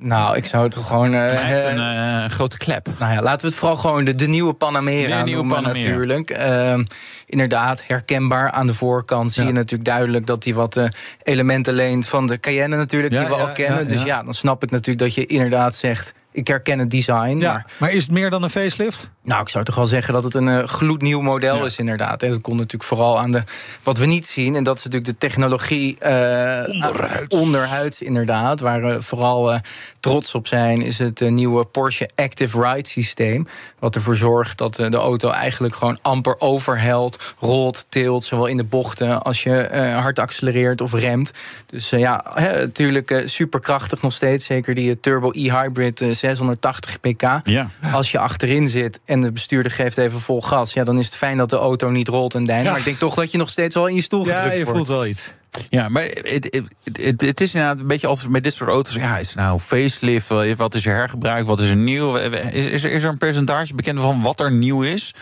Nou, 0.06 0.36
ik 0.36 0.46
zou 0.46 0.64
het 0.64 0.76
gewoon... 0.76 1.12
Hij 1.14 1.36
heeft 1.36 1.66
eh, 1.66 1.72
een 1.72 2.24
eh, 2.24 2.30
grote 2.30 2.58
klep. 2.58 2.88
Nou 3.00 3.14
ja, 3.14 3.22
laten 3.22 3.42
we 3.42 3.48
het 3.48 3.56
vooral 3.56 3.78
gewoon 3.78 4.04
de, 4.04 4.16
de 4.16 4.28
nieuwe 4.28 4.54
Panamera 4.54 5.18
De 5.18 5.24
nieuwe 5.24 5.40
noemen 5.42 5.56
Panamera. 5.62 5.88
natuurlijk. 5.90 6.30
Ehm, 6.30 6.84
inderdaad, 7.26 7.84
herkenbaar 7.88 8.52
aan 8.52 8.68
de 8.68 8.74
voorkant 8.74 9.32
zie 9.32 9.42
Ja. 9.42 9.48
je 9.50 9.54
natuurlijk 9.56 9.86
duidelijk... 9.86 10.26
dat 10.26 10.44
hij 10.44 10.54
wat 10.54 10.80
elementen 11.24 11.74
leent 11.74 12.08
van 12.08 12.28
de 12.28 12.40
Cayenne 12.40 12.76
natuurlijk, 12.78 13.14
Ja, 13.14 13.20
die 13.20 13.30
we 13.30 13.36
ja, 13.36 13.42
al 13.42 13.52
kennen. 13.52 13.88
Dus 13.88 14.04
ja. 14.04 14.24
dan 14.24 14.34
snap 14.34 14.64
ik 14.64 14.72
natuurlijk 14.72 15.00
dat 15.00 15.14
je 15.14 15.26
inderdaad 15.26 15.76
zegt... 15.76 16.14
ik 16.32 16.48
herken 16.48 16.80
het 16.80 16.92
design, 16.92 17.38
Ja, 17.40 17.52
maar 17.54 17.66
maar 17.78 17.92
is 17.92 18.02
het 18.04 18.12
meer 18.12 18.30
dan 18.30 18.44
een 18.44 18.50
facelift? 18.50 19.10
nou, 19.24 19.42
ik 19.42 19.50
zou 19.50 19.64
toch 19.64 19.76
wel 19.76 19.86
zeggen 19.86 20.14
dat 20.14 20.24
het 20.24 20.34
een 20.34 20.68
gloednieuw 20.68 21.22
model 21.22 21.56
Ja. 21.58 21.66
is, 21.66 21.78
inderdaad. 21.78 22.24
En 22.24 22.30
dat 22.30 22.42
komt 22.42 22.58
natuurlijk 22.58 22.84
vooral 22.84 23.20
aan 23.20 23.32
de. 23.32 23.44
Wat 23.84 23.98
we 23.98 24.06
niet 24.06 24.26
zien, 24.26 24.56
en 24.56 24.64
dat 24.64 24.78
is 24.78 24.84
natuurlijk 24.84 25.12
de 25.12 25.18
technologie. 25.18 26.00
eh, 26.00 26.70
Onderhuids. 26.70 27.36
onderhuids, 27.36 28.02
inderdaad. 28.02 28.60
Waar 28.60 28.82
we 28.84 29.02
vooral 29.02 29.60
trots 30.04 30.36
op 30.36 30.48
zijn, 30.48 30.82
is 30.82 31.00
het 31.00 31.22
eh, 31.22 31.32
nieuwe 31.32 31.66
Porsche 31.66 32.10
Active 32.16 32.62
Ride 32.62 32.90
systeem. 32.90 33.48
Wat 33.80 33.96
ervoor 33.96 34.16
zorgt 34.16 34.58
dat 34.58 34.80
eh, 34.80 34.90
de 34.90 34.98
auto 34.98 35.30
eigenlijk 35.30 35.76
gewoon 35.76 35.98
amper 36.02 36.36
overhelt, 36.40 37.34
rolt, 37.40 37.86
tilt. 37.90 38.24
Zowel 38.24 38.46
in 38.46 38.58
de 38.58 38.64
bochten 38.64 39.22
als 39.24 39.44
je 39.44 39.62
eh, 39.62 40.00
hard 40.00 40.20
accelereert 40.20 40.82
of 40.82 40.94
remt. 40.94 41.32
Dus 41.66 41.90
ja, 41.90 42.26
natuurlijk 42.36 43.24
superkrachtig 43.26 44.02
nog 44.02 44.14
steeds. 44.14 44.46
Zeker 44.46 44.74
die 44.74 45.00
Turbo 45.00 45.32
e-hybrid 45.32 46.02
eh, 46.02 46.12
680 46.12 47.00
pk. 47.00 47.22
Ja. 47.44 47.70
Als 47.92 48.12
je 48.12 48.20
achterin 48.20 48.70
zit 48.70 49.00
en 49.06 49.22
de 49.22 49.32
bestuurder 49.32 49.72
geeft 49.72 49.98
even 49.98 50.20
vol 50.20 50.42
gas, 50.42 50.74
ja, 50.74 50.84
dan 50.84 51.00
is 51.00 51.06
het 51.06 51.16
fijn 51.16 51.38
dat 51.38 51.50
de 51.50 51.58
auto 51.58 51.90
niet 51.90 52.08
rolt 52.08 52.36
en 52.36 52.46
deint. 52.46 52.64
Ja. 52.64 52.70
Maar 52.70 52.80
ik 52.80 52.86
denk 52.86 52.98
toch 52.98 53.16
dat 53.16 53.32
je 53.32 53.38
nog 53.38 53.50
steeds 53.50 53.76
wel 53.76 53.88
in 53.88 53.96
je 53.96 54.02
stoel 54.02 54.26
Ja, 54.26 54.36
gedrukt 54.36 54.58
je 54.58 54.64
wordt. 54.64 54.78
voelt 54.78 54.90
wel 54.90 55.06
iets. 55.06 55.32
Ja, 55.70 55.90
maar 55.90 56.04
het, 56.04 56.64
het, 56.94 57.22
het, 57.22 57.42
is 57.42 57.54
inderdaad 57.54 57.80
een 57.80 57.88
beetje 57.88 58.08
altijd 58.08 58.30
met 58.30 58.44
dit 58.44 58.54
soort 58.54 58.70
auto's. 58.70 58.94
Ja, 58.94 59.18
is 59.18 59.28
het 59.28 59.36
nou 59.36 59.60
facelift? 59.60 60.28
Wat 60.58 60.76
is 60.76 60.86
er 60.86 60.96
hergebruikt? 60.96 61.48
Wat 61.48 61.60
is 61.60 61.70
er 61.70 61.76
nieuw? 61.76 62.16
Is, 62.16 62.66
is, 62.66 62.84
er, 62.84 62.92
is 62.92 63.04
er 63.04 63.10
een 63.10 63.18
percentage 63.18 63.76
bekend 63.76 64.00
van 64.00 64.22
wat 64.22 64.40
er 64.40 64.52
nieuw 64.52 64.82
is? 64.82 65.16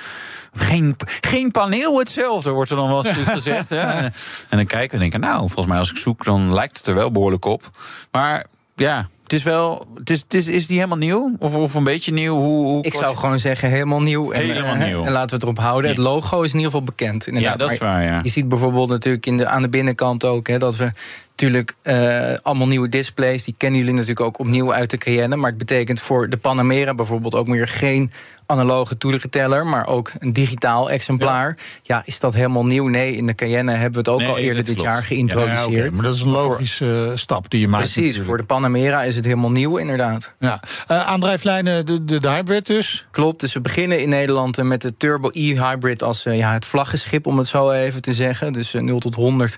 Geen, 0.54 0.96
geen 1.22 1.52
paneel 1.52 2.00
hetzelfde, 2.00 2.50
wordt 2.50 2.70
er 2.70 2.76
dan 2.76 2.88
wel 2.88 3.06
eens 3.06 3.17
gezegd. 3.30 3.70
Hè? 3.70 3.80
En 3.80 4.12
dan 4.50 4.65
kijken 4.65 4.89
we 4.89 4.94
en 4.94 5.00
denken, 5.00 5.20
nou, 5.20 5.38
volgens 5.38 5.65
mij 5.65 5.78
als 5.78 5.91
ik 5.91 5.98
zoek, 5.98 6.24
dan 6.24 6.54
lijkt 6.54 6.78
het 6.78 6.88
er 6.88 6.96
wel 6.96 7.12
behoorlijk 7.12 7.46
op. 7.46 7.70
Maar 8.12 8.46
ja, 8.76 9.10
het 9.32 9.39
is 9.39 9.46
wel. 9.46 9.88
Het 9.96 10.10
is, 10.10 10.20
het 10.20 10.34
is, 10.34 10.48
is 10.48 10.67
die 10.67 10.76
helemaal 10.76 10.98
nieuw? 10.98 11.36
Of, 11.39 11.56
of 11.56 11.74
een 11.74 11.84
beetje 11.84 12.12
nieuw? 12.13 12.36
Hoe, 12.36 12.65
hoe 12.65 12.84
Ik 12.84 12.94
zou 12.94 13.15
gewoon 13.15 13.39
zeggen 13.39 13.70
helemaal 13.70 14.02
nieuw. 14.02 14.32
En, 14.32 14.41
Helemaal 14.41 14.76
eh, 14.76 14.86
nieuw. 14.86 15.04
En 15.06 15.12
laten 15.12 15.30
we 15.30 15.34
het 15.34 15.44
erop 15.44 15.60
houden. 15.60 15.89
Het 15.89 16.00
logo 16.00 16.41
is 16.41 16.54
in 16.54 16.58
ieder 16.58 16.72
geval 16.72 16.86
bekend. 16.86 17.28
Inderdaad. 17.28 17.52
Ja, 17.52 17.58
dat 17.58 17.72
is 17.72 17.80
Maar 17.80 17.89
waar, 17.89 18.04
ja. 18.04 18.20
Je 18.24 18.30
ziet 18.30 18.50
bijvoorbeeld 18.50 18.89
natuurlijk 18.89 19.26
in 19.26 19.38
de, 19.38 19.48
aan 19.48 19.62
de 19.62 19.70
binnenkant 19.70 20.26
ook 20.26 20.48
hè, 20.48 20.60
dat 20.60 20.76
we 20.76 20.91
natuurlijk 21.30 21.76
eh, 21.82 22.34
allemaal 22.41 22.67
nieuwe 22.67 22.89
displays. 22.89 23.44
Die 23.44 23.56
kennen 23.58 23.80
jullie 23.80 23.94
natuurlijk 23.94 24.22
ook 24.22 24.39
opnieuw 24.39 24.74
uit 24.74 24.89
de 24.89 24.98
Cayenne. 24.98 25.36
Maar 25.36 25.50
het 25.50 25.60
betekent 25.60 26.00
voor 26.00 26.30
de 26.30 26.38
Panamera 26.38 26.94
bijvoorbeeld 26.94 27.36
ook 27.36 27.48
meer 27.48 27.67
geen 27.67 28.12
analoge 28.52 28.98
toerenteller, 28.98 29.66
maar 29.66 29.88
ook 29.88 30.12
een 30.20 30.34
digitaal 30.34 30.90
exemplaar. 30.90 31.58
Ja. 31.84 32.02
is 32.06 32.20
dat 32.20 32.34
helemaal 32.34 32.66
nieuw? 32.66 32.88
Nee, 32.88 33.16
in 33.16 33.26
de 33.26 33.36
Cayenne 33.36 33.72
hebben 33.72 33.92
we 33.92 33.98
het 33.98 34.10
ook 34.10 34.20
Nee, 34.20 34.30
al 34.30 34.38
eerder 34.38 34.64
dit 34.64 34.76
klopt. 34.76 34.90
jaar 34.90 35.00
Ja, 35.00 35.06
geïntroduceerd. 35.06 35.90
Ja, 35.90 35.92
maar 35.92 36.04
dat 36.04 36.16
is 36.16 36.22
een 36.22 36.30
logische 36.30 37.08
eh, 37.12 37.18
stap 37.18 37.50
die 37.50 37.60
je 37.60 37.68
maakt. 37.68 37.84
Precies, 37.84 38.02
natuurlijk. 38.02 38.28
voor 38.28 38.38
de 38.38 38.44
Panamera 38.44 39.04
is 39.04 39.16
het 39.16 39.26
helemaal 39.26 39.52
nieuw 39.52 39.78
inderdaad. 39.78 40.34
Ja. 40.40 40.60
Eh, 40.88 41.08
aandrijflijnen, 41.08 41.86
de, 41.86 42.06
de, 42.06 42.20
de 42.20 42.30
hybrid 42.30 42.66
dus. 42.66 43.08
Klopt, 43.12 43.40
dus 43.40 43.54
we 43.54 43.62
beginnen 43.62 44.00
in 44.00 44.10
Nederland 44.10 44.58
eh, 44.58 44.66
met 44.66 44.82
de 44.82 44.94
Turbo 44.94 45.30
e-hybrid 45.32 46.04
als 46.04 46.24
ja, 46.24 46.54
het 46.54 46.66
vlaggenschip, 46.66 47.28
om 47.28 47.38
het 47.38 47.48
zo 47.48 47.72
even 47.72 48.02
te 48.02 48.14
zeggen. 48.14 48.54
Dus 48.54 48.74
eh, 48.74 48.82
0 48.82 49.00
tot 49.00 49.16
100, 49.16 49.58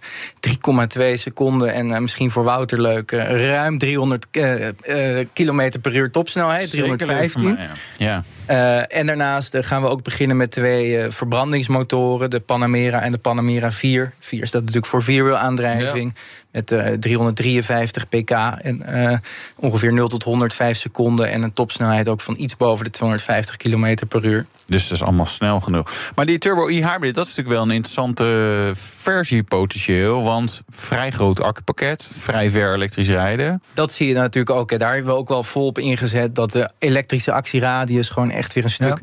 3,2 0.98 1.14
seconden. 1.14 1.74
En 1.74 2.02
misschien 2.02 2.32
voor 2.32 2.44
Wouter 2.44 2.82
leuk, 2.82 3.12
ruim 3.12 3.78
300 3.78 4.28
eh, 4.32 4.68
eh, 4.68 5.28
kilometer 5.34 5.80
per 5.80 5.96
uur 5.96 6.12
topsnelheid, 6.12 6.70
Zeker 6.70 6.88
leuk 6.88 7.00
voor 7.00 7.08
315. 7.08 7.54
mij, 7.54 7.70
ja. 7.98 8.83
Eh, 8.88 9.00
en 9.00 9.06
daarnaast 9.06 9.54
eh, 9.54 9.64
gaan 9.64 9.82
we 9.82 9.88
ook 9.88 10.04
beginnen 10.04 10.38
met 10.38 10.52
twee 10.52 10.98
eh, 10.98 11.12
verbrandingsmotoren. 11.12 12.30
De 12.30 12.40
Panamera 12.40 13.02
en 13.02 13.12
de 13.12 13.18
Panamera 13.18 13.72
4. 13.72 14.14
4 14.20 14.48
staat 14.48 14.62
natuurlijk 14.62 14.88
voor 14.88 15.04
vierwiel 15.04 15.38
aandrijving. 15.38 16.16
Met 16.54 16.72
eh, 16.72 16.92
353 17.00 18.10
pk 18.10 18.32
en 18.62 18.82
eh, 18.82 19.18
ongeveer 19.56 19.94
0 19.94 20.08
tot 20.08 20.24
105 20.24 20.78
seconden. 20.78 21.32
En 21.32 21.44
een 21.44 21.54
topsnelheid 21.54 22.08
ook 22.08 22.22
van 22.22 22.36
iets 22.38 22.58
boven 22.58 22.86
de 22.86 22.92
250 22.92 23.58
km 23.58 23.96
per 24.08 24.26
uur. 24.26 24.46
Dus 24.66 24.88
dat 24.88 24.98
is 24.98 25.04
allemaal 25.04 25.26
snel 25.26 25.60
genoeg. 25.60 26.12
Maar 26.16 26.26
die 26.26 26.38
Turbo 26.38 26.68
e-hybrid, 26.68 27.16
dat 27.16 27.26
is 27.26 27.36
natuurlijk 27.36 27.56
wel 27.56 27.66
een 27.66 27.76
interessante 27.76 28.72
versie 28.76 29.44
potentieel. 29.44 30.24
Want 30.24 30.62
vrij 30.70 31.12
groot 31.12 31.42
accupakket, 31.42 32.10
vrij 32.14 32.50
ver 32.52 32.74
elektrisch 32.74 33.08
rijden. 33.08 33.62
Dat 33.74 33.92
zie 33.92 34.08
je 34.08 34.14
natuurlijk 34.14 34.56
ook. 34.56 34.70
Hè. 34.70 34.78
Daar 34.78 34.94
hebben 34.94 35.14
we 35.14 35.20
ook 35.20 35.30
wel 35.30 35.44
vol 35.44 35.66
op 35.66 35.78
ingezet. 35.78 36.36
Dat 36.36 36.52
de 36.52 36.70
elektrische 36.80 37.32
actieradius 37.32 38.10
gewoon 38.10 38.32
echt 38.32 38.54
weer 38.54 38.64
een 38.64 38.70
stuk 38.70 39.00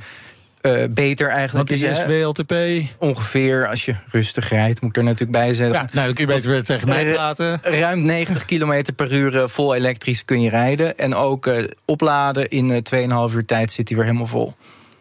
uh, 0.63 0.85
beter 0.91 1.29
eigenlijk 1.29 1.69
die 1.69 1.89
is. 1.89 1.99
is 1.99 2.07
WLTP? 2.07 2.55
Ongeveer, 2.99 3.69
als 3.69 3.85
je 3.85 3.95
rustig 4.11 4.49
rijdt, 4.49 4.81
moet 4.81 4.91
ik 4.91 4.97
er 4.97 5.03
natuurlijk 5.03 5.39
bij 5.39 5.55
zetten. 5.55 5.81
Ja, 5.81 5.89
nou, 5.93 6.07
dan 6.07 6.15
kun 6.15 6.27
je 6.27 6.35
beter 6.35 6.51
weer 6.51 6.65
tegen 6.65 6.89
mij 6.89 7.13
praten. 7.13 7.61
Ruim 7.63 8.03
90 8.03 8.45
km 8.45 8.83
per 8.97 9.13
uur 9.13 9.49
vol 9.49 9.75
elektrisch 9.75 10.25
kun 10.25 10.41
je 10.41 10.51
rijden. 10.51 10.99
En 10.99 11.15
ook 11.15 11.47
uh, 11.47 11.65
opladen 11.85 12.49
in 12.49 12.83
2,5 12.95 13.35
uur 13.35 13.45
tijd 13.45 13.71
zit 13.71 13.89
hij 13.89 13.97
weer 13.97 14.07
helemaal 14.07 14.27
vol. 14.27 14.55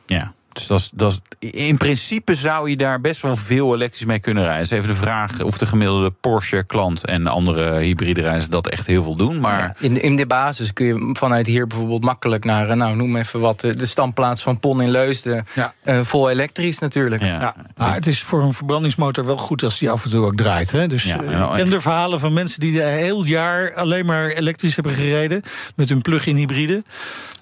Ja. 0.05 0.33
Dus 0.59 0.67
dat 0.67 0.79
is, 0.79 0.89
dat 0.93 1.21
is, 1.39 1.49
in 1.51 1.77
principe 1.77 2.35
zou 2.35 2.69
je 2.69 2.77
daar 2.77 3.01
best 3.01 3.21
wel 3.21 3.35
veel 3.35 3.75
elektrisch 3.75 4.05
mee 4.05 4.19
kunnen 4.19 4.43
rijden. 4.43 4.61
is 4.61 4.71
even 4.71 4.87
de 4.87 4.95
vraag 4.95 5.41
of 5.41 5.57
de 5.57 5.65
gemiddelde 5.65 6.11
Porsche-klant 6.11 7.05
en 7.05 7.27
andere 7.27 7.79
hybride 7.79 8.21
rijders 8.21 8.49
dat 8.49 8.67
echt 8.67 8.87
heel 8.87 9.03
veel 9.03 9.15
doen. 9.15 9.39
Maar... 9.39 9.59
Ja, 9.59 9.75
in, 9.79 9.93
de, 9.93 10.01
in 10.01 10.15
de 10.15 10.25
basis 10.25 10.73
kun 10.73 10.85
je 10.85 11.09
vanuit 11.13 11.47
hier 11.47 11.67
bijvoorbeeld 11.67 12.03
makkelijk 12.03 12.45
naar, 12.45 12.77
nou 12.77 12.95
noem 12.95 13.15
even 13.15 13.39
wat, 13.39 13.59
de 13.59 13.85
standplaats 13.85 14.41
van 14.41 14.59
Pon 14.59 14.81
in 14.81 14.89
Leusden. 14.89 15.45
Ja. 15.53 15.73
Uh, 15.83 15.99
vol 16.01 16.29
elektrisch 16.29 16.79
natuurlijk. 16.79 17.21
Ja. 17.21 17.41
ja. 17.41 17.55
Maar 17.77 17.93
het 17.93 18.07
is 18.07 18.23
voor 18.23 18.41
een 18.41 18.53
verbrandingsmotor 18.53 19.25
wel 19.25 19.37
goed 19.37 19.63
als 19.63 19.79
die 19.79 19.89
af 19.89 20.03
en 20.03 20.09
toe 20.09 20.25
ook 20.25 20.37
draait. 20.37 20.71
Hè? 20.71 20.87
Dus 20.87 21.03
ja, 21.03 21.21
ik 21.21 21.55
ken 21.55 21.69
de 21.69 21.81
verhalen 21.81 22.19
van 22.19 22.33
mensen 22.33 22.59
die 22.59 22.71
de 22.71 22.81
heel 22.81 23.25
jaar 23.25 23.73
alleen 23.73 24.05
maar 24.05 24.27
elektrisch 24.29 24.75
hebben 24.75 24.93
gereden 24.93 25.41
met 25.75 25.89
hun 25.89 26.01
plug-in 26.01 26.35
hybride. 26.35 26.83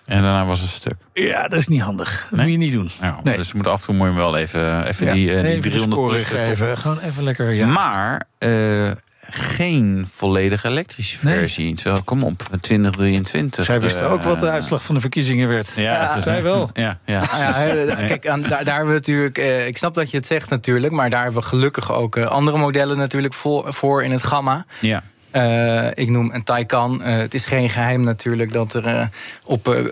En 0.07 0.21
daarna 0.21 0.45
was 0.45 0.61
het 0.61 0.69
stuk. 0.69 0.95
Ja, 1.13 1.47
dat 1.47 1.59
is 1.59 1.67
niet 1.67 1.81
handig. 1.81 2.27
Dat 2.29 2.39
moet 2.39 2.51
je 2.51 2.57
niet 2.57 2.73
doen. 2.73 2.89
Ja, 3.01 3.19
nee. 3.23 3.37
Dus 3.37 3.47
je 3.47 3.53
moet 3.55 3.67
af 3.67 3.79
en 3.79 3.85
toe 3.85 3.95
moet 3.95 4.07
je 4.07 4.13
wel 4.13 4.37
even, 4.37 4.87
even 4.87 5.05
ja, 5.05 5.13
die, 5.13 5.29
uh, 5.29 5.41
die 5.41 5.51
even 5.51 5.71
300 5.71 6.23
geven. 6.23 6.77
Gewoon 6.77 6.99
even 6.99 7.23
lekker. 7.23 7.53
Ja. 7.53 7.67
Maar 7.67 8.23
uh, 8.39 8.91
geen 9.29 10.07
volledig 10.11 10.63
elektrische 10.63 11.17
versie. 11.17 11.65
Nee. 11.65 11.79
Zo, 11.79 11.97
kom 12.05 12.23
op, 12.23 12.41
2023. 12.61 13.65
Zij 13.65 13.81
wisten 13.81 14.03
uh, 14.05 14.11
ook 14.11 14.23
wat 14.23 14.39
de 14.39 14.49
uitslag 14.49 14.83
van 14.83 14.95
de 14.95 15.01
verkiezingen 15.01 15.47
werd. 15.47 15.73
Ja, 15.75 15.81
ja 15.81 16.21
zij 16.21 16.43
wel. 16.43 16.69
Ja, 16.73 16.99
ja. 17.05 17.21
ja 17.37 17.51
kijk, 17.95 18.27
aan, 18.27 18.41
daar, 18.41 18.63
daar, 18.63 18.75
hebben 18.75 18.93
we 18.93 18.99
natuurlijk. 18.99 19.37
Uh, 19.37 19.67
ik 19.67 19.77
snap 19.77 19.93
dat 19.93 20.11
je 20.11 20.17
het 20.17 20.25
zegt 20.25 20.49
natuurlijk, 20.49 20.93
maar 20.93 21.09
daar 21.09 21.23
hebben 21.23 21.41
we 21.41 21.47
gelukkig 21.47 21.91
ook 21.91 22.15
uh, 22.15 22.25
andere 22.25 22.57
modellen 22.57 22.97
natuurlijk 22.97 23.33
voor, 23.33 23.73
voor 23.73 24.03
in 24.03 24.11
het 24.11 24.23
gamma. 24.23 24.65
Ja. 24.79 25.03
Uh, 25.37 25.87
ik 25.93 26.09
noem 26.09 26.31
een 26.33 26.43
Taycan. 26.43 27.01
Uh, 27.01 27.17
het 27.17 27.33
is 27.33 27.45
geen 27.45 27.69
geheim 27.69 28.03
natuurlijk 28.03 28.51
dat 28.51 28.73
er 28.73 28.85
uh, 28.87 29.05
op 29.45 29.91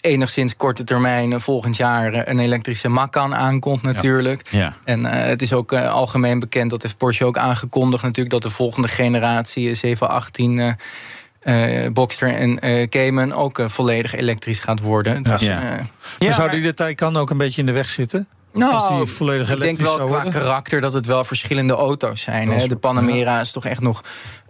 enigszins 0.00 0.56
korte 0.56 0.84
termijn 0.84 1.40
volgend 1.40 1.76
jaar 1.76 2.28
een 2.28 2.38
elektrische 2.38 2.88
Macan 2.88 3.34
aankomt 3.34 3.82
natuurlijk. 3.82 4.42
Ja. 4.50 4.58
Ja. 4.58 4.74
En 4.84 5.04
het 5.04 5.42
is 5.42 5.52
ook 5.52 5.72
algemeen 5.72 6.40
bekend, 6.40 6.70
dat 6.70 6.82
heeft 6.82 6.96
Porsche 6.96 7.24
ook 7.24 7.36
aangekondigd 7.36 8.02
natuurlijk... 8.02 8.30
dat 8.30 8.42
de 8.42 8.50
volgende 8.50 8.88
generatie 8.88 9.74
718... 9.74 10.76
Uh, 11.44 11.88
Boxster 11.92 12.34
en 12.34 12.66
uh, 12.66 12.88
Cayman 12.88 13.32
ook 13.32 13.62
volledig 13.66 14.14
elektrisch 14.14 14.60
gaat 14.60 14.80
worden. 14.80 15.22
Dus, 15.22 15.40
ja. 15.40 15.60
maar 16.18 16.34
zou 16.34 16.50
die 16.50 16.62
de 16.62 16.74
Taycan 16.74 17.16
ook 17.16 17.30
een 17.30 17.36
beetje 17.36 17.60
in 17.60 17.66
de 17.66 17.72
weg 17.72 17.88
zitten? 17.88 18.28
Nou, 18.52 19.06
ik 19.50 19.60
denk 19.60 19.78
wel 19.78 20.04
qua 20.04 20.22
karakter 20.22 20.80
dat 20.80 20.92
het 20.92 21.06
wel 21.06 21.24
verschillende 21.24 21.74
auto's 21.74 22.22
zijn. 22.22 22.48
Hè. 22.48 22.66
De 22.66 22.76
Panamera 22.76 23.40
is 23.40 23.52
toch 23.52 23.64
echt 23.64 23.80
nog 23.80 24.02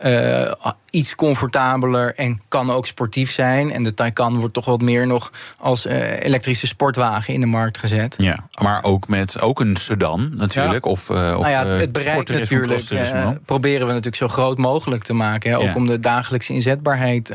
uh, 0.05 0.53
iets 0.93 1.15
comfortabeler 1.15 2.15
en 2.15 2.41
kan 2.49 2.71
ook 2.71 2.87
sportief 2.87 3.31
zijn. 3.31 3.73
En 3.73 3.83
de 3.83 3.95
Taycan 3.95 4.39
wordt 4.39 4.55
toch 4.55 4.65
wat 4.65 4.81
meer 4.81 5.07
nog 5.07 5.33
als 5.59 5.87
uh, 5.87 6.21
elektrische 6.21 6.67
sportwagen 6.67 7.35
in 7.35 7.41
de 7.41 7.47
markt 7.47 7.79
gezet. 7.79 8.15
Ja, 8.19 8.37
maar 8.61 8.85
ook 8.85 9.09
met 9.09 9.41
ook 9.41 9.61
een 9.61 9.77
sedan 9.77 10.33
natuurlijk. 10.35 10.85
Ja. 10.85 10.91
Of, 10.91 11.11
uh, 11.11 11.17
nou 11.17 11.49
ja, 11.49 11.67
het 11.67 11.93
bereik 11.93 12.29
natuurlijk 12.29 13.45
proberen 13.45 13.81
we 13.81 13.93
natuurlijk 13.93 14.17
zo 14.17 14.29
groot 14.29 14.59
mogelijk 14.59 15.03
te 15.03 15.15
maken. 15.15 15.51
Hè. 15.51 15.57
Ook 15.57 15.63
ja. 15.63 15.75
om 15.75 15.87
de 15.87 15.99
dagelijkse 15.99 16.53
inzetbaarheid 16.53 17.35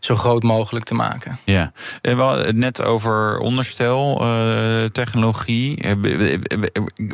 zo 0.00 0.14
groot 0.14 0.42
mogelijk 0.42 0.84
te 0.84 0.94
maken. 0.94 1.38
Ja, 1.44 1.72
we 2.02 2.10
hadden 2.10 2.46
het 2.46 2.56
net 2.56 2.82
over 2.82 3.38
onderstel, 3.38 4.24
technologie. 4.92 5.84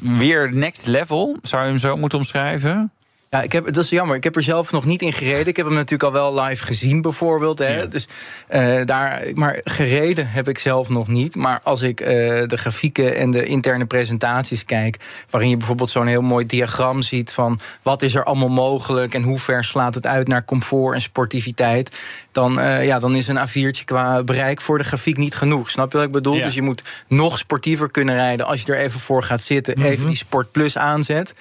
Weer 0.02 0.54
next 0.54 0.86
level, 0.86 1.36
zou 1.42 1.62
je 1.62 1.68
hem 1.68 1.78
zo 1.78 1.96
moeten 1.96 2.18
omschrijven? 2.18 2.92
Ja, 3.34 3.42
ik 3.42 3.52
heb, 3.52 3.72
dat 3.72 3.84
is 3.84 3.90
jammer. 3.90 4.16
Ik 4.16 4.24
heb 4.24 4.36
er 4.36 4.42
zelf 4.42 4.72
nog 4.72 4.84
niet 4.84 5.02
in 5.02 5.12
gereden. 5.12 5.46
Ik 5.46 5.56
heb 5.56 5.66
hem 5.66 5.74
natuurlijk 5.74 6.02
al 6.02 6.12
wel 6.12 6.42
live 6.42 6.64
gezien, 6.64 7.00
bijvoorbeeld. 7.00 7.58
Hè. 7.58 7.80
Ja. 7.80 7.86
Dus, 7.86 8.08
uh, 8.50 8.84
daar, 8.84 9.22
maar 9.34 9.60
gereden 9.64 10.28
heb 10.28 10.48
ik 10.48 10.58
zelf 10.58 10.88
nog 10.88 11.08
niet. 11.08 11.36
Maar 11.36 11.60
als 11.62 11.82
ik 11.82 12.00
uh, 12.00 12.06
de 12.46 12.56
grafieken 12.56 13.16
en 13.16 13.30
de 13.30 13.44
interne 13.44 13.86
presentaties 13.86 14.64
kijk... 14.64 14.96
waarin 15.30 15.50
je 15.50 15.56
bijvoorbeeld 15.56 15.90
zo'n 15.90 16.06
heel 16.06 16.22
mooi 16.22 16.46
diagram 16.46 17.02
ziet... 17.02 17.32
van 17.32 17.60
wat 17.82 18.02
is 18.02 18.14
er 18.14 18.24
allemaal 18.24 18.48
mogelijk... 18.48 19.14
en 19.14 19.22
hoe 19.22 19.38
ver 19.38 19.64
slaat 19.64 19.94
het 19.94 20.06
uit 20.06 20.28
naar 20.28 20.44
comfort 20.44 20.94
en 20.94 21.00
sportiviteit... 21.00 21.98
dan, 22.32 22.58
uh, 22.58 22.84
ja, 22.86 22.98
dan 22.98 23.14
is 23.14 23.28
een 23.28 23.48
A4'tje 23.48 23.84
qua 23.84 24.22
bereik 24.22 24.60
voor 24.60 24.78
de 24.78 24.84
grafiek 24.84 25.16
niet 25.16 25.34
genoeg. 25.34 25.70
Snap 25.70 25.92
je 25.92 25.98
wat 25.98 26.06
ik 26.06 26.12
bedoel? 26.12 26.36
Ja. 26.36 26.42
Dus 26.42 26.54
je 26.54 26.62
moet 26.62 26.82
nog 27.06 27.38
sportiever 27.38 27.90
kunnen 27.90 28.14
rijden... 28.14 28.46
als 28.46 28.62
je 28.62 28.72
er 28.72 28.78
even 28.78 29.00
voor 29.00 29.22
gaat 29.22 29.42
zitten, 29.42 29.74
mm 29.76 29.82
-hmm. 29.82 29.92
even 29.92 30.06
die 30.06 30.16
Sport 30.16 30.52
Plus 30.52 30.78
aanzet... 30.78 31.34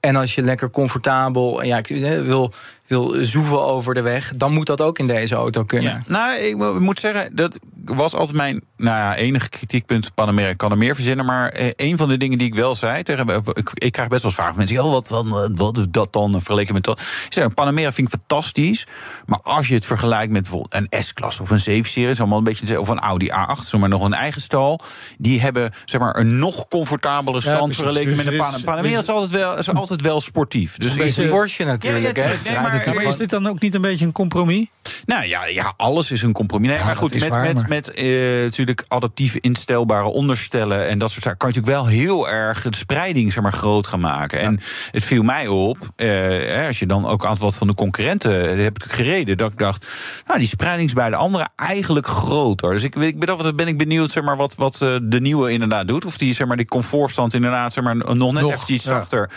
En 0.00 0.16
als 0.16 0.34
je 0.34 0.42
lekker 0.42 0.70
comfortabel 0.70 1.62
ja, 1.62 1.80
wil, 2.22 2.52
wil 2.86 3.24
zoeven 3.24 3.64
over 3.64 3.94
de 3.94 4.02
weg, 4.02 4.32
dan 4.36 4.52
moet 4.52 4.66
dat 4.66 4.80
ook 4.80 4.98
in 4.98 5.06
deze 5.06 5.34
auto 5.34 5.64
kunnen. 5.64 5.92
Ja. 5.92 6.02
Nou, 6.06 6.38
ik 6.38 6.80
moet 6.80 7.00
zeggen, 7.00 7.36
dat 7.36 7.58
was 7.84 8.14
altijd 8.14 8.36
mijn 8.36 8.64
nou 8.76 8.96
ja, 8.96 9.16
enige 9.16 9.48
kritiekpunt. 9.48 10.14
Panamera 10.14 10.54
kan 10.54 10.70
er 10.70 10.78
meer 10.78 10.94
verzinnen. 10.94 11.24
Maar 11.24 11.48
eh, 11.48 11.70
een 11.76 11.96
van 11.96 12.08
de 12.08 12.16
dingen 12.16 12.38
die 12.38 12.46
ik 12.46 12.54
wel 12.54 12.74
zei 12.74 13.02
tegen. 13.02 13.42
Ik, 13.54 13.70
ik 13.74 13.92
krijg 13.92 14.08
best 14.08 14.22
wel 14.22 14.30
vaak 14.30 14.48
van 14.48 14.56
mensen. 14.56 14.84
Oh, 14.84 14.92
wat, 14.92 15.08
wat, 15.08 15.50
wat 15.54 15.78
is 15.78 15.86
dat 15.90 16.12
dan 16.12 16.32
vergeleken 16.32 16.74
met 16.74 16.84
dat? 16.84 17.00
Ik 17.00 17.32
zeg, 17.32 17.54
Panamera 17.54 17.92
vind 17.92 18.12
ik 18.12 18.18
fantastisch. 18.18 18.86
Maar 19.26 19.40
als 19.42 19.68
je 19.68 19.74
het 19.74 19.84
vergelijkt 19.84 20.32
met 20.32 20.42
bijvoorbeeld 20.42 20.88
een 20.90 21.02
S-klasse 21.02 21.42
of 21.42 21.50
een 21.50 21.84
7-serie, 21.84 22.10
is 22.10 22.18
allemaal 22.18 22.38
een 22.38 22.44
beetje. 22.44 22.80
Of 22.80 22.88
een 22.88 22.98
Audi 22.98 23.30
A8, 23.30 23.60
zomaar 23.64 23.88
nog 23.88 24.04
een 24.04 24.14
eigen 24.14 24.40
stal. 24.40 24.80
Die 25.18 25.40
hebben 25.40 25.70
zeg 25.84 26.00
maar 26.00 26.16
een 26.16 26.38
nog 26.38 26.68
comfortabele 26.68 27.40
stand 27.40 27.76
ja, 27.76 27.82
vergeleken 27.82 28.16
dus 28.16 28.24
met 28.24 28.26
een 28.26 28.38
Pan 28.38 28.62
Panamera. 28.64 28.98
is 28.98 29.08
altijd 29.08 29.30
wel, 29.30 29.58
is 29.58 29.74
altijd 29.74 30.00
wel 30.00 30.20
sportief. 30.20 30.76
Dus 30.76 30.96
is 30.96 31.16
een 31.16 31.28
Porsche 31.28 31.64
natuurlijk. 31.64 32.16
Ja, 32.16 32.24
ja, 32.24 32.34
nee, 32.44 32.60
maar, 32.60 32.75
maar 32.84 33.04
is 33.04 33.16
dit 33.16 33.30
dan 33.30 33.46
ook 33.46 33.60
niet 33.60 33.74
een 33.74 33.80
beetje 33.80 34.04
een 34.04 34.12
compromis? 34.12 34.66
Nou 35.06 35.24
ja, 35.24 35.46
ja 35.46 35.74
alles 35.76 36.10
is 36.10 36.22
een 36.22 36.32
compromis. 36.32 36.68
Nee, 36.68 36.78
ja, 36.78 36.84
maar 36.84 36.96
goed, 36.96 37.18
met, 37.18 37.28
waar, 37.28 37.42
met, 37.42 37.54
maar... 37.54 37.68
met 37.68 37.92
uh, 37.98 38.42
natuurlijk 38.42 38.84
adaptief 38.88 39.34
instelbare 39.34 40.06
onderstellen 40.06 40.88
en 40.88 40.98
dat 40.98 41.10
soort 41.10 41.22
zaken, 41.22 41.38
kan 41.38 41.48
je 41.52 41.60
natuurlijk 41.60 41.84
wel 41.84 41.94
heel 41.94 42.28
erg 42.28 42.62
de 42.62 42.76
spreiding 42.76 43.32
zeg 43.32 43.42
maar, 43.42 43.52
groot 43.52 43.86
gaan 43.86 44.00
maken. 44.00 44.40
Ja. 44.40 44.44
En 44.44 44.60
het 44.90 45.04
viel 45.04 45.22
mij 45.22 45.46
op, 45.46 45.78
uh, 45.96 46.66
als 46.66 46.78
je 46.78 46.86
dan 46.86 47.06
ook 47.06 47.26
aan 47.26 47.36
wat 47.38 47.54
van 47.54 47.66
de 47.66 47.74
concurrenten 47.74 48.58
heb 48.58 48.82
ik 48.84 48.90
gereden, 48.90 49.36
dat 49.36 49.52
ik 49.52 49.58
dacht, 49.58 49.86
nou, 50.26 50.38
die 50.38 50.48
spreiding 50.48 50.88
is 50.88 50.94
bij 50.94 51.10
de 51.10 51.16
andere 51.16 51.48
eigenlijk 51.56 52.06
groter. 52.06 52.72
Dus 52.72 52.82
ik, 52.82 52.94
ik 52.94 53.18
ben, 53.18 53.56
ben 53.56 53.68
ik 53.68 53.78
benieuwd 53.78 54.10
zeg 54.10 54.24
maar, 54.24 54.36
wat, 54.36 54.54
wat 54.54 54.78
de 55.02 55.20
nieuwe 55.20 55.50
inderdaad 55.50 55.88
doet. 55.88 56.04
Of 56.04 56.18
die, 56.18 56.34
zeg 56.34 56.46
maar, 56.46 56.56
die 56.56 56.66
comfortstand 56.66 57.34
inderdaad 57.34 57.72
zeg 57.72 57.84
maar, 57.84 57.96
nog 57.96 58.32
net 58.32 58.68
iets 58.68 58.84
zachter. 58.84 59.30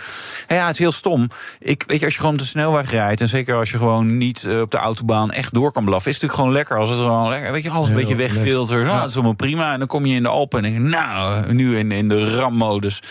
Ja. 0.47 0.55
ja, 0.55 0.65
het 0.65 0.73
is 0.73 0.79
heel 0.79 0.91
stom. 0.91 1.27
Ik, 1.59 1.83
weet 1.87 1.99
je, 1.99 2.05
als 2.05 2.13
je 2.13 2.19
gewoon 2.19 2.35
op 2.35 2.41
de 2.41 2.47
snelweg 2.47 2.91
rijdt, 2.91 3.21
en 3.21 3.28
zeker 3.29 3.55
als 3.55 3.71
je 3.71 3.77
gewoon 3.77 4.17
niet 4.17 4.43
uh, 4.43 4.61
op 4.61 4.71
de 4.71 4.77
autobaan 4.77 5.31
echt 5.31 5.53
door 5.53 5.71
kan 5.71 5.85
blaffen, 5.85 6.11
is 6.11 6.21
het 6.21 6.29
natuurlijk 6.29 6.39
gewoon 6.39 6.51
lekker 6.51 6.77
als 6.77 6.89
het 6.89 6.97
gewoon 6.97 7.29
lekker, 7.29 7.51
weet 7.51 7.63
je, 7.63 7.69
alles 7.69 7.89
een 7.89 7.95
beetje 7.95 8.15
wegfiltert. 8.15 8.85
Ja. 8.85 8.99
Dat 8.99 9.09
is 9.09 9.13
allemaal 9.13 9.33
prima. 9.33 9.73
En 9.73 9.79
dan 9.79 9.87
kom 9.87 10.05
je 10.05 10.15
in 10.15 10.23
de 10.23 10.29
Alpen 10.29 10.65
en 10.65 10.71
denk 10.71 10.83
je, 10.83 10.89
nou, 10.89 11.53
nu 11.53 11.77
in, 11.77 11.91
in 11.91 12.09
de 12.09 12.35
RAM-modus. 12.35 13.01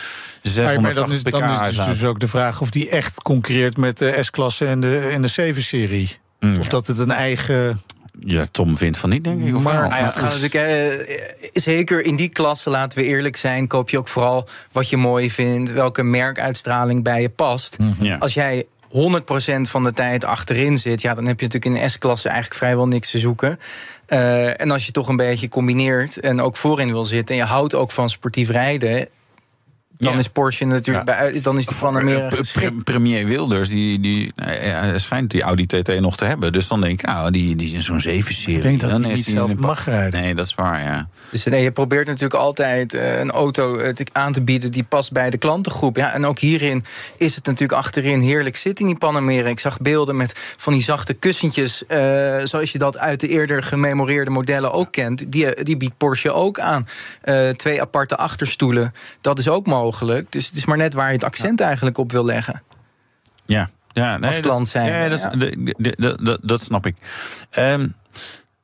680 0.42 0.82
maar 0.82 0.94
dan 0.94 1.12
is, 1.12 1.22
dan 1.22 1.66
is 1.66 1.76
dus, 1.76 1.86
dus 1.86 2.04
ook 2.04 2.20
de 2.20 2.28
vraag 2.28 2.60
of 2.60 2.70
die 2.70 2.88
echt 2.88 3.22
concurreert 3.22 3.76
met 3.76 3.98
de 3.98 4.18
S-klasse 4.20 4.66
en 4.66 4.80
de, 4.80 4.98
en 4.98 5.22
de 5.22 5.54
7-serie. 5.54 6.16
Mm, 6.40 6.58
of 6.58 6.64
ja. 6.64 6.70
dat 6.70 6.86
het 6.86 6.98
een 6.98 7.10
eigen 7.10 7.80
ja, 8.20 8.44
Tom 8.50 8.76
vindt 8.76 8.98
van 8.98 9.10
niet, 9.10 9.24
denk 9.24 9.46
ik. 9.46 9.56
Of 9.56 9.62
maar 9.62 9.88
nou 9.88 10.02
ja, 10.02 10.20
natuurlijk, 10.20 10.54
eh, 10.54 11.16
zeker 11.52 12.04
in 12.04 12.16
die 12.16 12.28
klasse, 12.28 12.70
laten 12.70 12.98
we 12.98 13.04
eerlijk 13.04 13.36
zijn, 13.36 13.66
koop 13.66 13.90
je 13.90 13.98
ook 13.98 14.08
vooral 14.08 14.48
wat 14.72 14.88
je 14.88 14.96
mooi 14.96 15.30
vindt, 15.30 15.72
welke 15.72 16.02
merkuitstraling 16.02 17.04
bij 17.04 17.20
je 17.20 17.28
past. 17.28 17.78
Mm. 17.78 17.96
Ja. 18.00 18.16
Als 18.16 18.34
jij 18.34 18.66
100% 18.90 19.70
van 19.70 19.82
de 19.82 19.92
tijd 19.92 20.24
achterin 20.24 20.78
zit, 20.78 21.00
ja, 21.00 21.14
dan 21.14 21.26
heb 21.26 21.40
je 21.40 21.46
natuurlijk 21.46 21.76
in 21.76 21.82
de 21.82 21.88
S-klasse 21.88 22.28
eigenlijk 22.28 22.60
vrijwel 22.60 22.88
niks 22.88 23.10
te 23.10 23.18
zoeken. 23.18 23.58
Uh, 24.08 24.60
en 24.60 24.70
als 24.70 24.86
je 24.86 24.92
toch 24.92 25.08
een 25.08 25.16
beetje 25.16 25.48
combineert 25.48 26.20
en 26.20 26.40
ook 26.40 26.56
voorin 26.56 26.92
wil 26.92 27.04
zitten 27.04 27.34
en 27.34 27.40
je 27.40 27.48
houdt 27.48 27.74
ook 27.74 27.90
van 27.90 28.10
sportief 28.10 28.50
rijden, 28.50 29.08
dan 29.98 30.12
ja. 30.12 30.18
is 30.18 30.28
Porsche 30.28 30.64
natuurlijk 30.64 31.08
ja. 31.08 31.30
bij, 31.30 31.40
dan 31.40 31.58
is 31.58 31.66
die 31.66 31.76
Panamera 31.76 32.30
Premier 32.84 33.26
Wilders 33.26 33.68
die, 33.68 34.00
die 34.00 34.32
ja, 34.60 34.98
schijnt 34.98 35.30
die 35.30 35.42
Audi 35.42 35.66
TT 35.66 36.00
nog 36.00 36.16
te 36.16 36.24
hebben. 36.24 36.52
Dus 36.52 36.68
dan 36.68 36.80
denk 36.80 37.00
ik, 37.00 37.06
nou, 37.06 37.30
die, 37.30 37.56
die 37.56 37.76
is 37.76 37.84
zo'n 37.84 38.00
7-serie. 38.00 38.56
Ik 38.56 38.62
denk 38.62 38.80
dat 38.80 38.90
dan 38.90 39.04
hij 39.04 39.14
niet 39.14 39.24
zelf 39.24 39.54
mag 39.54 39.84
rijden. 39.84 40.20
Nee, 40.20 40.34
dat 40.34 40.46
is 40.46 40.54
waar, 40.54 40.82
ja. 40.82 41.08
Dus 41.30 41.44
nee, 41.44 41.62
je 41.62 41.72
probeert 41.72 42.06
natuurlijk 42.06 42.40
altijd 42.40 42.94
uh, 42.94 43.18
een 43.18 43.30
auto 43.30 43.78
uh, 43.78 43.92
aan 44.12 44.32
te 44.32 44.42
bieden 44.42 44.70
die 44.70 44.84
past 44.84 45.12
bij 45.12 45.30
de 45.30 45.38
klantengroep. 45.38 45.96
Ja, 45.96 46.12
en 46.12 46.26
ook 46.26 46.38
hierin 46.38 46.84
is 47.16 47.34
het 47.34 47.46
natuurlijk 47.46 47.78
achterin 47.78 48.20
heerlijk 48.20 48.56
zitten 48.56 48.84
in 48.84 48.90
die 48.90 49.00
Panamera. 49.00 49.48
Ik 49.48 49.60
zag 49.60 49.80
beelden 49.80 50.16
met 50.16 50.34
van 50.56 50.72
die 50.72 50.82
zachte 50.82 51.14
kussentjes, 51.14 51.82
uh, 51.88 52.38
zoals 52.44 52.72
je 52.72 52.78
dat 52.78 52.98
uit 52.98 53.20
de 53.20 53.28
eerder 53.28 53.62
gememoreerde 53.62 54.30
modellen 54.30 54.72
ook 54.72 54.92
kent. 54.92 55.32
Die, 55.32 55.62
die 55.62 55.76
biedt 55.76 55.96
Porsche 55.96 56.32
ook 56.32 56.58
aan. 56.58 56.86
twee 57.56 57.80
aparte 57.80 58.16
achterstoelen, 58.16 58.94
dat 59.20 59.38
is 59.38 59.48
ook 59.48 59.66
mogelijk. 59.66 59.87
Dus 60.32 60.46
het 60.46 60.56
is 60.56 60.64
maar 60.64 60.76
net 60.76 60.94
waar 60.94 61.06
je 61.06 61.12
het 61.12 61.24
accent 61.24 61.60
eigenlijk 61.60 61.98
op 61.98 62.12
wil 62.12 62.24
leggen. 62.24 62.62
Ja, 63.42 63.70
ja 63.92 64.16
nee, 64.16 64.26
als 64.26 64.40
klant 64.40 64.68
zijn. 64.68 64.92
Ja, 64.92 65.08
dat, 65.08 65.20
ja. 65.20 65.94
Dat, 65.96 66.24
dat, 66.24 66.40
dat, 66.42 66.62
snap 66.62 66.86
ik. 66.86 66.96
Um, 67.58 67.94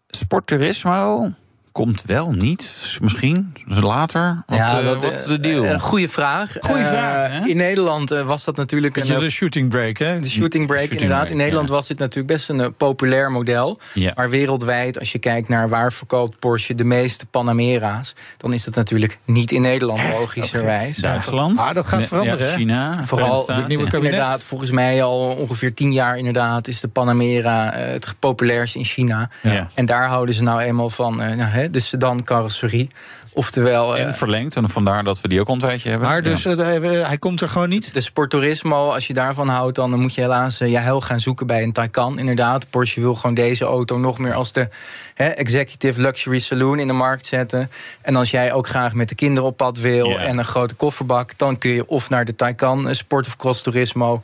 sportturismo, 0.09 1.33
komt 1.75 2.03
wel 2.07 2.33
niet. 2.33 2.71
Misschien 3.01 3.53
later. 3.67 4.43
Wat, 4.47 4.59
ja, 4.59 4.79
eh, 4.79 4.85
dat, 4.85 5.03
wat 5.03 5.13
is 5.13 5.25
de 5.25 5.41
deal? 5.41 5.65
eh, 5.65 5.71
Een 5.71 5.81
goede 5.81 6.09
vraag. 6.09 6.57
Goeie 6.61 6.83
Eh, 6.83 6.89
vraag, 6.89 7.31
hè? 7.31 7.49
In 7.49 7.57
Nederland 7.57 8.11
was 8.11 8.45
dat 8.45 8.57
natuurlijk 8.57 8.95
Beetje 8.95 9.15
een... 9.15 9.21
de 9.21 9.31
shooting 9.31 9.69
break, 9.69 9.99
hè? 9.99 10.19
De 10.19 10.29
shooting 10.29 10.67
break, 10.67 10.81
Shooting 10.81 11.01
inderdaad. 11.01 11.25
break, 11.25 11.31
in 11.31 11.45
Nederland 11.45 11.69
ja. 11.69 11.75
was 11.75 11.87
dit 11.87 11.99
natuurlijk 11.99 12.35
best 12.35 12.49
een 12.49 12.75
populair 12.75 13.31
model. 13.31 13.79
Ja. 13.95 14.13
Maar 14.15 14.31
wereldwijd, 14.31 14.99
als 14.99 15.13
je 15.13 15.19
kijkt 15.19 15.49
naar 15.49 15.69
waar 15.69 15.93
verkoopt 15.93 16.39
Porsche 16.39 16.75
de 16.75 16.85
meeste 16.85 17.27
Panamera's... 17.27 18.15
dan 18.37 18.53
is 18.53 18.65
dat 18.65 18.75
natuurlijk 18.75 19.19
niet 19.25 19.53
in 19.53 19.61
Nederland, 19.61 20.01
logischerwijs. 20.19 20.97
Duitsland. 20.97 21.59
Ah, 21.59 21.75
dat 21.75 21.87
gaat 21.87 22.07
veranderen, 22.07 22.47
hè? 22.49 22.55
China. 22.55 23.05
Vooral 23.05 23.47
het 23.47 23.69
nieuwe 23.69 23.85
kabinet. 23.85 24.13
Inderdaad, 24.13 24.45
volgens 24.45 24.71
mij 24.71 25.03
al 25.03 25.19
ongeveer 25.19 25.75
tien 25.75 25.93
jaar 25.93 26.17
inderdaad 26.17 26.69
is 26.69 26.81
de 26.81 26.89
Panamera 26.89 27.73
het 27.75 28.15
populairst 28.19 28.75
in 28.75 28.85
China. 28.85 29.31
Ja. 29.41 29.69
En 29.75 29.87
daar 29.87 30.09
houden 30.09 30.35
ze 30.35 30.43
nou 30.43 30.61
eenmaal 30.61 30.91
van 30.91 31.23
eh, 31.23 31.37
nou, 31.37 31.51
hè, 31.51 31.64
de 31.71 31.81
sedan-carrosserie. 31.81 32.91
Oftewel, 33.37 33.97
eh, 33.97 34.05
En 34.05 34.15
verlengd. 34.15 34.57
En 34.57 34.69
vandaar 34.69 35.05
dat 35.05 35.21
we 35.21 35.29
die 35.29 35.41
ook 35.41 35.49
een 35.49 35.59
tijdje 35.59 35.91
hebben. 35.91 36.09
Maar 36.09 36.23
dus 36.23 36.43
Ja. 36.43 36.51
eh, 36.51 37.01
eh, 37.01 37.07
hij 37.07 37.19
komt 37.19 37.41
er 37.41 37.49
gewoon 37.49 37.69
niet. 37.69 37.95
de 37.95 38.01
Sporturismo, 38.01 38.91
als 38.91 39.07
je 39.07 39.13
daarvan 39.13 39.49
houdt, 39.49 39.77
dan 39.77 40.01
moet 40.01 40.15
je 40.15 40.21
helaas 40.21 40.61
eh, 40.61 40.71
je 40.71 40.79
heil 40.79 41.01
gaan 41.01 41.21
zoeken 41.21 41.47
bij 41.47 41.63
een 41.63 41.73
Taycan. 41.73 42.19
Inderdaad, 42.19 42.71
Porsche 42.71 43.01
wil 43.01 43.15
gewoon 43.15 43.35
deze 43.35 43.65
auto 43.65 43.99
nog 43.99 44.19
meer 44.19 44.35
als 44.35 44.53
de 44.53 44.69
hè, 45.15 45.27
executive 45.29 46.01
luxury 46.01 46.39
saloon 46.39 46.79
in 46.79 46.87
de 46.87 46.93
markt 46.93 47.27
zetten. 47.27 47.71
En 48.01 48.17
als 48.17 48.31
jij 48.31 48.53
ook 48.53 48.69
graag 48.69 48.93
met 48.95 49.09
de 49.09 49.15
kinderen 49.15 49.49
op 49.49 49.57
pad 49.57 49.79
wil 49.79 50.19
en 50.19 50.39
een 50.39 50.45
grote 50.45 50.75
kofferbak, 50.75 51.39
dan 51.39 51.59
kun 51.59 51.71
je 51.71 51.87
of 51.89 52.11
naar 52.11 52.25
de 52.25 52.37
Taycan 52.37 52.89
eh, 52.89 52.95
Sport 52.95 53.27
of 53.27 53.37
Cross 53.37 53.63
Turismo. 53.63 54.23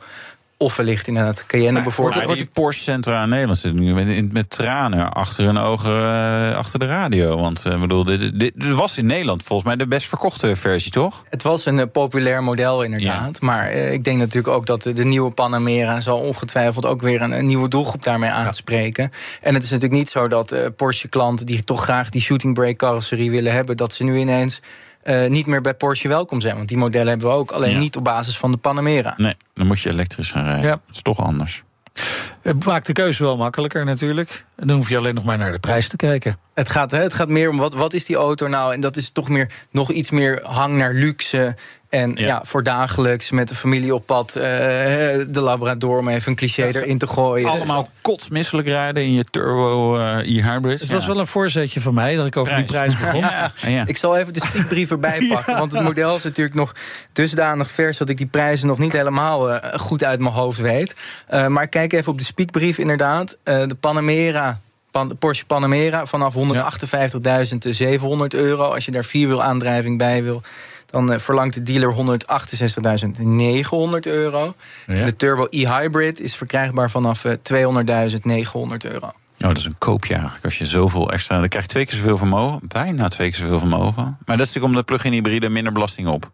Of 0.61 0.75
wellicht 0.75 1.07
inderdaad 1.07 1.45
Cayenne 1.45 1.81
bijvoorbeeld. 1.81 2.25
Maar 2.25 2.35
die 2.35 2.45
Porsche 2.45 2.83
Centra 2.83 3.23
in 3.23 3.29
Nederland 3.29 3.59
zit 3.59 3.73
nu 3.73 3.93
met, 3.93 4.33
met 4.33 4.49
tranen 4.49 5.13
achter 5.13 5.45
hun 5.45 5.57
ogen 5.57 5.95
eh, 5.95 6.57
achter 6.57 6.79
de 6.79 6.85
radio. 6.85 7.37
Want 7.37 7.65
ik 7.65 7.79
bedoel, 7.79 8.03
dit, 8.03 8.39
dit, 8.39 8.51
dit 8.55 8.73
was 8.73 8.97
in 8.97 9.05
Nederland 9.05 9.43
volgens 9.43 9.67
mij 9.67 9.77
de 9.77 9.87
best 9.87 10.07
verkochte 10.07 10.55
versie, 10.55 10.91
toch? 10.91 11.23
Het 11.29 11.43
was 11.43 11.65
een 11.65 11.79
eh, 11.79 11.85
populair 11.91 12.43
model 12.43 12.83
inderdaad. 12.83 13.41
Maar 13.41 13.67
eh, 13.67 13.93
ik 13.93 14.03
denk 14.03 14.17
natuurlijk 14.17 14.53
ook 14.53 14.65
dat 14.65 14.81
de, 14.83 14.93
de 14.93 15.05
nieuwe 15.05 15.31
Panamera... 15.31 16.01
zal 16.01 16.19
ongetwijfeld 16.19 16.85
ook 16.85 17.01
weer 17.01 17.21
een, 17.21 17.31
een 17.31 17.45
nieuwe 17.45 17.67
doelgroep 17.67 18.03
daarmee 18.03 18.29
aanspreken. 18.29 19.11
En 19.41 19.53
het 19.53 19.63
is 19.63 19.69
natuurlijk 19.69 19.99
niet 19.99 20.09
zo 20.09 20.27
dat 20.27 20.51
eh, 20.51 20.67
Porsche-klanten... 20.75 21.45
die 21.45 21.63
toch 21.63 21.83
graag 21.83 22.09
die 22.09 22.21
shooting 22.21 22.53
brake 22.53 22.75
carrosserie 22.75 23.31
willen 23.31 23.53
hebben... 23.53 23.77
dat 23.77 23.93
ze 23.93 24.03
nu 24.03 24.17
ineens 24.17 24.61
eh, 25.03 25.29
niet 25.29 25.45
meer 25.47 25.61
bij 25.61 25.73
Porsche 25.73 26.07
welkom 26.07 26.41
zijn. 26.41 26.55
Want 26.55 26.67
die 26.67 26.77
modellen 26.77 27.07
hebben 27.07 27.27
we 27.27 27.33
ook, 27.33 27.51
alleen 27.51 27.71
Ja. 27.71 27.79
niet 27.79 27.95
op 27.95 28.03
basis 28.03 28.37
van 28.37 28.51
de 28.51 28.57
Panamera. 28.57 29.13
Nee, 29.17 29.35
dan 29.53 29.67
moet 29.67 29.79
je 29.79 29.89
elektrisch 29.89 30.31
gaan 30.31 30.43
rijden. 30.45 30.63
Ja. 30.65 30.81
Het 30.87 30.95
is 30.95 31.01
toch 31.01 31.19
anders. 31.19 31.63
Het 32.41 32.65
maakt 32.65 32.85
de 32.85 32.93
keuze 32.93 33.23
wel 33.23 33.37
makkelijker 33.37 33.85
natuurlijk. 33.85 34.45
En 34.55 34.67
dan 34.67 34.75
hoef 34.77 34.89
je 34.89 34.97
alleen 34.97 35.15
nog 35.15 35.23
maar 35.23 35.37
naar 35.37 35.51
de 35.51 35.59
prijs 35.59 35.87
te 35.87 35.95
kijken. 35.95 36.37
Het 36.53 36.69
gaat, 36.69 36.91
hè, 36.91 37.01
het 37.01 37.13
gaat 37.13 37.27
meer 37.27 37.49
om 37.49 37.57
wat, 37.57 37.73
wat 37.73 37.93
is 37.93 38.05
die 38.05 38.15
auto 38.15 38.47
nou? 38.47 38.73
En 38.73 38.81
dat 38.81 38.97
is 38.97 39.09
toch 39.11 39.29
meer, 39.29 39.51
nog 39.71 39.91
iets 39.91 40.09
meer 40.09 40.41
hang 40.43 40.77
naar 40.77 40.93
luxe. 40.93 41.55
En 41.89 42.15
ja. 42.15 42.25
Ja. 42.25 42.41
voor 42.45 42.63
dagelijks 42.63 43.31
met 43.31 43.47
de 43.49 43.55
familie 43.55 43.93
op 43.93 44.05
pad. 44.05 44.35
eh, 44.35 44.43
de 45.27 45.41
Labrador, 45.41 45.97
om 45.99 46.07
even 46.07 46.29
een 46.31 46.37
cliché 46.37 46.63
erin 46.67 46.97
te 46.97 47.07
gooien. 47.07 47.49
Allemaal 47.49 47.87
kotsmisselijk 48.01 48.67
rijden 48.67 49.03
in 49.03 49.13
je 49.13 49.23
turbo 49.23 49.97
eh, 49.97 50.37
e-hybrid. 50.37 50.79
Het 50.79 50.91
was 50.91 51.05
wel 51.05 51.19
een 51.19 51.27
voorzetje 51.27 51.81
van 51.81 51.93
mij 51.93 52.15
dat 52.15 52.25
ik 52.25 52.37
over 52.37 52.55
die 52.55 52.65
prijs 52.65 52.97
begon. 52.97 53.19
Ja, 53.31 53.51
ja. 53.67 53.83
Ik 53.87 53.97
zal 53.97 54.17
even 54.17 54.33
de 54.33 54.45
spiekbrief 54.45 54.91
erbij 54.91 55.27
pakken. 55.33 55.57
Want 55.57 55.71
het 55.71 55.83
model 55.83 56.15
is 56.15 56.23
natuurlijk 56.23 56.55
nog 56.55 56.75
dusdanig 57.13 57.71
vers... 57.71 57.97
dat 57.97 58.09
ik 58.09 58.17
die 58.17 58.25
prijzen 58.27 58.67
nog 58.67 58.77
niet 58.77 58.93
helemaal 58.93 59.51
eh, 59.51 59.79
goed 59.79 60.03
uit 60.03 60.19
mijn 60.19 60.33
hoofd 60.33 60.59
weet. 60.59 60.95
Eh, 61.27 61.47
maar 61.47 61.67
kijk 61.67 61.93
even 61.93 62.11
op 62.11 62.17
de 62.17 62.23
spiekbrief 62.31 62.77
inderdaad. 62.77 63.37
Eh, 63.43 63.67
de 63.67 63.75
Panamera... 63.75 64.59
Pan- 64.91 65.07
de 65.07 65.15
Porsche 65.15 65.45
Panamera 65.45 66.05
vanaf 66.05 66.35
158.700 66.35 66.41
euro. 68.29 68.73
Als 68.73 68.85
je 68.85 68.91
daar 68.91 69.05
vierwiel 69.05 69.43
aandrijving 69.43 69.97
bij 69.97 70.23
wil... 70.23 70.41
dan 70.85 71.11
eh, 71.11 71.19
verlangt 71.19 71.53
de 71.53 71.61
dealer 71.61 71.95
168.900 71.95 72.01
euro. 74.01 74.53
Ja. 74.87 75.05
De 75.05 75.15
Turbo 75.15 75.47
e-hybrid 75.49 76.19
is 76.19 76.35
verkrijgbaar 76.35 76.89
vanaf 76.89 77.25
eh, 77.25 77.33
200.900 77.33 78.91
euro. 78.91 79.11
Oh, 79.41 79.47
dat 79.47 79.57
is 79.57 79.65
een 79.65 79.77
koopje 79.77 80.13
eigenlijk. 80.13 80.45
Als 80.45 80.57
je 80.57 80.65
zoveel 80.65 81.11
extra... 81.11 81.39
Dan 81.39 81.47
krijg 81.47 81.65
je 81.65 81.71
twee 81.71 81.85
keer 81.85 81.97
zoveel 81.97 82.17
vermogen. 82.17 82.59
Bijna 82.63 83.07
twee 83.07 83.29
keer 83.29 83.39
zoveel 83.39 83.59
vermogen. 83.59 84.03
Maar 84.03 84.37
dat 84.37 84.47
is 84.47 84.53
natuurlijk 84.53 84.73
om 84.73 84.79
de 84.79 84.83
plug-in 84.83 85.11
hybride 85.11 85.49
minder 85.49 85.73
belasting 85.73 86.07
op. 86.07 86.31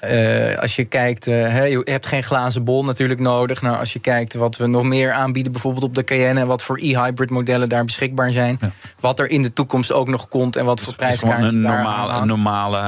Eh, 0.00 0.58
als 0.58 0.76
je 0.76 0.84
kijkt, 0.84 1.24
hè, 1.24 1.64
je 1.64 1.80
hebt 1.84 2.06
geen 2.06 2.22
glazen 2.22 2.64
bol 2.64 2.84
natuurlijk 2.84 3.20
nodig. 3.20 3.62
Nou, 3.62 3.76
als 3.78 3.92
je 3.92 3.98
kijkt 3.98 4.34
wat 4.34 4.56
we 4.56 4.66
nog 4.66 4.82
meer 4.82 5.12
aanbieden, 5.12 5.52
bijvoorbeeld 5.52 5.84
op 5.84 5.94
de 5.94 6.04
Cayenne... 6.04 6.40
en 6.40 6.46
wat 6.46 6.62
voor 6.62 6.78
e-hybrid 6.80 7.30
modellen 7.30 7.68
daar 7.68 7.84
beschikbaar 7.84 8.30
zijn. 8.30 8.58
Wat 9.00 9.18
er 9.18 9.30
in 9.30 9.42
de 9.42 9.52
toekomst 9.52 9.92
ook 9.92 10.08
nog 10.08 10.28
komt 10.28 10.56
en 10.56 10.64
wat 10.64 10.80
voor 10.80 10.94
Het 10.98 11.12
is 11.12 11.18
gewoon 11.18 11.34
prijskaartje 11.34 11.58
een 11.58 11.62
daar 11.62 11.82
normale, 11.82 12.08
een 12.08 12.14
hangt. 12.14 12.26
normale 12.26 12.78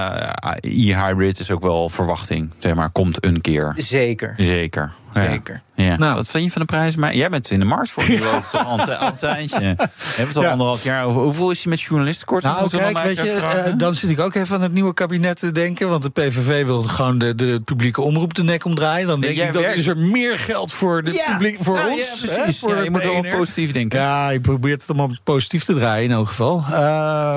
eh, 0.61 0.89
e-hybrid 0.89 1.39
is 1.39 1.51
ook 1.51 1.63
wel 1.63 1.89
verwachting. 1.89 2.51
Zeg 2.59 2.75
maar, 2.75 2.91
komt 2.91 3.25
een 3.25 3.41
keer. 3.41 3.73
Zeker. 3.77 4.35
Zeker. 4.37 4.93
Ja. 5.15 5.31
Zeker. 5.31 5.63
Ja. 5.75 5.97
Nou. 5.97 6.15
Wat 6.15 6.29
vind 6.29 6.45
je 6.45 6.51
van 6.51 6.61
de 6.61 6.67
prijs? 6.67 6.97
Maar 6.97 7.15
jij 7.17 7.29
bent 7.31 7.51
in 7.51 7.59
de 7.59 7.65
markt 7.65 7.91
voor 7.91 8.09
nu 8.09 8.21
al, 8.27 8.79
een- 9.01 9.17
tijdje. 9.17 9.59
We 9.59 9.65
hebben 9.77 10.27
het 10.27 10.37
al 10.37 10.43
Ja. 10.43 10.51
anderhalf 10.51 10.83
jaar 10.85 11.05
over. 11.05 11.23
Hoeveel 11.23 11.51
is 11.51 11.63
hij 11.63 11.71
met 11.71 11.81
journalistenkort? 11.81 12.43
Nou, 12.43 12.71
kijk, 12.71 12.99
weet 12.99 13.17
je, 13.17 13.31
eh, 13.31 13.73
dan 13.77 13.95
zit 13.95 14.11
ik 14.11 14.21
ook 14.21 14.35
even 14.35 14.57
aan 14.57 14.63
het 14.63 14.73
nieuwe 14.73 14.95
kabinet 14.95 15.39
te 15.39 15.53
denken. 15.53 15.89
Want 15.89 16.03
de 16.03 16.11
PVV 16.11 16.65
wil 16.65 16.83
gewoon 16.83 17.19
de, 17.19 17.35
de 17.35 17.61
publieke 17.65 18.01
omroep 18.01 18.35
de 18.35 18.43
nek 18.45 18.65
omdraaien. 18.65 19.07
Dan 19.07 19.21
denk 19.21 19.35
jij 19.35 19.47
ik, 19.47 19.53
dat 19.53 19.63
werkt- 19.63 19.79
is 19.79 19.87
er 19.87 19.97
meer 19.99 20.39
geld 20.39 20.73
voor, 20.73 21.03
de 21.05 21.25
publiek, 21.31 21.59
voor 21.63 21.79
ons. 21.89 22.21
Ja, 22.21 22.29
hè, 22.29 22.37
precies. 22.43 22.59
voor 22.59 22.77
Ja, 22.77 22.83
je 22.83 22.91
moet 22.91 23.03
wel 23.03 23.25
positief 23.31 23.73
denken. 23.73 23.99
Ja, 24.01 24.31
je 24.31 24.41
probeert 24.41 24.81
het 24.81 24.91
allemaal 24.91 25.17
positief 25.25 25.65
te 25.65 25.75
draaien 25.75 26.05
in 26.05 26.13
elk 26.13 26.27
geval. 26.29 26.65
Eh, 26.71 26.73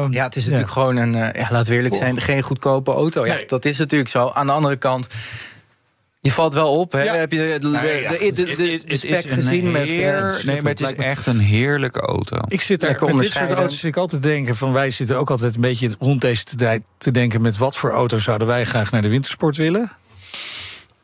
Ja, 0.09 0.23
het 0.23 0.36
is 0.36 0.43
natuurlijk 0.43 0.71
gewoon 0.71 0.95
een, 0.97 1.15
eh, 1.15 1.41
ja, 1.41 1.47
laten 1.51 1.69
we 1.71 1.75
eerlijk 1.78 1.95
zijn, 1.95 2.21
geen 2.21 2.41
goedkope 2.41 2.91
auto. 2.91 3.25
Ja, 3.25 3.34
Nee. 3.34 3.45
dat 3.47 3.65
is 3.65 3.78
natuurlijk 3.78 4.09
zo. 4.09 4.32
Aan 4.34 4.45
de 4.45 4.51
andere 4.53 4.75
kant, 4.75 5.07
je 6.28 6.34
valt 6.34 6.53
wel 6.53 6.73
op. 6.80 6.91
Hè? 6.91 7.03
Ja. 7.03 7.15
Heb 7.15 7.32
je 7.32 7.38
de, 7.38 7.59
de, 7.59 7.67
Nee, 7.67 8.01
ja. 8.01 8.09
de, 8.09 8.17
de, 8.17 8.32
de, 8.32 8.55
de 8.55 8.71
Het 8.71 8.91
is 8.91 8.99
spec 8.99 9.23
een 9.23 9.30
gezien? 9.32 9.71
Met, 9.71 9.84
heer- 9.84 10.23
eh, 10.25 10.43
nee, 10.43 10.61
maar 10.61 10.71
het 10.71 10.82
is 10.82 10.93
echt 10.93 11.25
een 11.28 11.39
heerlijke 11.39 11.99
auto. 11.99 12.38
Ik 12.47 12.61
zit 12.61 12.82
er 12.82 12.88
Lekker 12.89 13.07
met 13.15 13.23
dit 13.23 13.32
soort 13.32 13.51
auto's 13.51 13.75
zit 13.75 13.84
ik 13.84 13.97
altijd 13.97 14.23
denken 14.23 14.55
van 14.55 14.73
wij 14.73 14.91
zitten 14.91 15.17
ook 15.17 15.30
altijd 15.30 15.55
een 15.55 15.61
beetje 15.61 15.89
rond 15.99 16.21
deze 16.21 16.43
tijd 16.43 16.84
te 16.97 17.11
denken 17.11 17.41
met 17.41 17.57
wat 17.57 17.78
voor 17.78 17.91
auto 17.91 18.19
zouden 18.19 18.47
wij 18.47 18.65
graag 18.65 18.91
naar 18.91 19.01
de 19.01 19.09
wintersport 19.09 19.57
willen. 19.57 19.91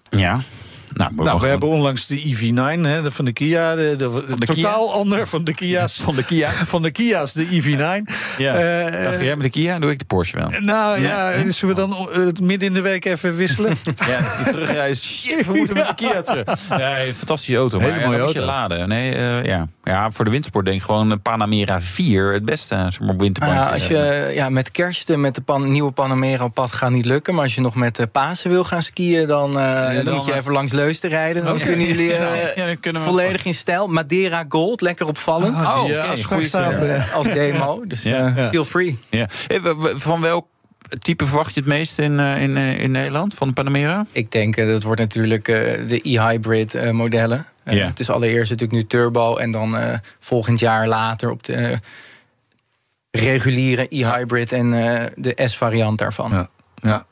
Ja. 0.09 0.41
Nou, 0.93 1.13
Nou, 1.15 1.39
we 1.39 1.47
hebben 1.47 1.69
onlangs 1.69 2.07
de 2.07 2.21
EV9 2.21 2.81
hè, 2.81 3.01
de 3.01 3.11
van 3.11 3.25
de 3.25 3.33
Kia, 3.33 3.75
de, 3.75 3.95
de, 3.97 4.23
de 4.37 4.45
totaal 4.45 4.93
ander 4.93 5.27
van 5.27 5.43
de 5.43 5.53
Kia's. 5.53 5.95
Van 6.01 6.15
de 6.15 6.23
Kia. 6.25 6.49
Van 6.73 6.81
de 6.81 6.91
Kia's, 6.91 7.33
de 7.33 7.45
EV9. 7.45 8.11
Ja. 8.37 8.55
Eh, 8.55 9.03
Dacht 9.03 9.19
jij 9.19 9.35
met 9.35 9.43
de 9.43 9.49
Kia? 9.49 9.71
Dan 9.71 9.81
doe 9.81 9.91
ik 9.91 9.99
de 9.99 10.05
Porsche 10.05 10.37
wel. 10.37 10.49
Nou 10.59 11.01
ja, 11.01 11.29
Ja, 11.29 11.51
zullen 11.51 11.75
we 11.75 11.81
dan 11.81 12.09
eh, 12.09 12.25
het 12.25 12.39
midden 12.41 12.67
in 12.67 12.73
de 12.73 12.81
week 12.81 13.05
even 13.05 13.35
wisselen? 13.35 13.75
Ja, 14.07 14.17
die 14.43 14.53
terugrijden. 14.53 14.95
Shit, 14.95 15.45
we 15.45 15.53
moeten 15.57 15.75
met 15.75 15.87
de 15.87 15.95
Kia 15.95 16.21
terug. 16.31 16.45
Ja, 16.69 16.99
een 17.01 17.13
fantastische 17.13 17.55
auto. 17.55 17.79
Hele 17.79 17.99
ja, 17.99 18.05
mooie 18.05 18.17
je 18.17 18.23
auto. 18.23 18.45
laden. 18.45 18.87
Nee, 18.87 19.15
eh, 19.15 19.45
ja. 19.45 19.67
ja, 19.83 20.11
voor 20.11 20.25
de 20.25 20.31
wintersport 20.31 20.65
denk 20.65 20.77
ik 20.77 20.83
gewoon 20.83 21.11
een 21.11 21.21
Panamera 21.21 21.81
4 21.81 22.33
het 22.33 22.45
beste. 22.45 22.87
Zeg 22.89 22.99
maar, 22.99 23.31
ja, 23.39 23.67
als 23.67 23.87
je 23.87 24.31
ja, 24.35 24.49
met 24.49 24.71
kerst 24.71 25.09
eh, 25.09 25.17
met 25.17 25.35
de 25.35 25.41
pan, 25.41 25.71
nieuwe 25.71 25.91
Panamera 25.91 26.43
op 26.43 26.53
pad 26.53 26.71
gaat 26.71 26.91
niet 26.91 27.05
lukken. 27.05 27.33
Maar 27.33 27.43
als 27.43 27.55
je 27.55 27.61
nog 27.61 27.75
met 27.75 27.99
uh, 27.99 28.05
Pasen 28.11 28.49
wil 28.49 28.63
gaan 28.63 28.81
skiën, 28.81 29.27
dan, 29.27 29.59
eh, 29.59 29.93
dan, 29.95 30.03
dan, 30.03 30.13
moet 30.13 30.25
je 30.25 30.31
eh, 30.31 30.37
even 30.37 30.51
langs 30.51 30.71
Leusden 30.84 31.09
rijden. 31.09 31.45
Dan 31.45 31.59
kunnen 31.59 31.88
jullie 31.88 32.13
eh, 32.17 32.55
Ja, 32.55 32.65
dan 32.65 32.79
kunnen 32.79 33.01
we- 33.01 33.07
volledig 33.07 33.45
in 33.45 33.53
stijl. 33.53 33.88
Madeira 33.88 34.45
Gold, 34.49 34.81
lekker 34.81 35.07
opvallend. 35.07 35.55
Ah, 35.63 35.84
Oh, 35.84 35.89
eh, 35.89 36.43
staat, 36.43 37.13
Als 37.13 37.34
demo. 37.34 37.84
Dus 37.88 38.03
Ja. 38.03 38.34
eh, 38.36 38.47
feel 38.49 38.65
free. 38.65 38.99
Ja. 39.09 39.27
Van 39.95 40.21
welk 40.21 40.47
type 40.99 41.25
verwacht 41.25 41.53
je 41.53 41.59
het 41.59 41.69
meest 41.69 41.99
in, 41.99 42.19
in, 42.19 42.57
in 42.57 42.91
Nederland? 42.91 43.34
Van 43.34 43.47
de 43.47 43.53
Panamera? 43.53 44.05
Ik 44.11 44.31
denk 44.31 44.55
dat 44.55 44.84
wordt 44.84 44.99
natuurlijk 44.99 45.45
de 45.45 45.99
e-hybrid 46.03 46.75
eh, 46.75 46.89
modellen. 46.91 47.45
Ja. 47.65 47.86
Het 47.88 47.99
is 47.99 48.09
allereerst 48.09 48.51
natuurlijk 48.51 48.81
nu 48.81 48.88
turbo 48.88 49.36
en 49.38 49.51
dan 49.51 49.77
eh, 49.77 49.93
volgend 50.19 50.59
jaar 50.59 50.88
later 50.88 51.29
op 51.29 51.43
de 51.43 51.77
reguliere 53.11 53.88
e-hybrid 53.89 54.51
en 54.51 54.73
eh, 54.73 55.05
de 55.15 55.34
S-variant 55.45 55.99
daarvan. 55.99 56.31
Ja. 56.31 56.49
ja. 56.75 57.05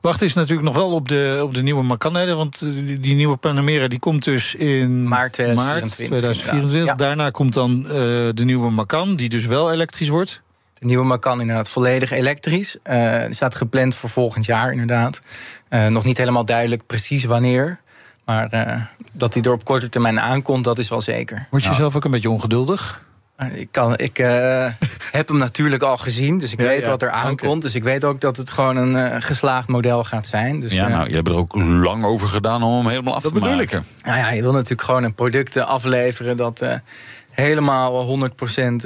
Wacht 0.00 0.22
is 0.22 0.34
natuurlijk 0.34 0.68
nog 0.68 0.76
wel 0.76 0.90
op 0.90 1.08
de, 1.08 1.40
op 1.42 1.54
de 1.54 1.62
nieuwe 1.62 1.82
Macan. 1.82 2.14
Hè, 2.14 2.34
want 2.34 2.58
die, 2.58 3.00
die 3.00 3.14
nieuwe 3.14 3.36
Panamera 3.36 3.88
die 3.88 3.98
komt 3.98 4.24
dus 4.24 4.54
in 4.54 5.08
Maart 5.08 5.32
2024, 5.32 5.56
maart 5.66 5.92
2024. 5.94 6.84
Ja. 6.84 6.94
Daarna 6.94 7.30
komt 7.30 7.52
dan 7.52 7.84
eh, 7.84 7.92
de 8.34 8.44
nieuwe 8.44 8.70
Macan, 8.70 9.16
die 9.16 9.28
dus 9.28 9.46
wel 9.46 9.72
elektrisch 9.72 10.08
wordt. 10.08 10.42
De 10.80 10.86
nieuwe 10.86 11.04
Macan 11.04 11.40
inderdaad 11.40 11.68
volledig 11.68 12.10
elektrisch. 12.10 12.76
Eh, 12.82 13.22
staat 13.30 13.54
gepland 13.54 13.94
voor 13.94 14.08
volgend 14.08 14.44
jaar 14.44 14.72
inderdaad. 14.72 15.20
Eh, 15.68 15.86
nog 15.86 16.04
niet 16.04 16.18
helemaal 16.18 16.44
duidelijk 16.44 16.86
precies 16.86 17.24
wanneer. 17.24 17.80
Maar 18.24 18.48
eh, 18.48 18.80
dat 19.12 19.32
die 19.32 19.42
er 19.42 19.52
op 19.52 19.64
korte 19.64 19.88
termijn 19.88 20.20
aankomt, 20.20 20.64
dat 20.64 20.78
is 20.78 20.88
wel 20.88 21.00
zeker. 21.00 21.46
Word 21.50 21.64
je 21.64 21.74
zelf 21.74 21.96
ook 21.96 22.04
een 22.04 22.10
beetje 22.10 22.30
ongeduldig? 22.30 23.02
Ik, 23.54 23.68
kan, 23.70 23.96
ik 23.98 24.18
eh, 24.18 24.66
heb 25.18 25.28
hem 25.28 25.36
natuurlijk 25.38 25.82
al 25.82 25.96
gezien, 25.96 26.38
dus 26.38 26.52
ik 26.52 26.60
Ja, 26.60 26.66
weet 26.66 26.84
ja. 26.84 26.90
wat 26.90 27.02
er 27.02 27.10
aankomt. 27.10 27.62
Dus 27.62 27.74
ik 27.74 27.82
weet 27.82 28.04
ook 28.04 28.20
dat 28.20 28.36
het 28.36 28.50
gewoon 28.50 28.76
een 28.76 28.96
eh, 28.96 29.16
geslaagd 29.22 29.68
model 29.68 30.04
gaat 30.04 30.26
zijn. 30.26 30.60
Dus, 30.60 30.72
ja, 30.72 30.86
eh, 30.86 30.92
nou, 30.94 31.08
je 31.08 31.14
hebt 31.14 31.28
er 31.28 31.34
ook 31.34 31.54
lang 31.56 32.04
over 32.04 32.28
gedaan 32.28 32.62
om 32.62 32.76
hem 32.76 32.88
helemaal 32.88 33.14
af 33.14 33.22
Dat 33.22 33.32
te 33.32 33.38
bedoel 33.40 33.58
ik. 33.60 33.72
maken. 33.72 33.86
Nou 34.04 34.18
ja, 34.18 34.30
je 34.30 34.42
wil 34.42 34.52
natuurlijk 34.52 34.82
gewoon 34.82 35.02
een 35.04 35.14
product 35.14 35.56
afleveren 35.56 36.36
dat 36.36 36.60
eh, 36.60 36.74
helemaal 37.40 38.18
100% 38.30 38.30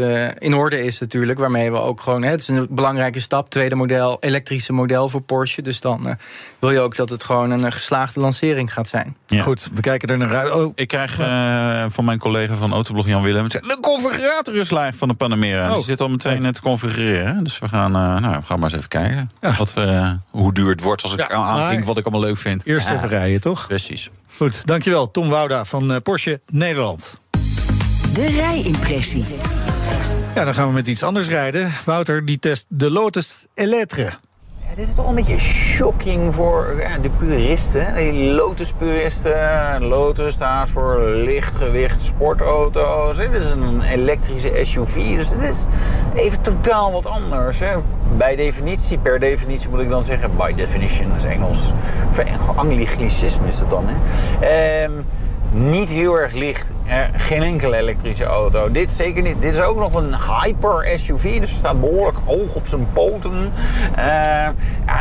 uh, 0.01 0.29
in 0.39 0.55
orde 0.55 0.85
is 0.85 1.01
natuurlijk. 1.01 1.39
Waarmee 1.39 1.71
we 1.71 1.79
ook 1.79 2.01
gewoon, 2.01 2.23
hè, 2.23 2.31
het 2.31 2.41
is 2.41 2.49
een 2.49 2.67
belangrijke 2.71 3.21
stap. 3.21 3.51
Tweede 3.51 3.75
model, 3.75 4.17
elektrische 4.21 4.73
model 4.73 5.09
voor 5.09 5.21
Porsche. 5.21 5.63
Dus 5.63 5.81
dan 5.81 6.07
uh, 6.07 6.13
wil 6.59 6.71
je 6.71 6.81
ook 6.81 6.97
dat 6.97 7.11
het 7.11 7.23
gewoon 7.23 7.51
een 7.51 7.73
geslaagde 7.73 8.21
lancering 8.21 8.73
gaat 8.73 8.89
zijn. 8.89 9.17
Ja. 9.27 9.43
Goed, 9.43 9.69
we 9.75 9.81
kijken 9.81 10.09
er 10.09 10.19
naar 10.19 10.37
uit. 10.37 10.53
Oh. 10.53 10.73
Ik 10.75 10.89
krijg 10.89 11.21
uh, 11.21 11.85
van 11.89 12.05
mijn 12.05 12.19
collega 12.19 12.55
van 12.55 12.73
Autoblog 12.73 13.07
Jan 13.07 13.23
Willem... 13.23 13.49
de 13.49 13.79
configurator 13.81 14.55
is 14.55 14.71
live 14.71 14.95
van 14.95 15.09
de 15.09 15.15
Panamera. 15.15 15.69
Oh. 15.69 15.75
Die 15.75 15.83
zit 15.83 16.01
al 16.01 16.09
meteen 16.09 16.43
net 16.43 16.55
te 16.55 16.61
configureren. 16.61 17.45
Dus 17.45 17.59
we 17.59 17.69
gaan, 17.69 17.93
nou, 17.93 18.21
we 18.21 18.47
gaan 18.47 18.61
maar 18.61 18.69
eens 18.69 18.79
even 18.79 18.89
kijken 18.89 19.31
ja. 19.41 19.55
wat 19.57 19.75
we, 19.75 20.15
hoe 20.31 20.53
duur 20.53 20.71
het 20.71 20.83
wordt... 20.83 21.03
als 21.03 21.13
ik 21.13 21.19
ja, 21.19 21.29
aanving 21.29 21.85
wat 21.85 21.99
ik 21.99 22.05
allemaal 22.05 22.27
leuk 22.27 22.37
vind. 22.37 22.65
Eerst 22.65 22.89
even 22.89 23.09
rijden, 23.09 23.41
toch? 23.41 23.67
Precies. 23.67 24.11
Goed, 24.37 24.67
dankjewel. 24.67 25.11
Tom 25.11 25.29
Wouda 25.29 25.65
van 25.65 26.03
Porsche 26.03 26.41
Nederland. 26.47 27.23
De 28.15 28.29
rijimpressie. 28.29 29.25
Ja, 30.35 30.45
dan 30.45 30.55
gaan 30.55 30.69
we 30.69 30.75
met 30.75 30.87
iets 30.87 31.03
anders 31.03 31.29
rijden. 31.29 31.73
Wouter, 31.85 32.25
die 32.25 32.39
test 32.39 32.67
de 32.69 32.91
Lotus 32.91 33.47
Elettre. 33.55 34.03
Ja, 34.03 34.75
dit 34.77 34.89
is 34.89 34.95
toch 34.95 35.09
een 35.09 35.15
beetje 35.15 35.39
shocking 35.39 36.35
voor 36.35 36.75
ja, 36.81 36.99
de 36.99 37.11
puristen. 37.11 37.95
Die 37.95 38.13
Lotus-puristen. 38.13 39.85
Lotus 39.85 40.33
staat 40.33 40.71
voor 40.71 41.01
lichtgewicht 41.01 42.01
sportauto's. 42.01 43.17
Dit 43.17 43.33
is 43.33 43.51
een 43.51 43.81
elektrische 43.81 44.61
SUV. 44.63 45.17
Dus 45.17 45.31
dit 45.31 45.43
is 45.43 45.67
even 46.15 46.43
totaal 46.43 46.93
wat 46.93 47.07
anders. 47.07 47.59
Hè. 47.59 47.77
Bij 48.17 48.37
definitie, 48.37 48.99
per 48.99 49.19
definitie 49.19 49.69
moet 49.69 49.81
ik 49.81 49.89
dan 49.89 50.05
zeggen... 50.05 50.37
by 50.37 50.55
definition, 50.55 51.09
dat 51.09 51.17
is 51.17 51.25
Engels. 51.25 51.73
Anglicisme 52.57 53.49
is 53.49 53.59
dat 53.59 53.71
dan, 53.71 53.85
hè. 53.89 53.97
Ehm, 54.47 54.93
niet 55.55 55.89
heel 55.89 56.19
erg 56.19 56.33
licht. 56.33 56.75
Uh, 56.87 56.95
geen 57.17 57.43
enkele 57.43 57.77
elektrische 57.77 58.25
auto. 58.25 58.71
Dit 58.71 58.93
zeker 58.93 59.23
niet. 59.23 59.43
Dit 59.43 59.53
is 59.53 59.61
ook 59.61 59.79
nog 59.79 59.95
een 59.95 60.15
hyper 60.15 60.99
SUV. 60.99 61.41
Dus 61.41 61.51
staat 61.51 61.81
behoorlijk 61.81 62.19
hoog 62.25 62.55
op 62.55 62.67
zijn 62.67 62.87
poten. 62.93 63.53
Uh, 63.99 64.47